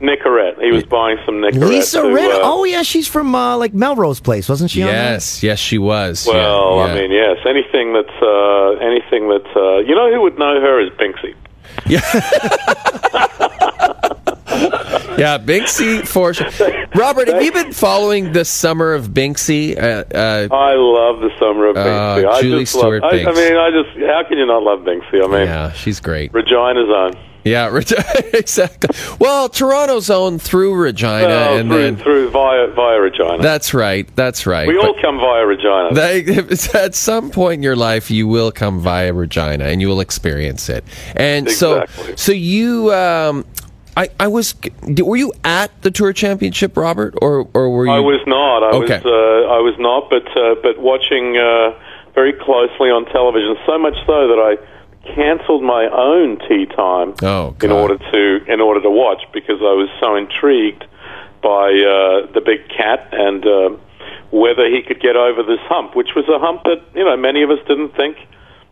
Nicorette. 0.00 0.56
Nicorette. 0.56 0.62
He 0.62 0.72
was 0.72 0.84
buying 0.84 1.18
some 1.24 1.36
Nicorette. 1.36 1.68
Lisa 1.68 2.02
to, 2.02 2.08
Rinna. 2.08 2.34
uh, 2.34 2.40
oh 2.42 2.64
yeah, 2.64 2.82
she's 2.82 3.08
from 3.08 3.34
uh, 3.34 3.56
like 3.56 3.74
Melrose 3.74 4.20
Place, 4.20 4.48
wasn't 4.48 4.70
she? 4.70 4.82
on? 4.82 4.88
Yes, 4.88 5.42
yes, 5.42 5.58
she 5.58 5.78
was. 5.78 6.26
Well, 6.26 6.76
yeah. 6.76 6.82
I 6.84 6.94
mean, 6.94 7.10
yes. 7.12 7.38
Anything 7.46 7.92
that's 7.92 8.22
uh, 8.22 8.70
anything 8.80 9.28
that 9.28 9.46
uh, 9.56 9.78
you 9.78 9.94
know 9.94 10.12
who 10.12 10.20
would 10.22 10.38
know 10.38 10.60
her 10.60 10.80
is 10.80 10.90
Binksy. 10.92 11.34
Yeah, 11.86 12.00
yeah, 15.18 15.38
Binksy 15.38 16.06
for 16.06 16.34
sure. 16.34 16.48
Robert, 16.94 17.28
have 17.28 17.42
you 17.42 17.52
been 17.52 17.72
following 17.72 18.32
the 18.32 18.44
summer 18.44 18.92
of 18.92 19.08
Binksy? 19.08 19.76
Uh, 19.76 20.04
uh, 20.14 20.48
I 20.54 20.74
love 20.74 21.20
the 21.20 21.30
summer 21.38 21.66
of 21.68 21.76
Uh, 21.76 21.84
Binksy. 21.84 22.28
I 22.28 22.40
Julie 22.42 22.62
just 22.64 22.74
love, 22.76 22.82
Stewart 22.82 23.04
I, 23.04 23.08
I 23.08 23.34
mean, 23.34 23.56
I 23.56 23.70
just 23.70 23.90
how 24.06 24.24
can 24.28 24.38
you 24.38 24.46
not 24.46 24.62
love 24.62 24.80
Binksy? 24.80 25.22
I 25.24 25.26
mean, 25.26 25.46
yeah, 25.46 25.72
she's 25.72 26.00
great. 26.00 26.32
Regina's 26.32 26.88
own. 26.90 27.14
Yeah, 27.44 27.76
exactly. 28.32 28.96
Well, 29.18 29.48
Toronto's 29.48 30.08
own 30.10 30.38
through 30.38 30.74
Regina, 30.74 31.26
Well, 31.26 31.56
and 31.58 31.68
through, 31.70 31.82
then 31.82 31.96
through 31.96 32.30
via 32.30 32.68
via 32.68 32.98
Regina. 33.00 33.38
that's 33.42 33.74
right. 33.74 34.08
That's 34.16 34.46
right. 34.46 34.66
we 34.66 34.76
But- 34.76 34.86
all 34.88 34.94
come 35.00 35.18
via 35.18 35.44
Regina. 35.46 35.90
That, 35.92 36.70
at 36.74 36.94
some 36.94 37.30
point 37.30 37.58
in 37.58 37.62
your 37.62 37.76
life, 37.76 38.10
you 38.10 38.26
will 38.26 38.50
come 38.50 38.80
via 38.80 39.12
Regina, 39.12 39.64
and 39.66 39.80
you 39.80 39.88
will 39.88 40.00
experience 40.00 40.68
it. 40.68 40.84
And 41.14 41.46
Exactly. 41.48 42.04
so, 42.08 42.16
so 42.16 42.32
you, 42.32 42.92
um, 42.94 43.44
I, 43.96 44.08
I 44.18 44.26
was, 44.28 44.54
were 44.98 45.16
you 45.16 45.32
at 45.44 45.70
the 45.82 45.90
Tour 45.90 46.12
Championship, 46.12 46.76
Robert, 46.76 47.14
or 47.22 47.48
or 47.54 47.70
were 47.70 47.86
you? 47.86 47.92
I 47.92 48.00
was 48.00 48.20
not. 48.26 48.62
I 48.64 48.70
Okay. 48.82 49.00
was. 49.04 49.06
Uh, 49.06 49.52
I 49.54 49.58
was 49.60 49.74
not. 49.78 50.10
But 50.10 50.26
uh, 50.36 50.54
but 50.62 50.80
watching 50.80 51.36
uh, 51.36 51.78
very 52.14 52.32
closely 52.32 52.90
on 52.90 53.04
television. 53.06 53.54
So 53.66 53.78
much 53.78 53.94
so 54.06 54.26
that 54.28 54.38
I 54.40 54.56
cancelled 55.14 55.62
my 55.62 55.88
own 55.92 56.38
tee 56.48 56.66
time 56.66 57.14
Oh, 57.22 57.54
in 57.62 57.70
order 57.70 57.98
to 57.98 58.52
in 58.52 58.60
order 58.60 58.80
to 58.80 58.90
watch 58.90 59.22
because 59.32 59.60
I 59.60 59.74
was 59.74 59.88
so 60.00 60.16
intrigued 60.16 60.84
by 61.42 61.68
uh, 61.68 62.32
the 62.32 62.40
big 62.44 62.68
cat 62.68 63.08
and 63.12 63.44
uh, 63.46 63.70
whether 64.30 64.66
he 64.68 64.82
could 64.82 65.00
get 65.00 65.16
over 65.16 65.42
this 65.42 65.60
hump, 65.68 65.94
which 65.94 66.10
was 66.16 66.24
a 66.28 66.38
hump 66.38 66.62
that 66.64 66.82
you 66.94 67.04
know 67.04 67.16
many 67.16 67.42
of 67.42 67.50
us 67.50 67.58
didn't 67.68 67.94
think 67.96 68.16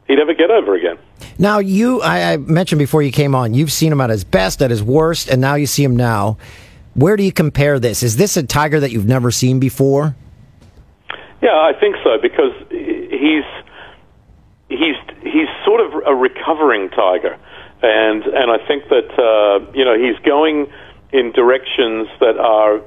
he'd 0.08 0.18
ever 0.18 0.34
get 0.34 0.50
over 0.50 0.74
again. 0.74 0.98
Now 1.38 1.58
you, 1.58 2.00
I, 2.02 2.32
I 2.32 2.36
mentioned 2.36 2.78
before 2.78 3.02
you 3.02 3.12
came 3.12 3.34
on, 3.34 3.54
you've 3.54 3.72
seen 3.72 3.92
him 3.92 4.00
at 4.00 4.10
his 4.10 4.24
best, 4.24 4.62
at 4.62 4.70
his 4.70 4.82
worst, 4.82 5.28
and 5.28 5.40
now 5.40 5.54
you 5.54 5.66
see 5.66 5.84
him 5.84 5.96
now. 5.96 6.38
Where 6.94 7.16
do 7.16 7.22
you 7.22 7.32
compare 7.32 7.78
this? 7.78 8.02
Is 8.02 8.16
this 8.16 8.36
a 8.36 8.42
tiger 8.42 8.78
that 8.80 8.90
you've 8.90 9.06
never 9.06 9.30
seen 9.30 9.58
before? 9.58 10.14
Yeah, 11.40 11.54
I 11.54 11.72
think 11.78 11.96
so 12.04 12.18
because 12.20 12.52
he's 12.70 13.44
he's 14.76 14.96
he's 15.22 15.48
sort 15.64 15.80
of 15.80 15.92
a 16.06 16.14
recovering 16.14 16.90
tiger, 16.90 17.38
and 17.82 18.22
and 18.24 18.50
I 18.50 18.58
think 18.66 18.88
that 18.88 19.10
uh, 19.18 19.70
you 19.72 19.84
know 19.84 19.96
he's 19.96 20.18
going 20.24 20.66
in 21.12 21.32
directions 21.32 22.08
that 22.20 22.38
are 22.38 22.80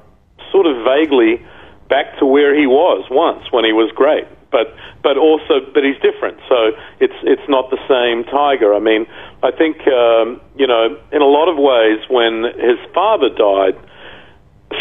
sort 0.51 0.65
of 0.65 0.83
vaguely 0.83 1.41
back 1.89 2.17
to 2.19 2.25
where 2.25 2.57
he 2.57 2.65
was 2.65 3.05
once 3.11 3.45
when 3.51 3.63
he 3.65 3.73
was 3.73 3.91
great, 3.95 4.25
but 4.51 4.73
but 5.03 5.17
also 5.17 5.61
but 5.73 5.83
he's 5.83 5.99
different. 6.01 6.37
So 6.49 6.71
it's 6.99 7.17
it's 7.23 7.47
not 7.47 7.69
the 7.69 7.81
same 7.87 8.23
tiger. 8.25 8.73
I 8.73 8.79
mean, 8.79 9.05
I 9.43 9.51
think 9.51 9.77
um, 9.87 10.41
you 10.57 10.67
know 10.67 10.97
in 11.11 11.21
a 11.21 11.29
lot 11.29 11.49
of 11.49 11.57
ways 11.57 11.99
when 12.09 12.43
his 12.57 12.79
father 12.93 13.29
died 13.29 13.77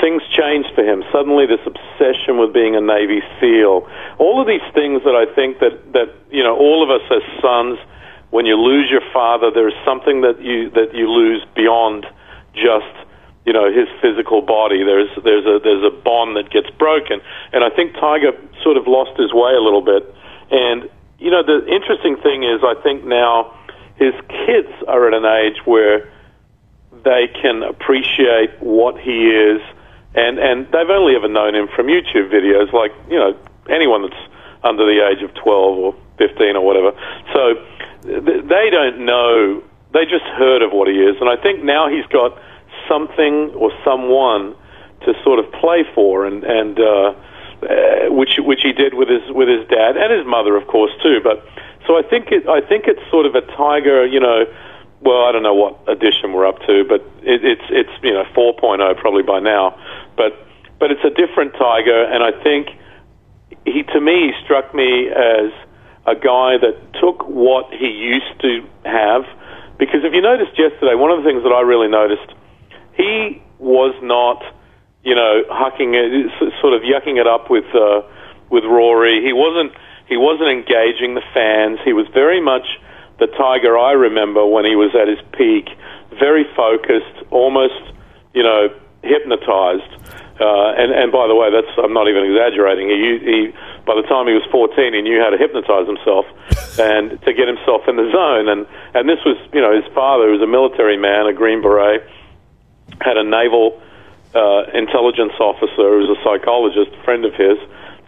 things 0.01 0.23
changed 0.33 0.69
for 0.75 0.83
him. 0.83 1.05
Suddenly, 1.13 1.47
this 1.47 1.61
obsession 1.67 2.39
with 2.39 2.53
being 2.53 2.77
a 2.77 2.81
Navy 2.81 3.21
SEAL, 3.41 3.89
all 4.19 4.41
of 4.41 4.47
these 4.47 4.65
things 4.73 5.03
that 5.05 5.15
I 5.15 5.33
think 5.35 5.59
that 5.61 5.93
that 5.93 6.09
you 6.31 6.43
know, 6.43 6.57
all 6.57 6.83
of 6.83 6.91
us 6.91 7.05
as 7.11 7.23
sons, 7.41 7.79
when 8.31 8.47
you 8.47 8.57
lose 8.57 8.91
your 8.91 9.05
father, 9.13 9.51
there's 9.53 9.77
something 9.85 10.23
that 10.23 10.41
you 10.41 10.71
that 10.71 10.95
you 10.95 11.09
lose 11.09 11.45
beyond 11.55 12.07
just 12.55 12.95
you 13.45 13.53
know 13.53 13.71
his 13.71 13.89
physical 14.01 14.41
body. 14.41 14.85
There's 14.85 15.11
there's 15.23 15.47
a 15.47 15.61
there's 15.63 15.85
a 15.85 15.95
bond 15.95 16.37
that 16.37 16.51
gets 16.51 16.71
broken, 16.79 17.21
and 17.53 17.63
I 17.63 17.71
think 17.71 17.95
Tiger 17.95 18.33
sort 18.63 18.77
of 18.77 18.87
lost 18.87 19.19
his 19.19 19.33
way 19.33 19.53
a 19.53 19.61
little 19.61 19.83
bit. 19.85 20.03
And 20.51 20.89
you 21.19 21.31
know, 21.31 21.43
the 21.43 21.65
interesting 21.69 22.17
thing 22.17 22.43
is, 22.43 22.61
I 22.65 22.75
think 22.83 23.05
now 23.05 23.55
his 23.97 24.15
kids 24.29 24.73
are 24.89 25.07
at 25.07 25.15
an 25.15 25.25
age 25.25 25.65
where 25.65 26.11
they 27.05 27.29
can 27.41 27.63
appreciate 27.63 28.51
what 28.61 28.99
he 28.99 29.29
is, 29.29 29.61
and 30.15 30.39
and 30.39 30.67
they've 30.67 30.91
only 30.91 31.17
ever 31.17 31.29
known 31.29 31.55
him 31.55 31.69
from 31.75 31.87
YouTube 31.87 32.31
videos, 32.31 32.73
like 32.73 32.93
you 33.11 33.19
know 33.19 33.37
anyone 33.69 34.03
that's 34.03 34.23
under 34.63 34.87
the 34.87 35.07
age 35.07 35.23
of 35.23 35.35
twelve 35.35 35.79
or 35.79 35.95
fifteen 36.19 36.57
or 36.57 36.65
whatever. 36.65 36.93
So 37.33 37.55
th- 38.03 38.45
they 38.45 38.71
don't 38.71 39.05
know; 39.05 39.63
they 39.93 40.05
just 40.05 40.25
heard 40.39 40.63
of 40.63 40.73
what 40.73 40.89
he 40.89 40.95
is, 40.95 41.17
and 41.21 41.29
I 41.29 41.37
think 41.37 41.63
now 41.63 41.89
he's 41.89 42.07
got 42.07 42.39
something 42.89 43.51
or 43.55 43.73
someone 43.85 44.55
to 45.03 45.15
sort 45.23 45.39
of 45.39 45.51
play 45.53 45.85
for, 45.95 46.27
and 46.27 46.45
and 46.45 46.79
uh, 46.79 47.15
uh, 47.63 48.13
which 48.15 48.39
which 48.39 48.63
he 48.63 48.73
did 48.73 48.95
with 48.95 49.09
his 49.09 49.23
with 49.31 49.49
his 49.49 49.67
dad 49.69 49.97
and 49.97 50.13
his 50.13 50.27
mother, 50.27 50.57
of 50.57 50.67
course, 50.69 50.93
too. 51.03 51.21
But 51.23 51.45
so 51.87 51.99
I 51.99 52.03
think 52.03 52.31
it 52.31 52.49
I 52.49 52.61
think 52.61 52.87
it's 52.87 53.03
sort 53.11 53.27
of 53.27 53.35
a 53.35 53.43
tiger, 53.43 54.07
you 54.07 54.21
know 54.21 54.47
well, 55.05 55.27
I 55.29 55.33
don't 55.33 55.43
know 55.43 55.55
what 55.55 55.85
edition 55.87 56.33
we're 56.33 56.47
up 56.47 56.59
to, 56.67 56.85
but 56.89 57.03
it, 57.23 57.45
it's 57.45 57.69
it's 57.69 57.93
you 58.03 58.13
know 58.13 58.25
4.0 58.35 58.99
probably 58.99 59.23
by 59.23 59.39
now. 59.39 59.79
But 60.17 60.33
but 60.81 60.91
it's 60.91 61.05
a 61.05 61.11
different 61.11 61.53
tiger, 61.53 62.05
and 62.05 62.25
I 62.25 62.33
think 62.43 62.69
he 63.67 63.83
to 63.83 64.01
me 64.01 64.33
struck 64.45 64.75
me 64.75 65.09
as 65.09 65.53
a 66.07 66.15
guy 66.15 66.57
that 66.57 66.77
took 67.01 67.29
what 67.29 67.73
he 67.73 67.89
used 67.89 68.41
to 68.41 68.65
have. 68.85 69.25
Because 69.79 70.05
if 70.05 70.13
you 70.13 70.23
noticed 70.23 70.59
yesterday, 70.59 70.95
one 70.95 71.11
of 71.11 71.23
the 71.23 71.29
things 71.29 71.43
that 71.43 71.53
I 71.53 71.61
really 71.61 71.89
noticed, 71.89 72.33
he 72.97 73.43
was 73.59 73.95
not, 74.03 74.43
you 75.03 75.15
know, 75.15 75.43
hucking 75.51 75.93
it, 75.93 76.31
sort 76.61 76.73
of 76.73 76.83
yucking 76.83 77.21
it 77.21 77.27
up 77.27 77.51
with 77.51 77.69
uh, 77.75 78.03
with 78.49 78.65
Rory. 78.65 79.21
He 79.23 79.33
wasn't 79.33 79.73
he 80.09 80.17
wasn't 80.17 80.49
engaging 80.49 81.15
the 81.15 81.25
fans. 81.33 81.79
He 81.85 81.93
was 81.93 82.07
very 82.15 82.41
much 82.41 82.65
the 83.19 83.27
Tiger 83.27 83.79
I 83.79 83.93
remember 83.93 84.45
when 84.47 84.65
he 84.65 84.77
was 84.77 84.95
at 84.95 85.09
his 85.09 85.19
peak, 85.33 85.69
very 86.19 86.45
focused, 86.57 87.27
almost, 87.31 87.81
you 88.35 88.43
know, 88.43 88.69
hypnotized. 89.03 89.91
Uh, 90.41 90.75
and, 90.75 90.91
and 90.91 91.13
by 91.13 91.29
the 91.29 91.35
way, 91.35 91.51
that's 91.51 91.71
I'm 91.79 91.93
not 91.93 92.09
even 92.09 92.25
exaggerating. 92.27 92.91
He, 92.91 93.19
he 93.23 93.39
by 93.87 93.95
the 93.95 94.03
time 94.03 94.27
he 94.27 94.35
was 94.35 94.43
14, 94.51 94.95
he 94.95 95.03
knew 95.03 95.21
how 95.21 95.31
to 95.31 95.39
hypnotize 95.39 95.87
himself 95.87 96.27
and 96.79 97.21
to 97.23 97.31
get 97.33 97.47
himself 97.47 97.87
in 97.87 97.95
the 97.95 98.11
zone. 98.11 98.49
And 98.51 98.67
and 98.95 99.09
this 99.09 99.23
was, 99.23 99.39
you 99.53 99.61
know, 99.61 99.71
his 99.71 99.87
father 99.95 100.31
was 100.35 100.43
a 100.43 100.51
military 100.51 100.97
man, 100.97 101.27
a 101.27 101.33
Green 101.33 101.63
Beret, 101.63 102.03
had 103.01 103.17
a 103.17 103.23
naval 103.23 103.81
uh, 104.35 104.67
intelligence 104.75 105.39
officer 105.39 105.87
who 105.95 106.03
was 106.03 106.19
a 106.19 106.21
psychologist, 106.27 106.91
a 106.99 107.03
friend 107.05 107.25
of 107.25 107.35
his. 107.35 107.59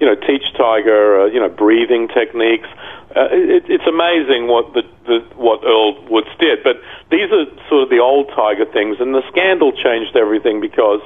You 0.01 0.07
know, 0.07 0.15
teach 0.15 0.45
Tiger, 0.57 1.23
uh, 1.23 1.27
you 1.27 1.41
know, 1.41 1.49
breathing 1.49 2.09
techniques. 2.09 2.69
Uh, 3.17 3.29
it, 3.33 3.65
it's 3.69 3.87
amazing 3.87 4.47
what 4.47 4.75
the, 4.75 4.83
the 5.07 5.21
what 5.37 5.65
Earl 5.65 6.05
Woods 6.11 6.29
did. 6.39 6.63
But 6.63 6.77
these 7.11 7.33
are 7.33 7.47
sort 7.69 7.83
of 7.83 7.89
the 7.89 7.99
old 7.99 8.29
Tiger 8.37 8.67
things, 8.67 8.99
and 9.01 9.15
the 9.15 9.23
scandal 9.31 9.73
changed 9.73 10.17
everything 10.17 10.61
because 10.61 11.01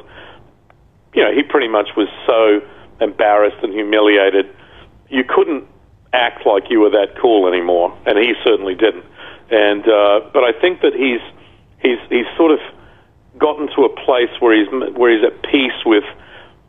you 1.14 1.22
know, 1.22 1.32
he 1.32 1.42
pretty 1.42 1.68
much 1.68 1.90
was 1.96 2.08
so 2.26 2.60
embarrassed 3.00 3.62
and 3.62 3.72
humiliated. 3.72 4.46
You 5.08 5.24
couldn't 5.24 5.64
act 6.12 6.46
like 6.46 6.64
you 6.70 6.80
were 6.80 6.90
that 6.90 7.18
cool 7.20 7.48
anymore, 7.48 7.96
and 8.06 8.18
he 8.18 8.34
certainly 8.44 8.74
didn't. 8.74 9.04
And 9.50 9.82
uh, 9.88 10.20
but 10.32 10.44
I 10.44 10.52
think 10.60 10.82
that 10.82 10.94
he's 10.94 11.20
he's 11.80 11.98
he's 12.08 12.26
sort 12.36 12.52
of 12.52 12.60
gotten 13.38 13.68
to 13.74 13.84
a 13.84 13.88
place 14.04 14.30
where 14.38 14.54
he's 14.56 14.68
where 14.96 15.10
he's 15.10 15.24
at 15.24 15.42
peace 15.42 15.84
with 15.84 16.04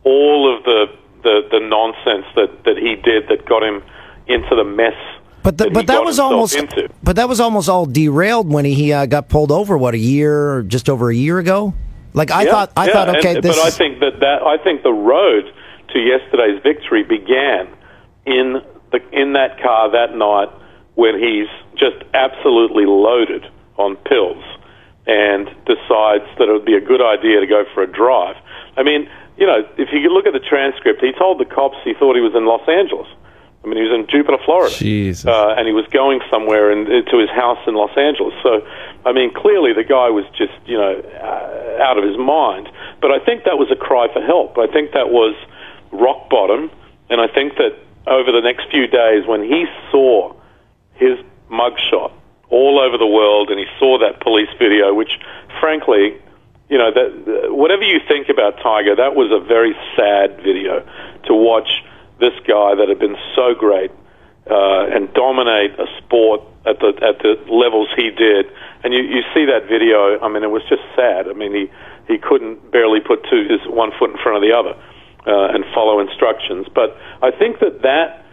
all 0.04 0.54
of 0.54 0.64
the 0.64 0.86
the, 1.22 1.42
the 1.50 1.60
nonsense 1.60 2.26
that, 2.36 2.64
that 2.64 2.76
he 2.76 2.96
did 2.96 3.28
that 3.28 3.44
got 3.46 3.62
him 3.62 3.82
into 4.26 4.54
the 4.54 4.64
mess. 4.64 4.94
But 5.42 5.58
the, 5.58 5.64
that 5.64 5.72
but 5.72 5.86
that 5.88 6.04
was 6.04 6.18
almost 6.18 6.54
into. 6.54 6.88
but 7.02 7.16
that 7.16 7.28
was 7.28 7.40
almost 7.40 7.68
all 7.68 7.84
derailed 7.86 8.48
when 8.52 8.64
he 8.64 8.92
uh, 8.92 9.06
got 9.06 9.28
pulled 9.28 9.50
over. 9.50 9.76
What 9.76 9.94
a 9.94 9.98
year, 9.98 10.62
just 10.62 10.88
over 10.88 11.10
a 11.10 11.14
year 11.14 11.38
ago. 11.38 11.74
Like 12.14 12.30
I 12.30 12.44
Yeah, 12.44 12.50
thought, 12.50 12.72
I 12.76 12.86
yeah, 12.86 12.92
thought, 12.92 13.16
okay, 13.16 13.34
and, 13.34 13.42
this. 13.42 13.56
but 13.56 13.66
I 13.66 13.70
think 13.70 14.00
that, 14.00 14.20
that 14.20 14.42
I 14.42 14.62
think 14.62 14.82
the 14.82 14.92
road 14.92 15.52
to 15.88 15.98
yesterday's 15.98 16.62
victory 16.62 17.02
began 17.02 17.68
in 18.24 18.62
the 18.92 19.00
in 19.12 19.32
that 19.32 19.60
car 19.60 19.90
that 19.90 20.14
night 20.14 20.48
when 20.94 21.18
he's 21.18 21.48
just 21.76 21.96
absolutely 22.14 22.86
loaded 22.86 23.44
on 23.78 23.96
pills 23.96 24.44
and 25.06 25.46
decides 25.66 26.24
that 26.38 26.48
it 26.48 26.52
would 26.52 26.64
be 26.64 26.74
a 26.76 26.80
good 26.80 27.00
idea 27.02 27.40
to 27.40 27.46
go 27.46 27.64
for 27.74 27.82
a 27.82 27.90
drive. 27.90 28.36
I 28.76 28.82
mean, 28.84 29.08
you 29.42 29.48
know, 29.50 29.66
if 29.76 29.88
you 29.90 30.06
look 30.06 30.24
at 30.24 30.32
the 30.32 30.38
transcript, 30.38 31.02
he 31.02 31.10
told 31.18 31.40
the 31.40 31.44
cops 31.44 31.74
he 31.82 31.94
thought 31.94 32.14
he 32.14 32.22
was 32.22 32.32
in 32.32 32.46
Los 32.46 32.62
Angeles. 32.68 33.08
I 33.64 33.66
mean, 33.66 33.74
he 33.74 33.82
was 33.82 33.90
in 33.90 34.06
Jupiter, 34.06 34.38
Florida, 34.44 34.70
uh, 35.26 35.58
and 35.58 35.66
he 35.66 35.74
was 35.74 35.82
going 35.90 36.20
somewhere 36.30 36.70
in, 36.70 36.86
to 36.86 37.18
his 37.18 37.28
house 37.30 37.58
in 37.66 37.74
Los 37.74 37.90
Angeles. 37.98 38.34
So, 38.40 38.62
I 39.04 39.10
mean, 39.10 39.34
clearly 39.34 39.72
the 39.74 39.82
guy 39.82 40.10
was 40.10 40.22
just, 40.38 40.54
you 40.64 40.78
know, 40.78 40.94
uh, 40.94 41.82
out 41.82 41.98
of 41.98 42.06
his 42.06 42.16
mind. 42.16 42.70
But 43.00 43.10
I 43.10 43.18
think 43.18 43.42
that 43.42 43.58
was 43.58 43.66
a 43.72 43.74
cry 43.74 44.06
for 44.14 44.22
help. 44.22 44.58
I 44.58 44.68
think 44.70 44.92
that 44.94 45.10
was 45.10 45.34
rock 45.90 46.30
bottom, 46.30 46.70
and 47.10 47.20
I 47.20 47.26
think 47.26 47.58
that 47.58 47.74
over 48.06 48.30
the 48.30 48.42
next 48.46 48.70
few 48.70 48.86
days, 48.86 49.26
when 49.26 49.42
he 49.42 49.66
saw 49.90 50.38
his 50.94 51.18
mugshot 51.50 52.14
all 52.48 52.78
over 52.78 52.96
the 52.96 53.10
world, 53.10 53.50
and 53.50 53.58
he 53.58 53.66
saw 53.78 53.98
that 53.98 54.20
police 54.22 54.50
video, 54.56 54.94
which, 54.94 55.18
frankly, 55.58 56.14
you 56.72 56.78
know, 56.78 56.88
that 56.88 57.52
whatever 57.52 57.84
you 57.84 58.00
think 58.08 58.30
about 58.32 58.56
Tiger, 58.64 58.96
that 58.96 59.12
was 59.12 59.28
a 59.28 59.44
very 59.44 59.76
sad 59.92 60.40
video 60.40 60.80
to 61.28 61.34
watch 61.36 61.68
this 62.18 62.32
guy 62.48 62.72
that 62.80 62.88
had 62.88 62.98
been 62.98 63.20
so 63.36 63.52
great 63.52 63.92
uh, 64.48 64.88
and 64.88 65.12
dominate 65.12 65.76
a 65.76 65.84
sport 66.00 66.40
at 66.64 66.80
the 66.80 66.96
at 67.04 67.20
the 67.20 67.36
levels 67.52 67.92
he 67.92 68.08
did. 68.08 68.48
And 68.82 68.96
you, 68.96 69.04
you 69.04 69.20
see 69.36 69.44
that 69.52 69.68
video. 69.68 70.16
I 70.24 70.32
mean, 70.32 70.40
it 70.42 70.48
was 70.48 70.64
just 70.64 70.80
sad. 70.96 71.28
I 71.28 71.36
mean, 71.36 71.52
he 71.52 71.68
he 72.08 72.16
couldn't 72.16 72.72
barely 72.72 73.00
put 73.04 73.20
two 73.28 73.44
his 73.52 73.60
one 73.68 73.92
foot 73.98 74.08
in 74.08 74.16
front 74.16 74.40
of 74.40 74.42
the 74.42 74.56
other 74.56 74.72
uh, 75.28 75.52
and 75.52 75.68
follow 75.76 76.00
instructions. 76.00 76.72
But 76.72 76.96
I 77.20 77.36
think 77.36 77.60
that 77.60 77.84
that 77.84 78.24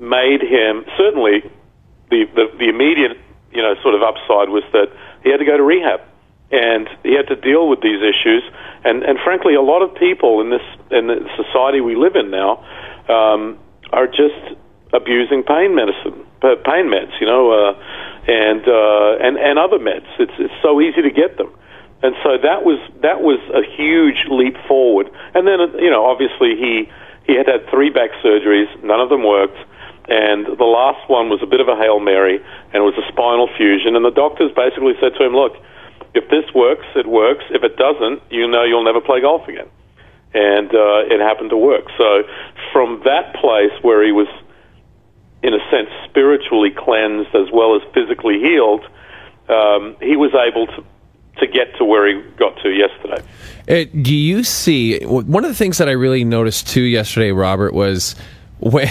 made 0.00 0.40
him 0.40 0.88
certainly 0.96 1.44
the, 2.08 2.24
the 2.32 2.48
the 2.56 2.68
immediate 2.72 3.20
you 3.52 3.60
know 3.60 3.76
sort 3.84 3.92
of 3.92 4.00
upside 4.00 4.48
was 4.48 4.64
that 4.72 4.88
he 5.20 5.28
had 5.28 5.36
to 5.36 5.44
go 5.44 5.58
to 5.58 5.62
rehab 5.62 6.00
and 6.54 6.88
he 7.02 7.14
had 7.14 7.26
to 7.26 7.36
deal 7.36 7.68
with 7.68 7.80
these 7.82 7.98
issues. 7.98 8.42
And 8.84 9.02
and 9.02 9.18
frankly, 9.18 9.54
a 9.54 9.62
lot 9.62 9.82
of 9.82 9.94
people 9.96 10.40
in 10.40 10.50
this 10.50 10.62
in 10.90 11.08
the 11.08 11.18
society 11.36 11.80
we 11.80 11.96
live 11.96 12.14
in 12.14 12.30
now 12.30 12.62
um, 13.10 13.58
are 13.92 14.06
just 14.06 14.38
abusing 14.92 15.42
pain 15.42 15.74
medicine, 15.74 16.14
pain 16.40 16.86
meds, 16.86 17.18
you 17.20 17.26
know, 17.26 17.50
uh, 17.50 17.72
and 18.30 18.62
uh, 18.68 19.18
and 19.18 19.36
and 19.36 19.58
other 19.58 19.78
meds. 19.78 20.06
It's 20.18 20.38
it's 20.38 20.54
so 20.62 20.80
easy 20.80 21.02
to 21.02 21.10
get 21.10 21.36
them. 21.36 21.50
And 22.02 22.14
so 22.22 22.36
that 22.38 22.62
was 22.62 22.78
that 23.02 23.20
was 23.20 23.40
a 23.50 23.64
huge 23.76 24.28
leap 24.30 24.54
forward. 24.68 25.10
And 25.34 25.48
then 25.48 25.58
you 25.82 25.90
know, 25.90 26.06
obviously 26.06 26.54
he 26.54 26.88
he 27.26 27.34
had 27.34 27.48
had 27.48 27.68
three 27.70 27.90
back 27.90 28.10
surgeries, 28.22 28.70
none 28.84 29.00
of 29.00 29.08
them 29.08 29.24
worked. 29.24 29.58
And 30.06 30.44
the 30.44 30.68
last 30.68 31.08
one 31.08 31.30
was 31.30 31.40
a 31.42 31.48
bit 31.48 31.64
of 31.64 31.68
a 31.68 31.76
hail 31.80 31.98
mary, 31.98 32.36
and 32.36 32.76
it 32.76 32.84
was 32.84 32.92
a 33.00 33.08
spinal 33.08 33.48
fusion. 33.56 33.96
And 33.96 34.04
the 34.04 34.12
doctors 34.12 34.52
basically 34.52 34.92
said 35.00 35.16
to 35.16 35.24
him, 35.24 35.32
"Look, 35.32 35.56
if 36.14 36.28
this 36.30 36.44
works, 36.54 36.86
it 36.94 37.06
works. 37.06 37.44
If 37.50 37.62
it 37.62 37.76
doesn't, 37.76 38.22
you 38.30 38.48
know 38.48 38.64
you'll 38.64 38.84
never 38.84 39.00
play 39.00 39.20
golf 39.20 39.48
again." 39.48 39.68
And 40.32 40.68
uh, 40.74 41.14
it 41.14 41.20
happened 41.20 41.50
to 41.50 41.56
work. 41.56 41.84
So 41.96 42.22
from 42.72 43.02
that 43.04 43.34
place 43.36 43.70
where 43.82 44.04
he 44.04 44.10
was, 44.10 44.26
in 45.42 45.54
a 45.54 45.60
sense, 45.70 45.88
spiritually 46.08 46.70
cleansed 46.76 47.34
as 47.34 47.52
well 47.52 47.76
as 47.76 47.82
physically 47.94 48.40
healed, 48.40 48.82
um, 49.48 49.96
he 50.00 50.16
was 50.16 50.32
able 50.34 50.66
to 50.68 50.84
to 51.38 51.46
get 51.46 51.76
to 51.78 51.84
where 51.84 52.06
he 52.06 52.22
got 52.36 52.56
to 52.62 52.70
yesterday. 52.70 53.22
Uh, 53.68 53.90
do 54.02 54.14
you 54.14 54.44
see 54.44 55.00
one 55.04 55.44
of 55.44 55.50
the 55.50 55.56
things 55.56 55.78
that 55.78 55.88
I 55.88 55.92
really 55.92 56.24
noticed 56.24 56.68
too 56.68 56.82
yesterday, 56.82 57.32
Robert, 57.32 57.74
was 57.74 58.14
when 58.60 58.88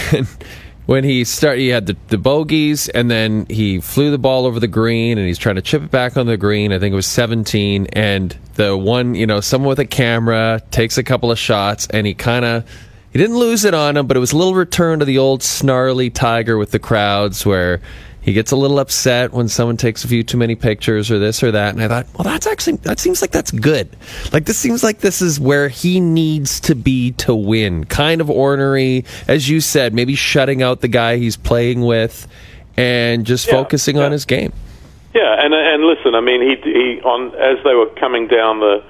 when 0.86 1.04
he 1.04 1.24
started, 1.24 1.60
he 1.60 1.68
had 1.68 1.86
the, 1.86 1.96
the 2.08 2.18
bogeys, 2.18 2.88
and 2.88 3.10
then 3.10 3.46
he 3.48 3.80
flew 3.80 4.10
the 4.10 4.18
ball 4.18 4.46
over 4.46 4.60
the 4.60 4.68
green, 4.68 5.18
and 5.18 5.26
he's 5.26 5.38
trying 5.38 5.56
to 5.56 5.62
chip 5.62 5.82
it 5.82 5.90
back 5.90 6.16
on 6.16 6.26
the 6.26 6.36
green. 6.36 6.72
I 6.72 6.78
think 6.78 6.92
it 6.92 6.96
was 6.96 7.06
17, 7.06 7.88
and 7.92 8.36
the 8.54 8.76
one, 8.76 9.14
you 9.14 9.26
know, 9.26 9.40
someone 9.40 9.70
with 9.70 9.78
a 9.78 9.86
camera 9.86 10.62
takes 10.70 10.98
a 10.98 11.02
couple 11.02 11.30
of 11.30 11.38
shots, 11.38 11.86
and 11.88 12.06
he 12.06 12.14
kind 12.14 12.44
of 12.44 12.68
he 13.12 13.18
didn't 13.18 13.38
lose 13.38 13.64
it 13.64 13.74
on 13.74 13.96
him, 13.96 14.08
but 14.08 14.16
it 14.16 14.20
was 14.20 14.32
a 14.32 14.36
little 14.36 14.54
return 14.54 14.98
to 14.98 15.04
the 15.04 15.18
old 15.18 15.42
snarly 15.42 16.10
tiger 16.10 16.58
with 16.58 16.72
the 16.72 16.80
crowds 16.80 17.46
where 17.46 17.80
he 18.24 18.32
gets 18.32 18.52
a 18.52 18.56
little 18.56 18.78
upset 18.78 19.32
when 19.32 19.48
someone 19.48 19.76
takes 19.76 20.02
a 20.02 20.08
few 20.08 20.22
too 20.22 20.38
many 20.38 20.54
pictures 20.54 21.10
or 21.10 21.18
this 21.18 21.42
or 21.42 21.50
that. 21.52 21.74
And 21.74 21.82
I 21.82 21.88
thought, 21.88 22.06
well, 22.14 22.24
that's 22.24 22.46
actually, 22.46 22.78
that 22.78 22.98
seems 22.98 23.20
like 23.20 23.32
that's 23.32 23.50
good. 23.50 23.94
Like, 24.32 24.46
this 24.46 24.56
seems 24.56 24.82
like 24.82 25.00
this 25.00 25.20
is 25.20 25.38
where 25.38 25.68
he 25.68 26.00
needs 26.00 26.58
to 26.60 26.74
be 26.74 27.12
to 27.12 27.34
win. 27.34 27.84
Kind 27.84 28.22
of 28.22 28.30
ornery, 28.30 29.04
as 29.28 29.50
you 29.50 29.60
said, 29.60 29.92
maybe 29.92 30.14
shutting 30.14 30.62
out 30.62 30.80
the 30.80 30.88
guy 30.88 31.18
he's 31.18 31.36
playing 31.36 31.82
with 31.82 32.26
and 32.78 33.26
just 33.26 33.46
Yeah, 33.46 33.52
focusing 33.52 33.98
on 33.98 34.10
his 34.10 34.24
game. 34.24 34.54
Yeah, 35.14 35.44
and 35.44 35.52
and 35.52 35.84
listen, 35.84 36.14
I 36.14 36.20
mean, 36.20 36.40
he 36.40 36.56
he 36.64 37.00
on 37.02 37.34
as 37.36 37.62
they 37.62 37.74
were 37.74 37.90
coming 38.00 38.26
down 38.26 38.60
the 38.60 38.82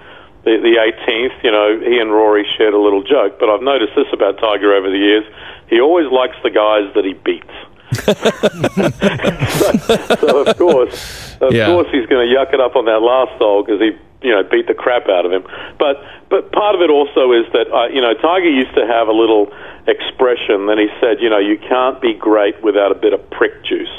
the, 0.44 0.58
the 0.62 0.76
18th, 0.78 1.42
you 1.42 1.50
know, 1.50 1.80
he 1.80 1.98
and 1.98 2.12
Rory 2.12 2.46
shared 2.56 2.72
a 2.72 2.78
little 2.78 3.02
joke. 3.02 3.40
But 3.40 3.50
I've 3.50 3.62
noticed 3.62 3.92
this 3.96 4.06
about 4.12 4.38
Tiger 4.38 4.74
over 4.74 4.88
the 4.88 4.96
years: 4.96 5.24
he 5.68 5.80
always 5.80 6.06
likes 6.10 6.36
the 6.44 6.50
guys 6.50 6.94
that 6.94 7.04
he 7.04 7.14
beats. 7.14 7.50
So, 7.94 9.72
so 10.20 10.38
of 10.46 10.56
course, 10.56 11.36
of 11.40 11.52
Yeah. 11.52 11.66
course, 11.66 11.88
he's 11.92 12.06
going 12.06 12.28
to 12.28 12.34
yuck 12.34 12.52
it 12.54 12.60
up 12.60 12.76
on 12.76 12.84
that 12.86 13.00
last 13.02 13.32
hole 13.38 13.62
because 13.62 13.80
he, 13.80 13.92
you 14.26 14.30
know, 14.34 14.42
beat 14.42 14.66
the 14.66 14.74
crap 14.74 15.08
out 15.08 15.24
of 15.26 15.32
him. 15.32 15.44
But 15.78 16.02
but 16.30 16.52
part 16.52 16.74
of 16.74 16.80
it 16.80 16.90
also 16.90 17.32
is 17.32 17.46
that 17.52 17.66
uh, 17.72 17.86
you 17.88 18.00
know 18.00 18.14
Tiger 18.14 18.48
used 18.48 18.74
to 18.74 18.86
have 18.86 19.08
a 19.08 19.12
little 19.12 19.52
expression. 19.86 20.66
Then 20.66 20.78
he 20.78 20.88
said, 21.00 21.20
you 21.20 21.28
know, 21.30 21.38
you 21.38 21.58
can't 21.58 22.00
be 22.00 22.14
great 22.14 22.60
without 22.62 22.90
a 22.92 22.94
bit 22.94 23.12
of 23.12 23.20
prick 23.30 23.64
juice, 23.64 23.92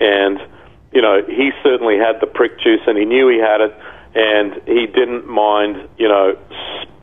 and 0.00 0.40
you 0.92 1.02
know 1.02 1.22
he 1.28 1.52
certainly 1.62 1.98
had 1.98 2.20
the 2.20 2.26
prick 2.26 2.58
juice, 2.60 2.80
and 2.86 2.96
he 2.98 3.04
knew 3.04 3.28
he 3.28 3.38
had 3.38 3.60
it, 3.60 3.74
and 4.14 4.54
he 4.66 4.86
didn't 4.86 5.26
mind, 5.28 5.88
you 5.98 6.08
know, 6.08 6.36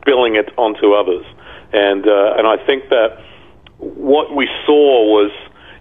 spilling 0.00 0.34
it 0.36 0.50
onto 0.58 0.92
others. 0.92 1.24
And 1.72 2.06
uh, 2.06 2.34
and 2.38 2.46
I 2.46 2.56
think 2.66 2.88
that 2.90 3.18
what 3.78 4.34
we 4.34 4.48
saw 4.66 5.04
was 5.06 5.30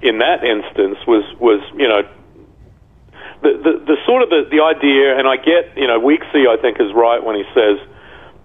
in 0.03 0.19
that 0.19 0.43
instance 0.43 0.99
was 1.07 1.23
was 1.39 1.63
you 1.79 1.87
know 1.87 2.03
the 3.41 3.51
the, 3.63 3.73
the 3.87 3.97
sort 4.05 4.21
of 4.21 4.29
the, 4.29 4.45
the 4.51 4.61
idea, 4.61 5.17
and 5.17 5.27
I 5.27 5.37
get 5.37 5.75
you 5.75 5.87
know 5.87 5.99
Weeksy 5.99 6.47
I 6.47 6.59
think 6.61 6.79
is 6.79 6.91
right 6.93 7.23
when 7.23 7.35
he 7.35 7.43
says 7.55 7.79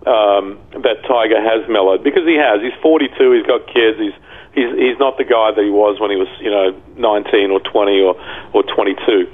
um, 0.06 0.58
that 0.86 1.02
Tiger 1.06 1.42
has 1.42 1.68
mellowed 1.68 2.02
because 2.02 2.24
he 2.24 2.38
has. 2.38 2.62
He's 2.62 2.78
42. 2.80 3.10
He's 3.32 3.46
got 3.46 3.66
kids. 3.66 3.98
He's 3.98 4.14
he's 4.54 4.70
he's 4.78 4.98
not 4.98 5.18
the 5.18 5.26
guy 5.26 5.50
that 5.50 5.62
he 5.62 5.70
was 5.70 5.98
when 6.00 6.10
he 6.10 6.16
was 6.16 6.30
you 6.40 6.50
know 6.50 6.70
19 6.96 7.50
or 7.50 7.60
20 7.60 8.00
or 8.00 8.14
or 8.54 8.62
22. 8.62 9.26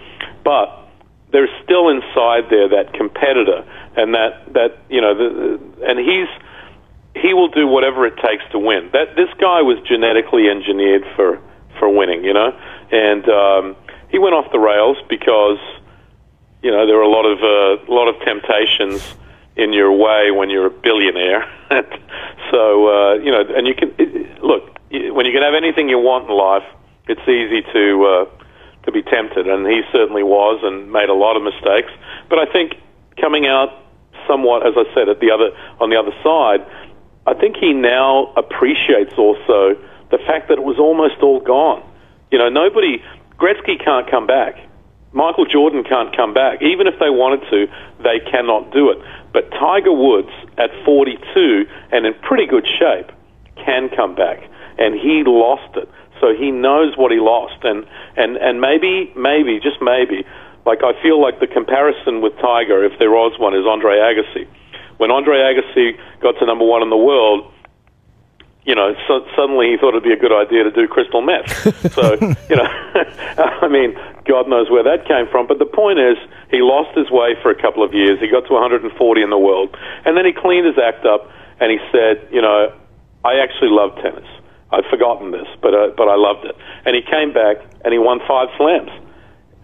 But 0.42 0.72
there's 1.30 1.52
still 1.62 1.88
inside 1.88 2.48
there 2.48 2.68
that 2.68 2.94
competitor 2.94 3.66
and 3.96 4.14
that 4.14 4.52
that 4.54 4.78
you 4.88 5.00
know 5.00 5.12
the, 5.12 5.60
and 5.84 6.00
he's 6.00 6.28
he 7.14 7.32
will 7.32 7.48
do 7.48 7.66
whatever 7.66 8.06
it 8.06 8.16
takes 8.16 8.44
to 8.52 8.58
win. 8.58 8.90
That 8.92 9.14
this 9.16 9.30
guy 9.38 9.62
was 9.62 9.78
genetically 9.86 10.48
engineered 10.48 11.04
for 11.14 11.40
for 11.78 11.88
winning, 11.88 12.24
you 12.24 12.32
know, 12.32 12.56
and 12.90 13.28
um, 13.28 13.76
he 14.10 14.18
went 14.18 14.34
off 14.34 14.50
the 14.52 14.58
rails 14.58 14.96
because 15.08 15.58
you 16.62 16.70
know 16.70 16.86
there 16.86 16.96
were 16.96 17.02
a 17.02 17.10
lot 17.10 17.26
of 17.26 17.38
uh, 17.42 17.90
a 17.90 17.92
lot 17.92 18.08
of 18.08 18.20
temptations 18.22 19.02
in 19.56 19.72
your 19.72 19.92
way 19.92 20.30
when 20.30 20.50
you're 20.50 20.66
a 20.66 20.70
billionaire. 20.70 21.44
so 22.50 22.88
uh, 22.88 23.14
you 23.14 23.30
know, 23.30 23.44
and 23.56 23.66
you 23.66 23.74
can 23.74 23.94
it, 23.98 24.42
look 24.42 24.78
when 24.90 25.26
you 25.26 25.32
can 25.32 25.42
have 25.42 25.54
anything 25.54 25.88
you 25.88 25.98
want 25.98 26.28
in 26.28 26.36
life. 26.36 26.64
It's 27.06 27.26
easy 27.28 27.62
to 27.72 27.84
uh, 28.06 28.44
to 28.84 28.92
be 28.92 29.02
tempted, 29.02 29.46
and 29.46 29.66
he 29.66 29.82
certainly 29.92 30.22
was, 30.22 30.60
and 30.62 30.90
made 30.92 31.08
a 31.08 31.14
lot 31.14 31.36
of 31.36 31.42
mistakes. 31.42 31.92
But 32.28 32.38
I 32.38 32.46
think 32.50 32.74
coming 33.20 33.46
out 33.46 33.70
somewhat, 34.26 34.66
as 34.66 34.74
I 34.76 34.84
said, 34.94 35.08
at 35.08 35.20
the 35.20 35.30
other 35.30 35.50
on 35.80 35.90
the 35.90 35.96
other 35.96 36.14
side, 36.22 36.64
I 37.26 37.34
think 37.34 37.56
he 37.56 37.72
now 37.72 38.32
appreciates 38.36 39.14
also 39.16 39.76
the 40.10 40.18
fact 40.18 40.48
that 40.48 40.58
it 40.58 40.64
was 40.64 40.78
almost 40.78 41.22
all 41.22 41.40
gone. 41.40 41.82
You 42.30 42.38
know, 42.38 42.48
nobody 42.48 43.02
Gretzky 43.38 43.82
can't 43.82 44.10
come 44.10 44.26
back. 44.26 44.56
Michael 45.12 45.46
Jordan 45.46 45.84
can't 45.84 46.14
come 46.16 46.34
back. 46.34 46.60
Even 46.60 46.86
if 46.86 46.98
they 46.98 47.08
wanted 47.08 47.46
to, 47.50 47.66
they 48.02 48.18
cannot 48.30 48.72
do 48.72 48.90
it. 48.90 48.98
But 49.32 49.50
Tiger 49.50 49.92
Woods 49.92 50.30
at 50.58 50.70
42 50.84 51.66
and 51.92 52.04
in 52.04 52.14
pretty 52.14 52.46
good 52.46 52.66
shape 52.66 53.14
can 53.64 53.88
come 53.94 54.14
back. 54.14 54.42
And 54.76 54.98
he 54.98 55.22
lost 55.24 55.76
it. 55.76 55.88
So 56.20 56.34
he 56.34 56.50
knows 56.50 56.98
what 56.98 57.12
he 57.12 57.18
lost. 57.18 57.62
And, 57.62 57.86
and, 58.16 58.36
and 58.36 58.60
maybe, 58.60 59.12
maybe, 59.14 59.60
just 59.62 59.78
maybe, 59.80 60.26
like 60.66 60.82
I 60.82 61.00
feel 61.00 61.22
like 61.22 61.38
the 61.38 61.46
comparison 61.46 62.20
with 62.20 62.34
Tiger, 62.42 62.82
if 62.82 62.98
there 62.98 63.10
was 63.10 63.38
one, 63.38 63.54
is 63.54 63.66
Andre 63.66 64.02
Agassi. 64.02 64.48
When 64.98 65.10
Andre 65.10 65.38
Agassi 65.38 65.94
got 66.20 66.38
to 66.40 66.46
number 66.46 66.64
one 66.64 66.82
in 66.82 66.90
the 66.90 66.98
world, 66.98 67.53
you 68.64 68.74
know, 68.74 68.94
so 69.06 69.26
suddenly 69.36 69.72
he 69.72 69.76
thought 69.76 69.90
it'd 69.90 70.02
be 70.02 70.12
a 70.12 70.20
good 70.20 70.32
idea 70.32 70.64
to 70.64 70.70
do 70.70 70.88
crystal 70.88 71.20
meth. 71.20 71.52
so, 71.92 72.14
you 72.48 72.56
know, 72.56 72.64
I 73.60 73.68
mean, 73.68 73.94
God 74.24 74.48
knows 74.48 74.70
where 74.70 74.82
that 74.82 75.06
came 75.06 75.28
from. 75.28 75.46
But 75.46 75.58
the 75.58 75.68
point 75.68 75.98
is, 75.98 76.16
he 76.50 76.62
lost 76.62 76.96
his 76.96 77.10
way 77.10 77.36
for 77.42 77.50
a 77.50 77.60
couple 77.60 77.84
of 77.84 77.92
years. 77.92 78.18
He 78.20 78.28
got 78.28 78.46
to 78.46 78.52
140 78.54 78.88
in 79.22 79.30
the 79.30 79.38
world. 79.38 79.76
And 80.04 80.16
then 80.16 80.24
he 80.24 80.32
cleaned 80.32 80.66
his 80.66 80.78
act 80.78 81.04
up 81.04 81.28
and 81.60 81.70
he 81.70 81.78
said, 81.92 82.26
you 82.32 82.40
know, 82.40 82.72
I 83.24 83.38
actually 83.40 83.70
love 83.70 83.96
tennis. 84.00 84.28
I'd 84.72 84.84
forgotten 84.90 85.30
this, 85.30 85.46
but, 85.60 85.74
uh, 85.74 85.88
but 85.96 86.08
I 86.08 86.16
loved 86.16 86.46
it. 86.46 86.56
And 86.84 86.96
he 86.96 87.02
came 87.02 87.32
back 87.32 87.58
and 87.84 87.92
he 87.92 87.98
won 87.98 88.20
five 88.26 88.48
slams. 88.56 88.90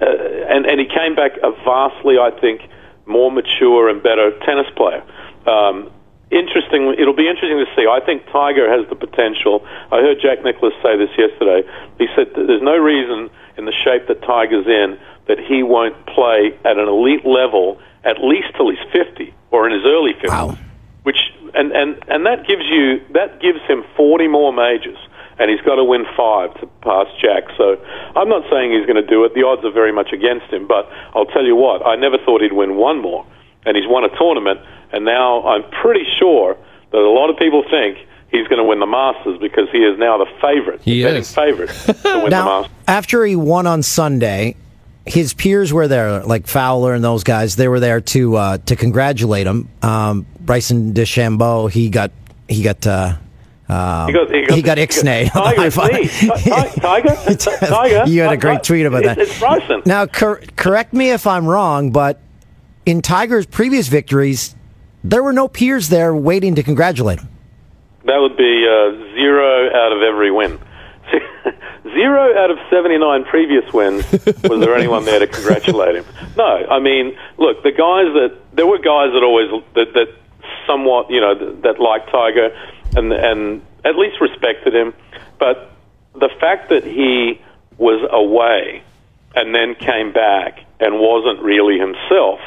Uh, 0.01 0.07
and, 0.49 0.67
and 0.67 0.79
he 0.79 0.87
came 0.87 1.17
back 1.17 1.33
a 1.43 1.53
vastly, 1.65 2.17
I 2.21 2.31
think, 2.39 2.63
more 3.07 3.33
mature 3.33 3.89
and 3.89 4.03
better 4.03 4.39
tennis 4.45 4.69
player. 4.77 5.03
Um, 5.47 5.91
interesting. 6.31 6.95
It'll 6.99 7.17
be 7.17 7.29
interesting 7.29 7.59
to 7.59 7.69
see. 7.77 7.87
I 7.87 8.01
think 8.01 8.25
Tiger 8.33 8.71
has 8.71 8.89
the 8.89 8.97
potential. 8.97 9.67
I 9.93 10.01
heard 10.01 10.19
Jack 10.23 10.43
Nicklaus 10.43 10.75
say 10.83 10.97
this 10.97 11.11
yesterday. 11.19 11.67
He 11.99 12.07
said 12.15 12.33
there's 12.35 12.63
no 12.63 12.79
reason 12.79 13.31
in 13.59 13.67
the 13.67 13.75
shape 13.75 14.07
that 14.09 14.23
Tiger's 14.23 14.67
in 14.67 14.99
that 15.29 15.39
he 15.39 15.63
won't 15.63 15.95
play 16.07 16.57
at 16.65 16.79
an 16.79 16.89
elite 16.89 17.27
level 17.27 17.79
at 18.05 18.17
least 18.23 18.49
till 18.57 18.71
he's 18.71 18.81
50 18.93 19.35
or 19.51 19.69
in 19.69 19.75
his 19.75 19.85
early 19.85 20.15
50s. 20.15 20.29
Wow. 20.29 20.59
Which 21.03 21.19
and 21.55 21.73
and 21.73 21.99
and 22.09 22.27
that 22.27 22.47
gives 22.47 22.65
you 22.71 23.01
that 23.13 23.41
gives 23.41 23.61
him 23.67 23.85
40 23.97 24.29
more 24.29 24.53
majors. 24.53 24.99
And 25.41 25.49
he's 25.49 25.61
got 25.63 25.77
to 25.77 25.85
win 25.85 26.05
five 26.19 26.53
to 26.61 26.67
pass 26.85 27.09
Jack. 27.17 27.49
So 27.57 27.81
I'm 28.15 28.29
not 28.29 28.45
saying 28.53 28.77
he's 28.77 28.85
going 28.85 29.01
to 29.01 29.09
do 29.09 29.25
it. 29.25 29.33
The 29.33 29.43
odds 29.43 29.65
are 29.65 29.73
very 29.73 29.91
much 29.91 30.13
against 30.13 30.53
him. 30.53 30.69
But 30.69 30.85
I'll 31.17 31.25
tell 31.33 31.45
you 31.45 31.57
what, 31.57 31.81
I 31.87 31.97
never 31.97 32.19
thought 32.19 32.43
he'd 32.43 32.53
win 32.53 32.77
one 32.77 33.01
more. 33.01 33.25
And 33.67 33.77
he's 33.77 33.87
won 33.87 34.05
a 34.05 34.09
tournament 34.17 34.61
and 34.93 35.05
now 35.05 35.47
I'm 35.47 35.63
pretty 35.83 36.05
sure 36.19 36.57
that 36.91 36.99
a 36.99 37.11
lot 37.11 37.31
of 37.31 37.37
people 37.37 37.63
think 37.71 37.99
he's 38.31 38.47
going 38.49 38.59
to 38.59 38.65
win 38.65 38.81
the 38.81 38.87
Masters 38.87 39.39
because 39.41 39.69
he 39.71 39.79
is 39.79 39.99
now 39.99 40.19
the 40.19 40.27
favorite, 40.41 40.81
he 40.83 41.03
the 41.03 41.17
is. 41.19 41.33
favorite 41.35 41.69
to 41.71 42.21
win 42.23 42.31
now, 42.31 42.63
the 42.63 42.69
Masters. 42.69 42.77
after 42.89 43.25
he 43.25 43.37
won 43.37 43.67
on 43.67 43.83
Sunday, 43.83 44.57
his 45.07 45.33
peers 45.35 45.73
were 45.73 45.87
there, 45.89 46.21
like 46.25 46.47
Fowler 46.47 46.93
and 46.95 47.03
those 47.05 47.23
guys. 47.25 47.57
They 47.57 47.69
were 47.69 47.81
there 47.81 48.01
to 48.01 48.37
uh, 48.37 48.59
to 48.67 48.77
congratulate 48.77 49.47
him. 49.47 49.69
Um, 49.83 50.27
Bryson 50.41 50.93
DeChambeau, 50.93 51.71
he 51.71 51.89
got 51.89 52.11
he 52.49 52.63
got. 52.63 52.87
Uh, 52.87 53.17
um, 53.69 54.09
He 54.09 54.13
got, 54.13 54.31
he 54.35 54.43
got, 54.47 54.57
he 54.57 54.63
got 54.63 54.79
the 54.79 55.31
Tiger. 55.33 55.71
Tiger, 56.81 57.37
Tiger. 57.67 58.05
You 58.11 58.23
had 58.23 58.33
a 58.33 58.37
great 58.37 58.65
tweet 58.65 58.85
about 58.85 59.05
that. 59.05 59.19
It's 59.19 59.39
Bryson. 59.39 59.83
Now, 59.87 60.07
cor- 60.07 60.43
correct 60.57 60.93
me 60.93 61.11
if 61.13 61.25
I'm 61.27 61.47
wrong, 61.47 61.93
but 61.93 62.19
in 62.87 63.03
Tiger's 63.03 63.47
previous 63.47 63.89
victories, 63.89 64.55
there 65.03 65.23
were 65.23 65.33
no 65.33 65.49
peers 65.49 65.89
there 65.89 66.15
waiting 66.15 66.55
to 66.57 66.63
congratulate 66.63 67.21
him. 67.21 67.29
That 68.05 68.19
would 68.19 68.37
be 68.37 68.67
uh, 68.67 69.15
zero 69.15 69.71
out 69.75 69.93
of 69.93 70.03
every 70.03 70.31
win. 70.31 70.59
zero 71.83 72.39
out 72.39 72.51
of 72.51 72.59
79 72.71 73.25
previous 73.25 73.73
wins. 73.73 74.11
Was 74.45 74.61
there 74.61 74.75
anyone 74.75 75.05
there 75.05 75.19
to 75.19 75.27
congratulate 75.27 75.97
him? 75.97 76.05
No. 76.37 76.45
I 76.45 76.79
mean, 76.81 77.17
look, 77.39 77.63
the 77.63 77.73
guys 77.73 78.13
that 78.15 78.39
there 78.53 78.67
were 78.67 78.79
guys 78.79 79.13
that 79.13 79.23
always 79.23 79.51
that, 79.75 79.93
that 79.95 80.09
somewhat 80.67 81.11
you 81.11 81.21
know 81.21 81.35
that, 81.35 81.63
that 81.63 81.81
liked 81.81 82.11
Tiger 82.11 82.57
and 82.97 83.13
and 83.13 83.63
at 83.85 83.97
least 83.97 84.21
respected 84.21 84.75
him, 84.75 84.95
but 85.39 85.73
the 86.15 86.31
fact 86.41 86.71
that 86.71 86.85
he 86.85 87.41
was 87.79 88.07
away 88.11 88.83
and 89.35 89.55
then 89.55 89.75
came 89.75 90.13
back 90.13 90.61
and 90.81 90.99
wasn't 90.99 91.41
really 91.41 91.79
himself. 91.79 92.41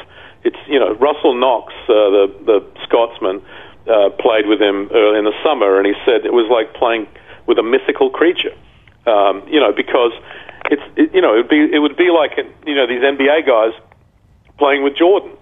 It's 0.44 0.60
you 0.68 0.78
know 0.78 0.94
Russell 0.94 1.34
Knox, 1.34 1.72
uh, 1.88 1.94
the 2.12 2.24
the 2.44 2.58
Scotsman, 2.84 3.42
uh, 3.88 4.10
played 4.20 4.46
with 4.46 4.60
him 4.60 4.90
early 4.92 5.18
in 5.18 5.24
the 5.24 5.36
summer, 5.42 5.78
and 5.78 5.86
he 5.86 5.94
said 6.04 6.24
it 6.24 6.32
was 6.32 6.48
like 6.50 6.74
playing 6.74 7.06
with 7.46 7.58
a 7.58 7.62
mythical 7.62 8.10
creature. 8.10 8.52
Um, 9.06 9.44
you 9.48 9.60
know 9.60 9.72
because 9.72 10.12
it's 10.70 10.82
it, 10.96 11.14
you 11.14 11.20
know 11.20 11.34
it'd 11.34 11.48
be 11.48 11.60
it 11.72 11.78
would 11.78 11.96
be 11.96 12.10
like 12.10 12.36
you 12.66 12.74
know 12.74 12.86
these 12.86 13.02
NBA 13.02 13.46
guys 13.46 13.72
playing 14.58 14.82
with 14.82 14.96
Jordan. 14.96 15.32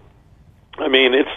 I 0.79 0.89
mean, 0.89 1.13
it's 1.13 1.31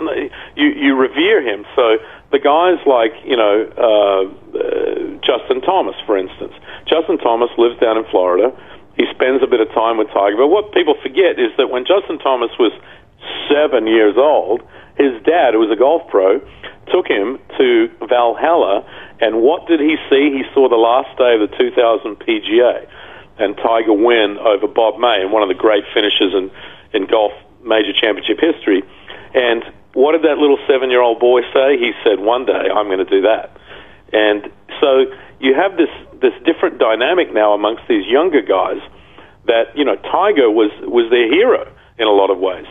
you 0.56 0.68
you 0.70 0.96
revere 0.96 1.42
him. 1.42 1.66
So 1.76 1.98
the 2.32 2.40
guys 2.40 2.80
like 2.88 3.14
you 3.26 3.36
know 3.36 3.68
uh, 3.78 4.24
uh, 4.58 5.20
Justin 5.22 5.62
Thomas, 5.62 5.96
for 6.06 6.18
instance. 6.18 6.54
Justin 6.88 7.18
Thomas 7.18 7.50
lives 7.58 7.80
down 7.80 7.98
in 7.98 8.06
Florida. 8.10 8.56
He 8.96 9.04
spends 9.12 9.44
a 9.44 9.48
bit 9.48 9.60
of 9.60 9.68
time 9.76 9.98
with 9.98 10.08
Tiger. 10.08 10.38
But 10.38 10.48
what 10.48 10.72
people 10.72 10.96
forget 11.04 11.38
is 11.38 11.52
that 11.58 11.68
when 11.68 11.84
Justin 11.86 12.18
Thomas 12.18 12.52
was 12.58 12.72
seven 13.50 13.88
years 13.88 14.16
old, 14.18 14.62
his 14.98 15.12
dad, 15.24 15.54
who 15.54 15.60
was 15.60 15.72
a 15.72 15.76
golf 15.76 16.08
pro, 16.10 16.40
took 16.92 17.08
him 17.08 17.40
to 17.58 17.90
Valhalla. 18.08 18.86
And 19.20 19.42
what 19.42 19.68
did 19.68 19.80
he 19.80 19.98
see? 20.10 20.32
He 20.32 20.44
saw 20.54 20.70
the 20.70 20.80
last 20.80 21.18
day 21.18 21.36
of 21.36 21.50
the 21.50 21.52
2000 21.58 22.16
PGA 22.20 22.88
and 23.38 23.58
Tiger 23.58 23.94
win 23.94 24.38
over 24.40 24.68
Bob 24.68 25.00
May 25.00 25.22
in 25.22 25.32
one 25.32 25.44
of 25.44 25.50
the 25.50 25.56
great 25.56 25.84
finishes 25.94 26.34
in, 26.34 26.52
in 26.94 27.08
golf 27.08 27.34
major 27.64 27.92
championship 27.92 28.40
history. 28.40 28.84
And 29.34 29.64
what 29.94 30.14
did 30.14 30.24
that 30.24 30.38
little 30.38 30.60
seven 30.68 30.90
year 30.90 31.02
old 31.02 31.20
boy 31.20 31.42
say? 31.54 31.78
He 31.78 31.92
said, 32.04 32.20
One 32.20 32.46
day 32.46 32.70
I'm 32.72 32.88
going 32.88 33.04
to 33.04 33.10
do 33.10 33.22
that. 33.22 33.52
And 34.14 34.52
so 34.80 35.06
you 35.40 35.54
have 35.56 35.78
this, 35.78 35.90
this 36.22 36.34
different 36.46 36.80
dynamic 36.80 37.34
now 37.34 37.54
amongst 37.54 37.84
these 37.90 38.06
younger 38.08 38.42
guys 38.42 38.80
that, 39.48 39.76
you 39.76 39.84
know, 39.84 39.96
Tiger 39.96 40.50
was, 40.50 40.72
was 40.82 41.10
their 41.12 41.32
hero 41.32 41.72
in 41.98 42.08
a 42.08 42.12
lot 42.12 42.30
of 42.30 42.40
ways. 42.40 42.66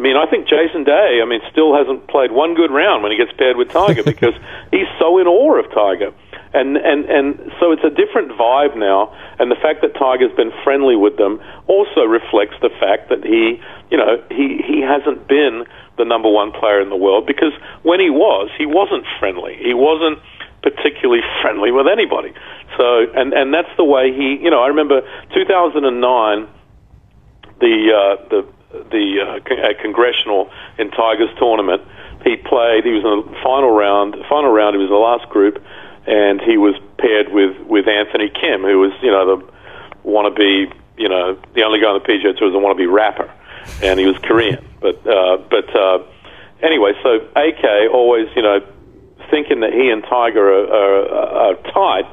I 0.00 0.02
mean, 0.02 0.16
I 0.16 0.24
think 0.24 0.48
Jason 0.48 0.84
Day, 0.84 1.20
I 1.20 1.26
mean, 1.28 1.42
still 1.52 1.76
hasn't 1.76 2.08
played 2.08 2.32
one 2.32 2.54
good 2.54 2.70
round 2.70 3.02
when 3.02 3.12
he 3.12 3.18
gets 3.18 3.36
paired 3.36 3.58
with 3.58 3.68
Tiger 3.68 4.02
because 4.16 4.32
he's 4.70 4.88
so 4.98 5.18
in 5.18 5.26
awe 5.26 5.60
of 5.60 5.68
Tiger. 5.76 6.14
And, 6.54 6.78
and, 6.78 7.04
and 7.04 7.52
so 7.60 7.70
it's 7.70 7.84
a 7.84 7.90
different 7.90 8.32
vibe 8.32 8.78
now. 8.78 9.12
And 9.38 9.50
the 9.50 9.60
fact 9.60 9.82
that 9.82 9.92
Tiger's 9.92 10.32
been 10.32 10.52
friendly 10.64 10.96
with 10.96 11.18
them 11.18 11.38
also 11.66 12.08
reflects 12.08 12.56
the 12.62 12.70
fact 12.80 13.10
that 13.10 13.22
he, 13.28 13.60
you 13.90 13.98
know, 13.98 14.24
he, 14.30 14.64
he 14.64 14.80
hasn't 14.80 15.28
been 15.28 15.66
the 15.98 16.06
number 16.06 16.30
one 16.30 16.50
player 16.50 16.80
in 16.80 16.88
the 16.88 16.96
world 16.96 17.26
because 17.26 17.52
when 17.82 18.00
he 18.00 18.08
was, 18.08 18.48
he 18.56 18.64
wasn't 18.64 19.04
friendly. 19.18 19.60
He 19.60 19.74
wasn't 19.74 20.18
particularly 20.62 21.20
friendly 21.42 21.72
with 21.72 21.86
anybody. 21.86 22.32
So, 22.78 23.04
and, 23.14 23.34
and 23.34 23.52
that's 23.52 23.76
the 23.76 23.84
way 23.84 24.16
he, 24.16 24.40
you 24.40 24.48
know, 24.48 24.62
I 24.64 24.68
remember 24.68 25.02
2009, 25.34 26.48
the, 27.60 27.92
uh, 27.92 28.28
the, 28.30 28.48
the 28.72 29.20
uh, 29.20 29.40
con- 29.46 29.74
congressional 29.80 30.50
in 30.78 30.90
Tigers 30.90 31.30
tournament. 31.38 31.82
He 32.24 32.36
played. 32.36 32.84
He 32.84 32.92
was 32.92 33.04
in 33.04 33.32
the 33.32 33.38
final 33.42 33.70
round. 33.70 34.16
Final 34.28 34.52
round. 34.52 34.74
He 34.74 34.78
was 34.78 34.88
in 34.88 34.94
the 34.94 35.00
last 35.00 35.28
group, 35.30 35.62
and 36.06 36.40
he 36.40 36.56
was 36.56 36.74
paired 36.98 37.32
with 37.32 37.56
with 37.66 37.88
Anthony 37.88 38.30
Kim, 38.30 38.62
who 38.62 38.78
was 38.78 38.92
you 39.02 39.10
know 39.10 39.36
the 39.36 39.52
wannabe, 40.04 40.72
you 40.96 41.08
know, 41.08 41.38
the 41.54 41.62
only 41.62 41.80
guy 41.80 41.88
on 41.88 42.00
the 42.00 42.06
PGA 42.06 42.36
Tour 42.36 42.50
was 42.50 42.54
a 42.54 42.58
wannabe 42.58 42.90
rapper, 42.90 43.30
and 43.82 43.98
he 43.98 44.06
was 44.06 44.16
Korean. 44.18 44.64
But 44.80 45.06
uh, 45.06 45.38
but 45.50 45.74
uh, 45.74 46.04
anyway, 46.62 46.92
so 47.02 47.16
AK 47.36 47.92
always, 47.92 48.28
you 48.36 48.42
know, 48.42 48.60
thinking 49.30 49.60
that 49.60 49.72
he 49.72 49.88
and 49.90 50.02
Tiger 50.04 50.42
are, 50.42 50.66
are, 50.68 51.52
are 51.52 51.54
tight, 51.72 52.06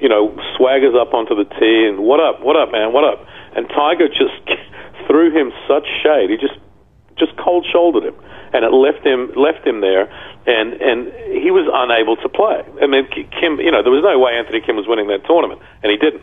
you 0.00 0.08
know, 0.08 0.30
swaggers 0.58 0.98
up 1.00 1.14
onto 1.14 1.34
the 1.34 1.44
tee 1.44 1.86
and 1.88 2.00
what 2.00 2.20
up, 2.20 2.40
what 2.40 2.56
up, 2.56 2.72
man, 2.72 2.92
what 2.92 3.04
up? 3.04 3.26
And 3.56 3.68
Tiger 3.68 4.08
just 4.08 4.34
threw 5.06 5.30
him 5.30 5.52
such 5.68 5.86
shade. 6.02 6.30
He 6.30 6.36
just 6.36 6.58
just 7.16 7.36
cold 7.36 7.66
shouldered 7.70 8.04
him, 8.04 8.14
and 8.52 8.64
it 8.64 8.72
left 8.72 9.06
him 9.06 9.32
left 9.36 9.66
him 9.66 9.80
there, 9.80 10.10
and 10.46 10.72
and 10.74 11.12
he 11.42 11.50
was 11.50 11.68
unable 11.72 12.16
to 12.16 12.28
play. 12.28 12.62
I 12.82 12.86
mean, 12.86 13.06
Kim, 13.08 13.60
you 13.60 13.70
know, 13.70 13.82
there 13.82 13.92
was 13.92 14.02
no 14.02 14.18
way 14.18 14.34
Anthony 14.34 14.60
Kim 14.60 14.76
was 14.76 14.86
winning 14.86 15.08
that 15.08 15.24
tournament, 15.26 15.60
and 15.82 15.90
he 15.90 15.96
didn't. 15.96 16.22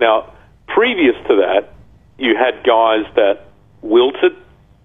Now, 0.00 0.32
previous 0.66 1.16
to 1.28 1.36
that, 1.36 1.72
you 2.18 2.36
had 2.36 2.64
guys 2.64 3.04
that 3.16 3.48
wilted 3.82 4.36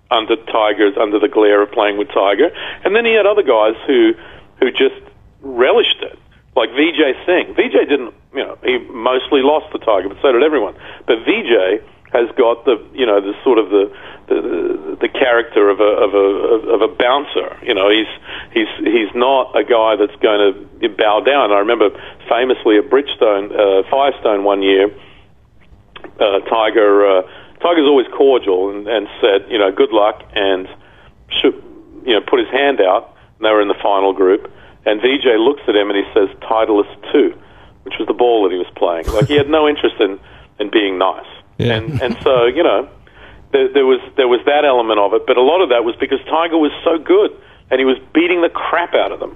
under 0.09 0.35
Tigers, 0.35 0.95
under 0.99 1.19
the 1.19 1.27
glare 1.27 1.61
of 1.61 1.71
playing 1.71 1.97
with 1.97 2.07
Tiger, 2.09 2.49
and 2.85 2.95
then 2.95 3.05
he 3.05 3.13
had 3.13 3.25
other 3.25 3.43
guys 3.43 3.75
who 3.85 4.13
who 4.59 4.71
just 4.71 5.01
relished 5.41 6.01
it, 6.01 6.17
like 6.55 6.69
Vijay 6.69 7.13
Singh. 7.25 7.53
Vijay 7.55 7.89
didn't, 7.89 8.13
you 8.33 8.43
know, 8.43 8.57
he 8.63 8.77
mostly 8.89 9.41
lost 9.41 9.71
the 9.73 9.79
Tiger, 9.79 10.07
but 10.07 10.17
so 10.21 10.31
did 10.31 10.43
everyone. 10.43 10.75
But 11.05 11.19
Vijay 11.27 11.83
has 12.13 12.29
got 12.37 12.63
the, 12.65 12.77
you 12.93 13.05
know, 13.05 13.19
the 13.19 13.33
sort 13.43 13.57
of 13.57 13.69
the 13.69 13.91
the, 14.27 14.97
the 15.01 15.09
character 15.09 15.69
of 15.69 15.81
a 15.81 15.91
of 16.05 16.13
a 16.13 16.27
of 16.69 16.81
a 16.81 16.87
bouncer. 16.87 17.57
You 17.65 17.73
know, 17.73 17.89
he's 17.89 18.07
he's 18.53 18.69
he's 18.85 19.09
not 19.15 19.57
a 19.57 19.63
guy 19.63 19.97
that's 19.97 20.15
going 20.21 20.69
to 20.79 20.89
bow 20.89 21.21
down. 21.25 21.51
I 21.51 21.59
remember 21.59 21.89
famously 22.29 22.77
at 22.77 22.89
Bridgestone, 22.89 23.51
uh, 23.51 23.89
Firestone 23.89 24.43
one 24.43 24.61
year, 24.61 24.93
uh, 26.19 26.39
Tiger 26.45 27.05
uh, 27.05 27.21
Tiger's 27.61 27.87
always 27.87 28.07
cordial 28.15 28.69
and, 28.69 28.87
and 28.87 29.07
said, 29.19 29.49
you 29.49 29.57
know, 29.57 29.71
good 29.71 29.91
luck, 29.91 30.21
and 30.35 30.67
should, 31.41 31.55
you 32.05 32.13
know, 32.13 32.21
put 32.21 32.39
his 32.39 32.49
hand 32.49 32.79
out. 32.79 33.15
And 33.39 33.45
they 33.45 33.49
were 33.49 33.61
in 33.61 33.69
the 33.69 33.81
final 33.81 34.13
group, 34.13 34.51
and 34.85 35.01
Vijay 35.01 35.39
looks 35.39 35.63
at 35.67 35.75
him 35.75 35.89
and 35.89 35.97
he 35.97 36.05
says, 36.13 36.29
"Titleist 36.45 37.11
two, 37.11 37.33
which 37.83 37.95
was 37.97 38.07
the 38.07 38.13
ball 38.13 38.43
that 38.43 38.51
he 38.51 38.59
was 38.59 38.69
playing. 38.75 39.07
Like 39.07 39.27
he 39.27 39.35
had 39.35 39.49
no 39.49 39.67
interest 39.67 39.95
in 39.99 40.19
in 40.59 40.69
being 40.69 40.99
nice. 40.99 41.32
Yeah. 41.57 41.73
And 41.75 42.01
and 42.01 42.17
so 42.23 42.45
you 42.45 42.63
know, 42.63 42.89
there, 43.51 43.71
there 43.73 43.85
was 43.85 43.99
there 44.17 44.27
was 44.27 44.39
that 44.45 44.65
element 44.65 44.99
of 44.99 45.13
it, 45.13 45.25
but 45.27 45.37
a 45.37 45.41
lot 45.41 45.61
of 45.61 45.69
that 45.69 45.83
was 45.83 45.95
because 45.99 46.19
Tiger 46.29 46.57
was 46.57 46.71
so 46.83 46.97
good 46.97 47.31
and 47.71 47.79
he 47.79 47.85
was 47.85 47.97
beating 48.13 48.41
the 48.41 48.49
crap 48.49 48.93
out 48.93 49.11
of 49.11 49.19
them. 49.19 49.35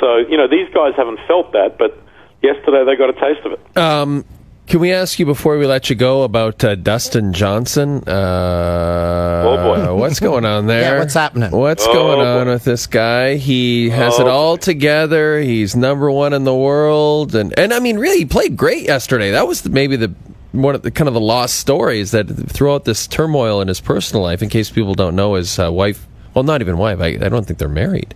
So 0.00 0.16
you 0.18 0.36
know, 0.36 0.46
these 0.48 0.68
guys 0.74 0.92
haven't 0.96 1.20
felt 1.26 1.52
that, 1.52 1.76
but 1.78 1.96
yesterday 2.42 2.84
they 2.84 2.96
got 2.96 3.10
a 3.10 3.14
taste 3.14 3.44
of 3.46 3.52
it. 3.52 3.76
Um, 3.76 4.24
can 4.66 4.80
we 4.80 4.92
ask 4.92 5.18
you 5.18 5.26
before 5.26 5.58
we 5.58 5.66
let 5.66 5.90
you 5.90 5.96
go 5.96 6.22
about 6.22 6.64
uh, 6.64 6.74
Dustin 6.74 7.32
Johnson? 7.34 8.02
Uh, 8.08 9.42
Oh, 9.46 9.74
boy. 9.86 9.94
what's 9.94 10.20
going 10.28 10.44
on 10.46 10.66
there? 10.66 10.94
Yeah, 10.94 10.98
what's 10.98 11.12
happening? 11.14 11.50
What's 11.50 11.86
Oh, 11.86 11.92
going 11.92 12.26
on 12.26 12.48
with 12.48 12.64
this 12.64 12.86
guy? 12.86 13.36
He 13.36 13.90
has 13.90 14.18
it 14.18 14.26
Oh, 14.26 14.30
all 14.30 14.56
together. 14.56 15.38
He's 15.40 15.76
number 15.76 16.10
one 16.10 16.32
in 16.32 16.44
the 16.44 16.54
world, 16.54 17.34
and 17.34 17.56
and 17.58 17.72
I 17.74 17.78
mean, 17.80 17.98
really, 17.98 18.18
he 18.18 18.24
played 18.24 18.56
great 18.56 18.84
yesterday. 18.84 19.32
That 19.32 19.46
was 19.46 19.62
the, 19.62 19.70
maybe 19.70 19.96
the 19.96 20.14
one 20.62 20.74
of 20.74 20.82
the 20.82 20.90
kind 20.90 21.08
of 21.08 21.14
the 21.14 21.20
lost 21.20 21.56
stories 21.56 22.12
that 22.12 22.24
throughout 22.24 22.84
this 22.84 23.06
turmoil 23.06 23.60
in 23.60 23.68
his 23.68 23.80
personal 23.80 24.22
life. 24.22 24.42
In 24.42 24.48
case 24.48 24.70
people 24.70 24.94
don't 24.94 25.16
know, 25.16 25.34
his 25.34 25.58
uh, 25.58 25.72
wife. 25.72 26.06
Well, 26.32 26.44
not 26.44 26.60
even 26.60 26.78
wife. 26.78 27.00
I, 27.00 27.08
I 27.08 27.28
don't 27.28 27.46
think 27.46 27.58
they're 27.58 27.68
married. 27.68 28.14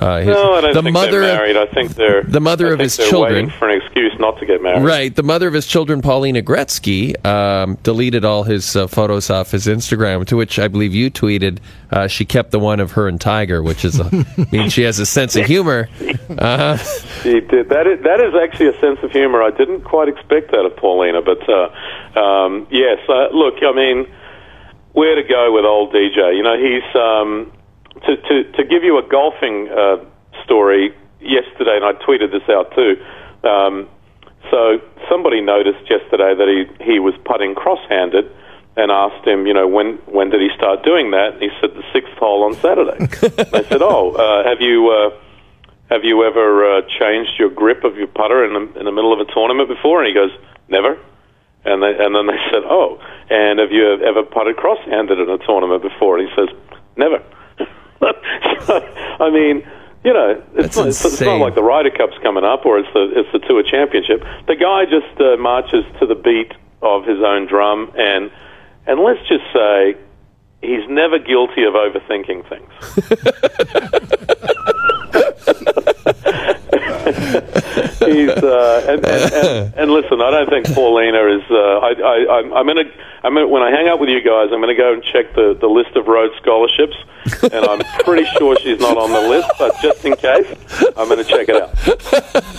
Uh, 0.00 0.18
his, 0.18 0.28
No, 0.28 0.54
I 0.54 0.60
don't 0.60 0.74
the 0.74 0.82
think 0.82 0.92
mother 0.94 1.10
they're 1.20 1.22
of- 1.32 1.38
married. 1.38 1.56
I 1.56 1.66
think 1.66 1.94
they're 1.94 2.22
the 2.22 2.40
mother 2.40 2.68
I 2.68 2.72
of 2.72 2.78
think 2.78 2.84
his 2.84 2.96
children. 2.96 3.34
waiting 3.46 3.50
for 3.58 3.68
an 3.68 3.80
excuse 3.82 4.12
not 4.20 4.38
to 4.38 4.46
get 4.46 4.62
married. 4.62 4.84
Right. 4.84 5.14
The 5.14 5.22
mother 5.24 5.48
of 5.48 5.54
his 5.54 5.66
children, 5.66 6.02
Paulina 6.02 6.40
Gretzky, 6.42 7.14
um, 7.26 7.76
deleted 7.82 8.24
all 8.24 8.44
his 8.44 8.76
uh, 8.76 8.86
photos 8.86 9.28
off 9.30 9.50
his 9.50 9.66
Instagram, 9.66 10.24
to 10.26 10.36
which 10.36 10.58
I 10.58 10.68
believe 10.68 10.94
you 10.94 11.10
tweeted 11.10 11.58
uh, 11.90 12.06
she 12.06 12.24
kept 12.24 12.52
the 12.52 12.58
one 12.60 12.78
of 12.80 12.92
her 12.92 13.08
and 13.08 13.20
Tiger, 13.20 13.62
which 13.62 13.84
is 13.84 13.98
a, 13.98 14.08
mean, 14.52 14.68
she 14.70 14.82
has 14.82 14.98
a 15.00 15.06
sense 15.06 15.34
of 15.36 15.46
humor. 15.46 15.88
Uh, 16.30 16.76
She 17.22 17.40
did. 17.40 17.68
That 17.70 17.86
is, 17.88 18.02
that 18.04 18.20
is 18.20 18.34
actually 18.40 18.68
a 18.68 18.80
sense 18.80 19.00
of 19.02 19.10
humor. 19.10 19.42
I 19.42 19.50
didn't 19.50 19.80
quite 19.82 20.08
expect 20.08 20.52
that 20.52 20.64
of 20.64 20.76
Paulina, 20.76 21.22
but 21.22 21.40
uh, 21.48 22.18
um, 22.20 22.66
yes. 22.70 22.98
Uh, 23.08 23.28
look, 23.32 23.54
I 23.62 23.72
mean, 23.72 24.06
where 24.92 25.16
to 25.16 25.22
go 25.28 25.52
with 25.52 25.64
old 25.64 25.92
DJ? 25.92 26.36
You 26.36 26.42
know, 26.42 26.56
he's 26.56 26.94
um, 26.94 27.52
to 28.06 28.16
to 28.16 28.52
to 28.52 28.64
give 28.64 28.84
you 28.84 28.98
a 28.98 29.02
golfing 29.02 29.68
uh, 29.68 30.04
story 30.44 30.94
yesterday, 31.20 31.76
and 31.76 31.84
I 31.84 31.92
tweeted 31.92 32.30
this 32.30 32.48
out 32.48 32.74
too. 32.74 32.96
Um, 33.42 33.88
so 34.50 34.80
somebody 35.08 35.40
noticed 35.40 35.88
yesterday 35.90 36.34
that 36.34 36.48
he 36.48 36.84
he 36.84 36.98
was 36.98 37.14
putting 37.24 37.54
cross-handed. 37.54 38.30
And 38.78 38.92
asked 38.92 39.26
him, 39.26 39.44
you 39.44 39.54
know, 39.54 39.66
when 39.66 39.98
when 40.06 40.30
did 40.30 40.40
he 40.40 40.50
start 40.54 40.84
doing 40.84 41.10
that? 41.10 41.32
And 41.32 41.42
he 41.42 41.50
said 41.60 41.74
the 41.74 41.82
sixth 41.92 42.12
hole 42.12 42.44
on 42.44 42.54
Saturday. 42.54 42.94
I 43.52 43.64
said, 43.64 43.82
oh, 43.82 44.12
uh, 44.14 44.48
have 44.48 44.60
you 44.60 44.88
uh, 44.90 45.10
have 45.90 46.04
you 46.04 46.22
ever 46.24 46.78
uh, 46.78 46.82
changed 46.82 47.32
your 47.38 47.48
grip 47.48 47.82
of 47.82 47.96
your 47.96 48.08
putter 48.08 48.44
in 48.44 48.52
the, 48.52 48.78
in 48.78 48.84
the 48.84 48.92
middle 48.92 49.12
of 49.12 49.20
a 49.20 49.32
tournament 49.32 49.68
before? 49.68 50.04
And 50.04 50.08
he 50.08 50.14
goes, 50.14 50.30
never. 50.68 50.98
And 51.64 51.82
they, 51.82 51.96
and 51.98 52.14
then 52.14 52.26
they 52.26 52.38
said, 52.52 52.62
oh, 52.64 53.00
and 53.30 53.58
have 53.58 53.72
you 53.72 54.00
ever 54.04 54.22
putted 54.22 54.56
cross-handed 54.56 55.18
in 55.18 55.28
a 55.28 55.38
tournament 55.38 55.82
before? 55.82 56.18
And 56.18 56.28
he 56.28 56.34
says, 56.36 56.48
never. 56.96 57.22
So, 58.00 58.06
I 59.20 59.30
mean, 59.30 59.66
you 60.04 60.12
know, 60.12 60.42
it's 60.54 60.76
not, 60.76 60.88
it's, 60.88 61.04
it's 61.04 61.20
not 61.20 61.40
like 61.40 61.54
the 61.54 61.62
Ryder 61.62 61.90
Cup's 61.90 62.16
coming 62.22 62.44
up 62.44 62.64
or 62.64 62.78
it's 62.78 62.92
the 62.92 63.10
it's 63.14 63.32
the 63.32 63.40
Tour 63.40 63.62
Championship. 63.62 64.22
The 64.46 64.56
guy 64.56 64.84
just 64.84 65.20
uh, 65.20 65.36
marches 65.36 65.84
to 66.00 66.06
the 66.06 66.14
beat 66.14 66.52
of 66.82 67.04
his 67.04 67.20
own 67.22 67.46
drum, 67.46 67.92
and 67.96 68.30
and 68.86 69.00
let's 69.00 69.20
just 69.28 69.44
say 69.52 69.96
he's 70.62 70.88
never 70.88 71.18
guilty 71.18 71.64
of 71.64 71.74
overthinking 71.74 72.48
things. 72.48 72.70
he's 77.98 78.30
uh, 78.30 78.84
and, 78.88 79.06
and, 79.06 79.32
and, 79.32 79.74
and 79.74 79.90
listen, 79.90 80.20
I 80.20 80.30
don't 80.30 80.48
think 80.48 80.66
Paulina 80.74 81.26
is. 81.36 81.42
Uh, 81.50 81.54
I, 81.78 81.92
I, 81.92 82.38
I'm, 82.38 82.52
I'm 82.52 82.66
gonna, 82.66 82.84
I'm 83.24 83.34
gonna, 83.34 83.48
when 83.48 83.62
I 83.62 83.70
hang 83.70 83.88
out 83.88 84.00
with 84.00 84.08
you 84.08 84.20
guys, 84.20 84.48
I'm 84.52 84.60
gonna 84.60 84.74
go 84.74 84.92
and 84.92 85.02
check 85.02 85.34
the, 85.34 85.56
the 85.58 85.66
list 85.68 85.96
of 85.96 86.06
Rhodes 86.06 86.34
scholarships, 86.40 86.96
and 87.42 87.64
I'm 87.64 87.80
pretty 88.04 88.24
sure 88.38 88.56
she's 88.60 88.80
not 88.80 88.96
on 88.96 89.10
the 89.12 89.20
list. 89.28 89.48
But 89.58 89.76
just 89.80 90.04
in 90.04 90.16
case, 90.16 90.46
I'm 90.96 91.08
gonna 91.08 91.24
check 91.24 91.48
it 91.48 91.56
out. 91.62 92.44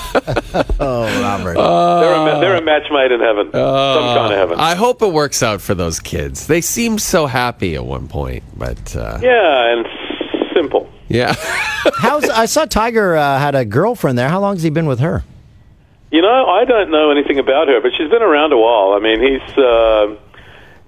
Oh, 0.81 1.03
Robert. 1.21 1.53
they're, 1.55 2.37
a, 2.37 2.39
they're 2.39 2.55
a 2.55 2.61
match 2.61 2.89
made 2.91 3.11
in 3.11 3.19
heaven, 3.19 3.51
some 3.51 4.15
kind 4.15 4.33
of 4.33 4.37
heaven. 4.39 4.59
I 4.59 4.75
hope 4.75 5.01
it 5.01 5.11
works 5.11 5.43
out 5.43 5.61
for 5.61 5.75
those 5.75 5.99
kids. 5.99 6.47
They 6.47 6.61
seemed 6.61 7.01
so 7.01 7.27
happy 7.27 7.75
at 7.75 7.85
one 7.85 8.07
point, 8.07 8.43
but 8.57 8.95
uh, 8.95 9.19
yeah, 9.21 9.73
and 9.73 9.85
simple. 10.53 10.89
Yeah. 11.09 11.33
How's 11.97 12.29
I 12.29 12.45
saw 12.45 12.65
Tiger 12.65 13.15
uh, 13.17 13.39
had 13.39 13.55
a 13.55 13.65
girlfriend 13.65 14.17
there. 14.17 14.29
How 14.29 14.39
long 14.39 14.55
has 14.55 14.63
he 14.63 14.69
been 14.69 14.85
with 14.85 14.99
her? 14.99 15.23
You 16.11 16.21
know, 16.21 16.45
I 16.45 16.65
don't 16.65 16.89
know 16.89 17.11
anything 17.11 17.37
about 17.39 17.67
her, 17.67 17.81
but 17.81 17.91
she's 17.97 18.09
been 18.09 18.21
around 18.23 18.53
a 18.53 18.57
while. 18.57 18.93
I 18.93 18.99
mean, 18.99 19.19
he's 19.21 19.57
uh, 19.57 20.15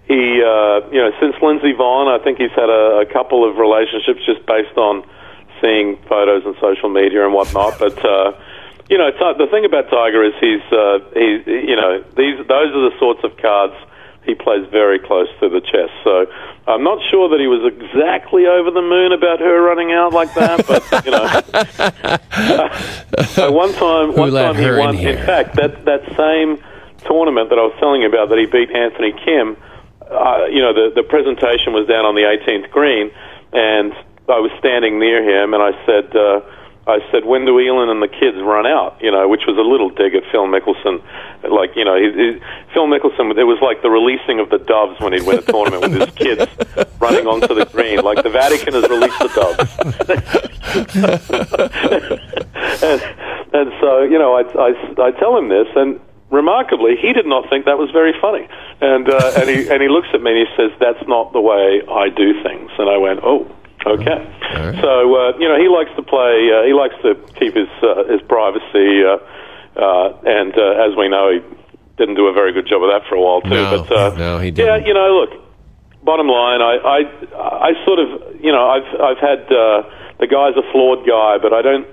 he 0.06 0.42
uh, 0.42 0.90
you 0.92 1.02
know 1.02 1.12
since 1.20 1.36
Lindsey 1.42 1.74
Vonn, 1.74 2.08
I 2.08 2.24
think 2.24 2.38
he's 2.38 2.52
had 2.52 2.70
a, 2.70 3.02
a 3.02 3.06
couple 3.12 3.48
of 3.48 3.58
relationships 3.58 4.22
just 4.26 4.46
based 4.46 4.78
on 4.78 5.04
seeing 5.62 5.98
photos 6.10 6.46
on 6.46 6.56
social 6.60 6.90
media 6.90 7.24
and 7.26 7.34
whatnot. 7.34 7.78
But 7.80 8.04
uh, 8.04 8.34
you 8.90 8.98
know, 8.98 9.12
Ti- 9.12 9.38
the 9.38 9.48
thing 9.50 9.66
about 9.66 9.90
Tiger 9.90 10.24
is 10.24 10.34
he's 10.40 10.66
uh, 10.72 11.00
he's 11.14 11.46
you 11.48 11.76
know 11.76 12.04
these 12.18 12.38
those 12.48 12.70
are 12.74 12.90
the 12.90 12.96
sorts 13.00 13.24
of 13.24 13.38
cards 13.38 13.76
he 14.24 14.36
plays 14.36 14.68
very 14.70 15.00
close 15.00 15.28
to 15.40 15.50
the 15.50 15.62
chest. 15.62 15.92
So 16.04 16.28
I'm 16.68 16.84
not 16.84 17.00
sure 17.10 17.30
that 17.30 17.40
he 17.40 17.48
was 17.48 17.66
exactly 17.66 18.46
over 18.46 18.70
the 18.70 18.82
moon 18.82 19.12
about 19.12 19.40
her 19.40 19.62
running 19.62 19.92
out 19.92 20.14
like 20.14 20.34
that, 20.36 20.66
but 20.68 21.06
you 21.06 21.12
know. 21.12 21.26
Uh, 23.38 23.52
one 23.52 23.74
time, 23.74 24.16
one 24.16 24.32
time 24.32 24.56
he 24.56 24.66
in 24.66 24.78
won. 24.78 24.96
here? 24.96 25.18
In 25.18 25.26
fact, 25.26 25.56
that 25.56 25.86
that 25.86 26.06
same 26.16 26.62
tournament 27.06 27.50
that 27.50 27.58
I 27.58 27.64
was 27.64 27.76
telling 27.80 28.02
you 28.02 28.08
about 28.08 28.30
that 28.30 28.38
he 28.38 28.46
beat 28.46 28.70
Anthony 28.72 29.14
Kim. 29.26 29.58
Uh, 30.02 30.46
you 30.50 30.62
know, 30.62 30.74
the 30.74 30.92
the 30.96 31.04
presentation 31.04 31.74
was 31.74 31.88
down 31.88 32.06
on 32.06 32.16
the 32.16 32.24
18th 32.24 32.70
green, 32.72 33.12
and 33.54 33.94
I 34.30 34.40
was 34.40 34.52
standing 34.60 35.00
near 35.00 35.24
him, 35.24 35.54
and 35.54 35.64
I 35.64 35.86
said. 35.86 36.16
Uh, 36.16 36.42
I 36.88 36.98
said, 37.12 37.26
when 37.26 37.46
do 37.46 37.60
Elon 37.60 37.90
and 37.90 38.02
the 38.02 38.08
kids 38.08 38.38
run 38.42 38.66
out? 38.66 38.98
You 39.02 39.12
know, 39.12 39.28
which 39.28 39.46
was 39.46 39.58
a 39.58 39.62
little 39.62 39.90
dig 39.90 40.16
at 40.16 40.24
Phil 40.32 40.48
Mickelson. 40.48 41.04
Like, 41.48 41.76
you 41.76 41.86
know, 41.86 41.96
he, 41.96 42.12
he, 42.12 42.40
Phil 42.74 42.88
Mickelson, 42.88 43.38
it 43.38 43.44
was 43.44 43.62
like 43.62 43.84
the 43.84 43.90
releasing 43.90 44.40
of 44.40 44.50
the 44.50 44.58
doves 44.58 45.00
when 45.00 45.14
he'd 45.14 45.22
win 45.22 45.38
a 45.38 45.44
tournament 45.44 45.84
with 45.84 45.94
his 46.02 46.10
kids 46.16 46.48
running 47.00 47.28
onto 47.28 47.54
the 47.54 47.66
green. 47.66 48.02
Like 48.02 48.24
the 48.24 48.30
Vatican 48.30 48.74
has 48.74 48.90
released 48.90 49.20
the 49.20 49.28
doves. 49.30 49.78
and, 52.82 53.02
and 53.54 53.72
so, 53.80 54.02
you 54.02 54.18
know, 54.18 54.34
I, 54.34 54.42
I, 54.58 54.74
I 55.06 55.12
tell 55.12 55.38
him 55.38 55.50
this, 55.50 55.68
and 55.76 56.00
remarkably, 56.32 56.96
he 56.96 57.14
did 57.14 57.28
not 57.28 57.48
think 57.50 57.66
that 57.66 57.78
was 57.78 57.92
very 57.92 58.14
funny. 58.20 58.48
And, 58.82 59.08
uh, 59.08 59.34
and, 59.38 59.48
he, 59.50 59.70
and 59.70 59.84
he 59.84 59.90
looks 59.90 60.08
at 60.14 60.22
me 60.22 60.32
and 60.32 60.48
he 60.48 60.56
says, 60.58 60.72
that's 60.80 61.08
not 61.08 61.34
the 61.34 61.42
way 61.42 61.84
I 61.88 62.10
do 62.10 62.42
things. 62.42 62.72
And 62.80 62.90
I 62.90 62.98
went, 62.98 63.20
oh. 63.24 63.48
Okay, 63.86 64.20
so 64.82 65.16
uh, 65.16 65.38
you 65.40 65.48
know 65.50 65.58
he 65.58 65.68
likes 65.68 65.90
to 65.96 66.04
play. 66.04 66.50
Uh, 66.54 66.64
he 66.66 66.74
likes 66.74 66.96
to 67.02 67.16
keep 67.40 67.56
his 67.56 67.70
uh, 67.82 68.04
his 68.06 68.22
privacy, 68.28 69.02
uh, 69.04 69.18
uh, 69.80 70.22
and 70.26 70.54
uh, 70.58 70.86
as 70.86 70.96
we 70.96 71.10
know, 71.10 71.32
he 71.34 71.40
didn't 71.98 72.16
do 72.16 72.28
a 72.28 72.34
very 72.34 72.54
good 72.54 72.68
job 72.68 72.84
of 72.84 72.90
that 72.92 73.08
for 73.10 73.16
a 73.16 73.22
while 73.22 73.42
too. 73.42 73.50
No, 73.50 73.84
but 73.84 73.92
uh, 73.92 74.16
no, 74.18 74.40
he 74.40 74.52
didn't. 74.52 74.86
you 74.86 74.94
know, 74.94 75.26
look. 75.26 75.42
Bottom 76.04 76.26
line, 76.28 76.64
I, 76.64 76.78
I, 76.82 77.70
I 77.70 77.86
sort 77.86 78.00
of, 78.00 78.42
you 78.42 78.52
know, 78.52 78.68
I've, 78.68 78.90
I've 79.00 79.20
had 79.20 79.46
uh, 79.54 79.84
the 80.18 80.26
guy's 80.26 80.58
a 80.58 80.66
flawed 80.72 81.06
guy, 81.06 81.38
but 81.38 81.54
I 81.54 81.62
don't. 81.62 81.86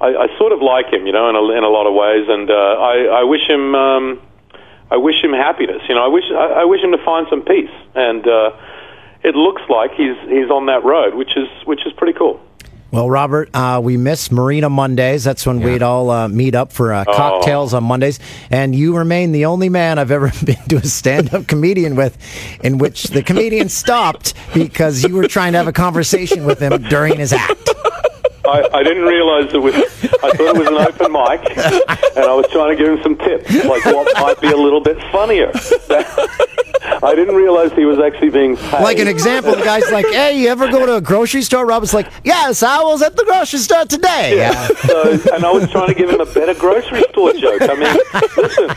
I, 0.00 0.16
I 0.16 0.38
sort 0.38 0.52
of 0.52 0.62
like 0.62 0.88
him, 0.90 1.04
you 1.06 1.12
know, 1.12 1.28
in 1.28 1.36
a, 1.36 1.44
in 1.52 1.62
a 1.62 1.68
lot 1.68 1.84
of 1.86 1.92
ways, 1.92 2.24
and 2.26 2.48
uh, 2.48 2.54
I, 2.54 3.20
I 3.20 3.24
wish 3.24 3.46
him. 3.46 3.74
Um, 3.74 4.22
I 4.90 4.96
wish 4.96 5.22
him 5.22 5.32
happiness. 5.34 5.82
You 5.90 5.94
know, 5.94 6.04
I 6.04 6.08
wish 6.08 6.24
I, 6.32 6.62
I 6.62 6.64
wish 6.64 6.80
him 6.80 6.92
to 6.92 7.04
find 7.04 7.26
some 7.28 7.42
peace, 7.42 7.68
and 7.94 8.26
uh, 8.26 8.56
it 9.24 9.34
looks 9.34 9.62
like 9.68 9.90
he's 9.94 10.16
he's 10.28 10.50
on 10.50 10.66
that 10.66 10.84
road, 10.84 11.14
which 11.14 11.36
is 11.36 11.48
which 11.64 11.84
is 11.86 11.92
pretty 11.94 12.16
cool. 12.16 12.40
Well, 12.90 13.10
Robert, 13.10 13.50
uh, 13.52 13.80
we 13.82 13.96
miss 13.96 14.30
Marina 14.30 14.70
Mondays. 14.70 15.24
That's 15.24 15.44
when 15.44 15.58
we'd 15.60 15.82
all 15.82 16.10
uh, 16.10 16.28
meet 16.28 16.54
up 16.54 16.70
for 16.72 16.92
uh, 16.92 17.02
Oh. 17.08 17.12
cocktails 17.12 17.74
on 17.74 17.82
Mondays. 17.82 18.20
And 18.50 18.72
you 18.72 18.96
remain 18.96 19.32
the 19.32 19.46
only 19.46 19.68
man 19.68 19.98
I've 19.98 20.12
ever 20.12 20.30
been 20.44 20.62
to 20.68 20.76
a 20.76 20.84
stand 20.84 21.34
up 21.34 21.46
comedian 21.48 21.96
with 21.96 22.16
in 22.62 22.78
which 22.78 23.02
the 23.04 23.24
comedian 23.24 23.68
stopped 23.68 24.34
because 24.54 25.02
you 25.02 25.16
were 25.16 25.26
trying 25.26 25.52
to 25.54 25.58
have 25.58 25.66
a 25.66 25.72
conversation 25.72 26.44
with 26.44 26.60
him 26.60 26.82
during 26.82 27.16
his 27.18 27.32
act. 27.32 27.68
I, 28.46 28.68
I 28.72 28.82
didn't 28.82 29.04
realize 29.04 29.52
it 29.54 29.62
was. 29.62 29.74
I 29.74 30.30
thought 30.32 30.40
it 30.40 30.58
was 30.58 30.68
an 30.68 30.74
open 30.74 31.12
mic, 31.12 31.56
and 32.16 32.24
I 32.24 32.34
was 32.34 32.46
trying 32.50 32.76
to 32.76 32.76
give 32.76 32.92
him 32.92 33.02
some 33.02 33.16
tips, 33.16 33.64
like 33.64 33.84
what 33.86 34.12
might 34.20 34.40
be 34.40 34.48
a 34.48 34.56
little 34.56 34.80
bit 34.80 34.98
funnier. 35.10 35.50
I 37.02 37.14
didn't 37.14 37.34
realize 37.34 37.72
he 37.72 37.84
was 37.84 37.98
actually 37.98 38.30
being 38.30 38.56
paid. 38.56 38.82
Like 38.82 38.98
an 38.98 39.08
example, 39.08 39.54
the 39.54 39.64
guy's 39.64 39.90
like, 39.90 40.06
hey, 40.06 40.38
you 40.40 40.48
ever 40.48 40.70
go 40.70 40.84
to 40.86 40.96
a 40.96 41.00
grocery 41.00 41.42
store? 41.42 41.66
Robert's 41.66 41.94
like, 41.94 42.10
yes, 42.24 42.62
I 42.62 42.82
was 42.82 43.02
at 43.02 43.16
the 43.16 43.24
grocery 43.24 43.58
store 43.60 43.84
today. 43.84 44.36
Yeah. 44.36 44.68
So, 44.68 45.12
and 45.34 45.44
I 45.44 45.50
was 45.50 45.70
trying 45.70 45.88
to 45.88 45.94
give 45.94 46.10
him 46.10 46.20
a 46.20 46.26
better 46.26 46.54
grocery 46.54 47.02
store 47.10 47.32
joke. 47.32 47.62
I 47.62 47.74
mean, 47.74 47.96
listen, 48.36 48.70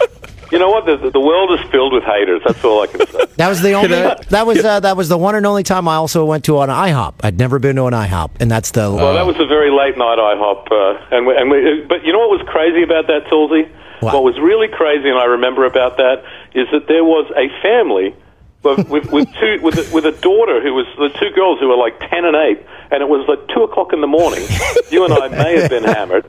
you 0.52 0.60
know 0.60 0.70
what? 0.70 0.86
The, 0.86 1.10
the 1.12 1.20
world 1.20 1.52
is 1.60 1.70
filled 1.70 1.94
with 1.94 2.04
haters. 2.04 2.42
That's 2.46 2.64
all 2.64 2.82
I 2.84 2.88
can 2.88 3.06
say. 3.08 3.20
That 3.38 3.50
was 3.50 3.62
the 3.62 3.74
only. 3.74 3.90
That 3.90 4.48
was 4.48 4.66
uh, 4.66 4.80
that 4.80 4.98
was 4.98 5.10
the 5.10 5.18
one 5.18 5.36
and 5.36 5.46
only 5.46 5.62
time 5.62 5.88
I 5.88 5.96
also 5.96 6.26
went 6.26 6.46
to 6.46 6.60
an 6.62 6.70
IHOP. 6.70 7.14
I'd 7.22 7.38
never 7.38 7.60
been 7.60 7.76
to 7.76 7.86
an 7.86 7.94
IHOP, 7.94 8.32
and 8.40 8.50
that's 8.50 8.72
the. 8.72 8.92
Well, 8.92 9.14
that 9.14 9.28
was 9.28 9.36
a 9.40 9.46
very 9.46 9.70
late 9.70 9.96
night 9.96 10.18
IHOP, 10.18 10.72
uh, 10.72 11.16
and 11.16 11.28
we, 11.28 11.38
and 11.38 11.52
we, 11.52 11.86
but 11.88 12.04
you 12.04 12.14
know 12.14 12.20
what 12.20 12.40
was 12.40 12.48
crazy 12.48 12.82
about 12.82 13.06
that, 13.08 13.30
Tulsi? 13.30 13.70
What? 14.00 14.24
was 14.24 14.40
really 14.40 14.68
crazy, 14.68 15.08
and 15.08 15.20
I 15.20 15.26
remember 15.26 15.66
about 15.66 15.98
that, 15.98 16.24
is 16.54 16.68
that 16.72 16.88
there 16.88 17.04
was 17.04 17.32
a 17.36 17.50
family 17.62 18.16
with, 18.64 18.90
with, 18.90 19.12
with 19.12 19.28
two 19.40 19.60
with 19.62 19.78
a, 19.78 19.94
with 19.94 20.06
a 20.06 20.12
daughter 20.14 20.62
who 20.62 20.74
was 20.74 20.86
the 20.98 21.10
two 21.20 21.30
girls 21.36 21.60
who 21.60 21.68
were 21.68 21.78
like 21.78 22.00
ten 22.10 22.26
and 22.26 22.36
eight, 22.36 22.66
and 22.92 23.02
it 23.02 23.10
was 23.10 23.28
like 23.28 23.48
two 23.54 23.64
o'clock 23.64 23.94
in 23.94 24.02
the 24.02 24.08
morning. 24.08 24.44
you 24.90 25.06
and 25.06 25.14
I 25.14 25.28
may 25.28 25.60
have 25.60 25.70
been 25.70 25.84
hammered. 25.84 26.26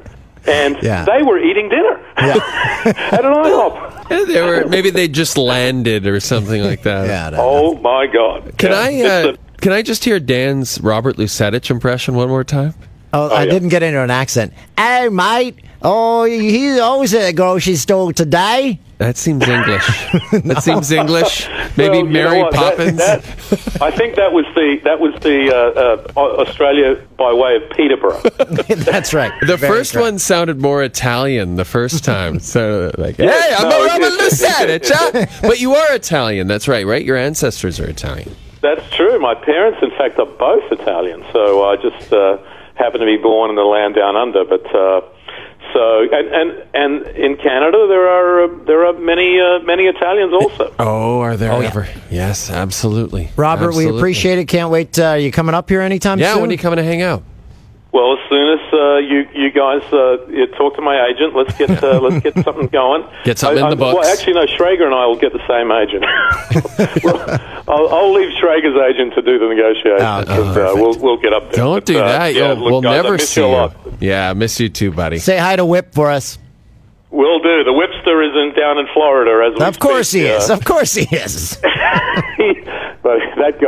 And 0.48 0.78
Yeah. 0.82 1.04
they 1.04 1.22
were 1.22 1.38
eating 1.38 1.68
dinner 1.68 2.00
at 2.16 3.24
an 3.24 3.32
IHOP. 3.32 4.26
They 4.26 4.40
were 4.42 4.66
maybe 4.68 4.90
they 4.90 5.06
just 5.08 5.36
landed 5.36 6.06
or 6.06 6.18
something 6.20 6.62
like 6.62 6.82
that. 6.84 7.06
yeah. 7.06 7.36
Oh 7.38 7.74
my 7.76 8.06
God! 8.06 8.56
Can 8.58 8.70
Yeah. 8.70 8.78
I 8.78 8.88
It's 8.90 9.38
uh, 9.38 9.42
can 9.60 9.72
I 9.72 9.82
just 9.82 10.04
hear 10.04 10.18
Dan's 10.20 10.80
Robert 10.80 11.16
Lusetich 11.16 11.70
impression 11.70 12.14
one 12.14 12.28
more 12.28 12.44
time? 12.44 12.74
Oh, 13.12 13.34
I 13.34 13.46
didn't 13.46 13.68
get 13.70 13.82
into 13.82 14.00
an 14.02 14.10
accent. 14.10 14.52
Hey, 14.76 15.08
mate. 15.08 15.56
Oh, 15.80 16.24
he's 16.24 16.78
always 16.80 17.14
at 17.14 17.24
the 17.26 17.32
grocery 17.32 17.76
store 17.76 18.12
today. 18.12 18.80
That 18.98 19.16
seems 19.16 19.46
English. 19.46 19.86
That 20.44 20.60
seems 20.64 20.90
English. 20.90 21.48
Maybe 21.76 21.88
Well, 21.90 21.96
you 21.98 22.04
know 22.04 22.10
Mary 22.10 22.42
what? 22.42 22.52
That- 22.52 22.76
Poppins. 22.76 22.96
that- 22.98 23.82
I 23.82 23.92
think 23.92 24.16
that 24.16 24.32
was 24.32 24.44
the 24.56 24.80
that 24.84 24.98
was 24.98 25.14
the 25.22 25.54
uh, 25.54 26.18
uh, 26.20 26.20
Australia 26.42 27.00
by 27.16 27.32
way 27.32 27.54
of 27.56 27.70
Peterborough. 27.70 28.20
That's 28.90 29.14
right. 29.14 29.32
The 29.46 29.56
first 29.56 29.94
one 29.96 30.18
sounded 30.18 30.60
more 30.60 30.82
Italian 30.82 31.54
the 31.54 31.64
first 31.64 32.04
time. 32.04 32.40
So 32.48 32.90
like, 32.98 33.16
hey, 33.18 33.26
Yeah, 33.26 33.56
I'm 33.58 33.68
no, 33.68 33.84
a 33.84 33.86
Robert 33.86 34.18
it- 34.68 35.30
But 35.42 35.60
you 35.60 35.74
are 35.74 35.92
Italian. 35.94 36.48
That's 36.48 36.66
right, 36.66 36.84
right? 36.84 37.04
Your 37.04 37.16
ancestors 37.16 37.78
are 37.78 37.86
Italian. 37.88 38.34
That's 38.62 38.82
true. 38.90 39.16
My 39.20 39.36
parents, 39.36 39.78
in 39.80 39.90
fact, 39.90 40.18
are 40.18 40.26
both 40.26 40.72
Italian, 40.72 41.24
so 41.32 41.64
I 41.70 41.76
just 41.76 42.12
uh, 42.12 42.38
happen 42.78 43.00
to 43.00 43.06
be 43.06 43.16
born 43.16 43.50
in 43.50 43.56
the 43.56 43.62
land 43.62 43.94
down 43.94 44.16
under. 44.16 44.44
But 44.44 44.64
uh, 44.74 45.00
so 45.72 46.00
and, 46.12 46.28
and 46.34 46.64
and 46.74 47.06
in 47.16 47.36
Canada, 47.36 47.86
there 47.88 48.08
are 48.08 48.44
uh, 48.44 48.64
there 48.64 48.86
are 48.86 48.92
many 48.94 49.38
uh, 49.40 49.58
many 49.64 49.84
Italians 49.86 50.32
also. 50.32 50.74
Oh, 50.78 51.20
are 51.20 51.36
there 51.36 51.52
Oh, 51.52 51.60
yeah. 51.60 51.86
Yes, 52.10 52.50
absolutely. 52.50 53.30
Robert, 53.36 53.74
we 53.74 53.88
appreciate 53.88 54.38
it. 54.38 54.46
Can't 54.46 54.70
wait. 54.70 54.98
Uh, 54.98 55.14
you 55.14 55.30
coming 55.32 55.54
up 55.54 55.68
here 55.68 55.80
anytime 55.80 56.18
Yeah, 56.18 56.28
soon? 56.28 56.36
Yeah, 56.36 56.40
when 56.42 56.50
are 56.50 56.52
you 56.52 56.58
coming 56.58 56.76
to 56.78 56.84
hang 56.84 57.02
out? 57.02 57.22
Well, 57.90 58.12
as 58.12 58.18
soon 58.28 58.58
as 58.58 58.72
uh, 58.72 58.96
you 58.98 59.26
you 59.34 59.50
guys 59.50 59.82
uh, 59.92 60.26
you 60.28 60.46
talk 60.48 60.76
to 60.76 60.82
my 60.82 61.06
agent, 61.08 61.34
let's 61.34 61.56
get 61.56 61.82
uh, 61.82 61.98
let's 62.02 62.22
get 62.22 62.34
something 62.44 62.66
going. 62.68 63.02
Get 63.24 63.38
something 63.38 63.64
I- 63.64 63.72
in 63.72 63.78
the 63.78 63.84
I- 63.86 63.94
Well, 63.94 64.04
actually, 64.04 64.34
no. 64.34 64.44
Schrager 64.44 64.84
and 64.84 64.94
I 64.94 65.06
will 65.06 65.16
get 65.16 65.32
the 65.32 65.44
same 65.48 65.72
agent. 65.72 66.04
Well, 67.02 67.18
I'll, 67.68 67.88
I'll 67.94 68.12
leave 68.14 68.30
Schrager's 68.40 68.76
agent 68.90 69.14
to 69.14 69.22
do 69.22 69.38
the 69.38 69.48
negotiations. 69.48 70.00
Oh, 70.02 70.20
okay, 70.20 70.36
but, 70.54 70.58
uh, 70.58 70.74
we'll 70.74 70.98
we'll 70.98 71.16
get 71.16 71.32
up 71.32 71.44
there. 71.50 71.64
Don't 71.64 71.76
But, 71.76 71.86
do 71.86 71.98
uh, 71.98 72.06
that. 72.18 72.34
yeah, 72.34 72.52
look, 72.52 72.60
we'll 72.70 72.80
guys, 72.82 72.92
I 72.98 73.02
never 73.02 73.14
miss 73.16 73.28
see 73.30 73.40
you 73.40 73.46
a 73.46 73.50
you. 73.50 73.56
lot. 73.56 73.76
Yeah, 74.00 74.30
I 74.30 74.34
miss 74.34 74.60
you 74.60 74.68
too, 74.68 74.90
buddy. 74.92 75.18
Say 75.18 75.38
hi 75.38 75.56
to 75.56 75.64
Whip 75.64 75.92
for 75.94 76.10
us. 76.10 76.38
Will 77.10 77.38
do. 77.40 77.64
The 77.64 77.70
Whipster 77.72 78.26
is 78.28 78.34
in 78.36 78.54
down 78.60 78.78
in 78.78 78.86
Florida 78.94 79.50
as 79.52 79.58
we 79.58 79.64
Of 79.66 79.78
course 79.78 80.10
speak, 80.10 80.22
he 80.22 80.28
is. 80.28 80.50
uh, 80.50 80.54
Of 80.54 80.64
course 80.64 80.94
he 80.94 81.16
is. 81.16 81.58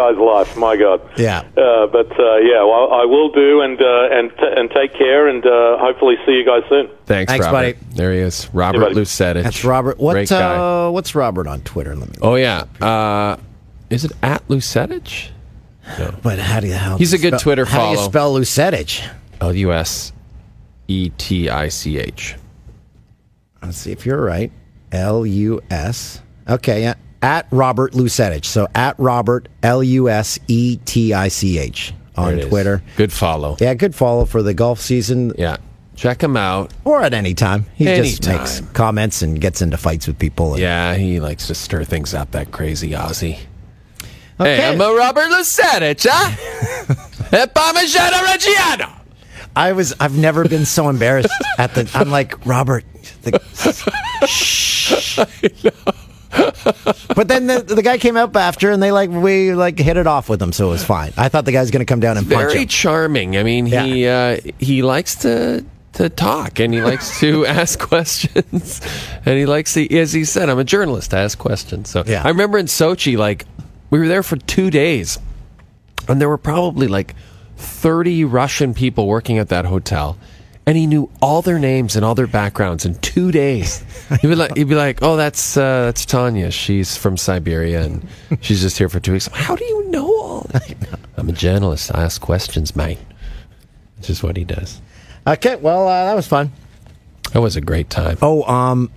but 0.01 0.13
that 0.13 0.15
guy's 0.15 0.19
life, 0.49 0.57
my 0.57 0.77
God. 0.77 1.01
Yeah. 1.19 1.41
Uh, 1.57 1.87
but 1.87 2.11
uh, 2.19 2.37
yeah, 2.39 2.63
well, 2.65 2.93
I 2.93 3.05
will 3.05 3.31
do, 3.31 3.61
and 3.61 3.81
uh, 3.81 4.09
and 4.11 4.31
t- 4.31 4.55
and 4.57 4.71
take 4.71 4.93
care, 4.95 5.29
and 5.29 5.45
uh, 5.45 5.79
hopefully 5.79 6.17
see 6.27 6.33
you 6.33 6.45
guys 6.45 6.63
soon. 6.69 6.89
Thanks, 7.07 7.31
Thanks, 7.33 7.47
Robert. 7.47 7.79
buddy. 7.79 7.95
There 7.97 8.13
he 8.13 8.19
is, 8.21 8.49
Robert 8.53 8.81
buddy. 8.81 8.95
Lusetich. 8.95 9.43
That's 9.43 9.65
Robert. 9.65 9.99
What? 9.99 10.13
Great 10.15 10.29
guy. 10.29 10.87
Uh, 10.87 10.91
what's 10.91 11.15
Robert 11.15 11.47
on 11.47 11.61
Twitter? 11.63 11.95
Let 11.97 12.09
me. 12.09 12.15
Oh 12.23 12.35
yeah. 12.37 12.65
Uh, 12.81 13.37
is 13.91 14.05
it 14.05 14.13
at 14.23 14.47
Lusetich? 14.49 15.29
But 16.23 16.39
how 16.39 16.61
do 16.61 16.69
you? 16.69 16.75
How 16.75 16.97
He's 16.99 17.11
do 17.11 17.17
a 17.17 17.19
good 17.19 17.29
spell- 17.31 17.41
Twitter 17.41 17.65
How 17.65 17.93
do 17.93 17.99
you 17.99 18.05
spell 18.05 18.35
Lusetich? 18.35 19.07
L 19.41 19.53
U 19.55 19.73
S 19.73 20.13
E 20.89 21.11
T 21.19 21.49
I 21.49 21.69
C 21.69 21.99
H. 21.99 22.37
Let's 23.63 23.79
see 23.79 23.91
if 23.93 24.07
you're 24.07 24.23
right. 24.23 24.53
L 24.93 25.27
U 25.27 25.61
S. 25.71 26.21
Okay, 26.49 26.83
yeah. 26.83 26.95
At 27.23 27.47
Robert 27.51 27.93
Lusetich. 27.93 28.45
So 28.47 28.67
at 28.75 28.99
Robert 28.99 29.49
L 29.63 29.83
U 29.83 30.09
S 30.09 30.39
E 30.49 30.77
T 30.85 31.13
I 31.15 31.29
C 31.29 31.59
H 31.59 31.93
on. 32.17 32.39
Twitter. 32.41 32.83
Good 32.97 33.13
follow. 33.13 33.57
Yeah, 33.61 33.75
good 33.75 33.95
follow 33.95 34.25
for 34.25 34.43
the 34.43 34.55
golf 34.55 34.81
season. 34.81 35.35
Yeah. 35.37 35.57
Check 35.97 36.23
him 36.23 36.35
out. 36.37 36.73
Or 36.85 37.03
at 37.03 37.13
any 37.13 37.35
time. 37.35 37.67
He 37.75 37.85
just 37.85 38.27
Anytime. 38.27 38.39
makes 38.39 38.61
comments 38.73 39.21
and 39.21 39.39
gets 39.39 39.61
into 39.61 39.77
fights 39.77 40.07
with 40.07 40.19
people. 40.19 40.53
and- 40.55 40.63
Yeah, 40.63 40.95
he 40.95 41.21
likes 41.21 41.47
to 41.49 41.55
stir 41.55 41.85
things 41.85 42.15
up. 42.15 42.31
That 42.31 42.53
crazy 42.53 42.91
Aussie. 42.93 43.39
Okay. 44.41 44.57
Hey, 44.57 44.69
I'm 44.69 44.81
a 44.81 44.95
Robert 44.95 45.29
Lusetich, 45.29 46.07
huh? 46.09 46.97
E 47.33 47.47
Parmigiano 47.47 48.25
Reggiano. 48.25 48.91
I 49.55 49.73
was 49.73 49.95
I've 50.01 50.17
never 50.17 50.49
been 50.49 50.65
so 50.65 50.89
embarrassed 50.89 51.29
at 51.59 51.75
the 51.75 51.91
I'm 51.95 52.11
like, 52.11 52.47
Robert 52.47 52.85
the, 53.23 53.39
shh. 54.27 55.19
But 56.31 57.29
then 57.29 57.47
the, 57.47 57.61
the 57.61 57.83
guy 57.83 57.99
came 57.99 58.17
up 58.17 58.35
after 58.37 58.71
and 58.71 58.83
they 58.83 58.93
like 58.93 59.11
we 59.11 59.53
like 59.55 59.79
hit 59.79 59.97
it 59.97 60.07
off 60.07 60.29
with 60.29 60.41
him, 60.41 60.53
so 60.53 60.67
it 60.69 60.71
was 60.71 60.85
fine. 60.85 61.13
I 61.17 61.29
thought 61.29 61.45
the 61.45 61.53
guy 61.53 61.61
was 61.61 61.71
gonna 61.71 61.85
come 61.85 62.01
down 62.01 62.17
and 62.17 62.29
punch 62.29 62.53
Very 62.53 62.63
him. 62.63 62.69
charming. 62.69 63.37
I 63.37 63.43
mean, 63.43 63.67
he 63.67 64.07
uh, 64.07 64.39
he 64.59 64.83
likes 64.83 65.17
to 65.17 65.65
to 65.95 66.09
talk 66.09 66.61
and 66.61 66.73
he 66.73 66.81
likes 66.81 67.19
to 67.19 67.45
ask 67.61 67.79
questions 67.81 68.81
and 69.27 69.37
he 69.39 69.45
likes 69.45 69.75
to 69.75 69.99
as 69.99 70.13
he 70.13 70.25
said 70.25 70.49
i'm 70.49 70.61
a 70.61 70.63
journalist 70.65 71.13
i 71.13 71.21
ask 71.21 71.37
questions 71.37 71.91
so 71.91 72.05
Yeah. 72.07 72.23
i 72.25 72.29
remember 72.29 72.59
in 72.59 72.67
sochi 72.67 73.19
like 73.19 73.45
we 73.91 73.99
were 73.99 74.07
there 74.07 74.23
for 74.23 74.37
two 74.37 74.71
days 74.71 75.19
and 76.07 76.21
there 76.21 76.29
were 76.29 76.39
probably 76.39 76.87
like 76.87 77.17
30 77.57 78.25
russian 78.25 78.73
people 78.73 79.09
working 79.09 79.39
at 79.39 79.49
that 79.49 79.65
hotel 79.65 80.17
and 80.71 80.77
he 80.77 80.87
knew 80.87 81.11
all 81.21 81.43
their 81.43 81.59
names 81.59 81.97
and 81.97 82.05
all 82.05 82.15
their 82.15 82.29
backgrounds 82.29 82.85
in 82.85 82.95
two 83.01 83.33
days. 83.33 83.83
He'd 84.21 84.29
be 84.29 84.37
like 84.37 84.57
he'd 84.57 84.69
be 84.69 84.77
like 84.77 85.01
oh 85.03 85.17
that's 85.17 85.57
uh, 85.57 85.87
that's 85.87 86.07
tanya. 86.07 86.53
She's 86.53 86.97
from 86.97 87.17
siberia 87.17 87.83
and 87.83 88.07
she's 88.41 88.61
just 88.61 88.79
here 88.79 88.89
for 88.89 89.01
two 89.01 89.11
weeks. 89.15 89.27
How 89.33 89.57
do 89.57 89.65
you 89.65 89.89
know 89.89 90.07
all 90.07 90.47
that? 90.53 90.73
I'm 91.17 91.29
a 91.29 91.33
journalist. 91.33 91.93
I 91.93 92.05
ask 92.05 92.21
questions 92.21 92.77
mate. 92.77 92.99
Which 93.97 94.11
is 94.11 94.23
what 94.23 94.37
he 94.37 94.45
does. 94.45 94.81
Okay, 95.27 95.57
well 95.57 95.89
uh, 95.89 96.05
that 96.05 96.15
was 96.15 96.29
fun. 96.29 96.53
that 97.33 97.41
was 97.41 97.57
a 97.57 97.61
great 97.61 97.91
time. 97.91 98.17
Oh, 98.23 98.45
um, 98.45 98.93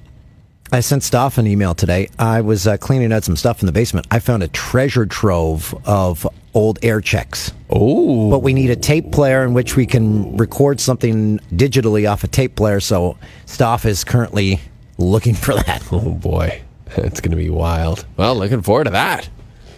I 0.74 0.80
sent 0.80 1.04
Stoff 1.04 1.38
an 1.38 1.46
email 1.46 1.76
today. 1.76 2.10
I 2.18 2.42
was 2.42 2.66
uh, 2.66 2.78
cleaning 2.78 3.14
out 3.14 3.24
some 3.24 3.36
stuff 3.36 3.62
in 3.62 3.68
the 3.68 3.72
basement. 3.72 4.08
I 4.10 4.18
found 4.18 4.42
a 4.42 4.48
treasure 4.48 5.06
trove 5.06 5.76
of 5.86 6.28
old 6.56 6.80
air 6.82 7.00
checks. 7.00 7.54
Oh, 7.70 8.32
But 8.32 8.40
we 8.40 8.54
need 8.54 8.72
a 8.72 8.76
tape 8.76 9.12
player 9.12 9.44
in 9.44 9.54
which 9.54 9.76
we 9.76 9.86
can 9.86 10.36
record 10.36 10.80
something 10.80 11.38
digitally 11.52 12.12
off 12.12 12.24
a 12.24 12.28
tape 12.28 12.56
player. 12.56 12.80
So 12.80 13.20
Stoff 13.46 13.86
is 13.86 14.04
currently 14.04 14.62
looking 14.98 15.36
for 15.36 15.54
that. 15.54 15.84
Oh 15.92 16.10
boy, 16.10 16.64
it's 16.98 17.22
going 17.22 17.32
to 17.32 17.38
be 17.38 17.52
wild. 17.52 18.08
Well, 18.18 18.36
looking 18.36 18.64
forward 18.64 18.86
to 18.86 18.92
that. 18.92 19.30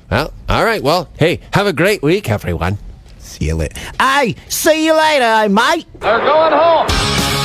Well, 0.09 0.33
all 0.47 0.63
right. 0.63 0.81
Well, 0.81 1.09
hey, 1.19 1.41
have 1.51 1.67
a 1.67 1.73
great 1.73 2.03
week, 2.03 2.29
everyone. 2.29 2.77
See 3.19 3.47
you 3.47 3.55
later. 3.55 3.77
Hey, 3.99 4.35
see 4.47 4.85
you 4.85 4.95
later, 4.95 5.49
mate. 5.49 5.87
They're 5.99 6.19
going 6.19 6.53
home. 6.53 7.44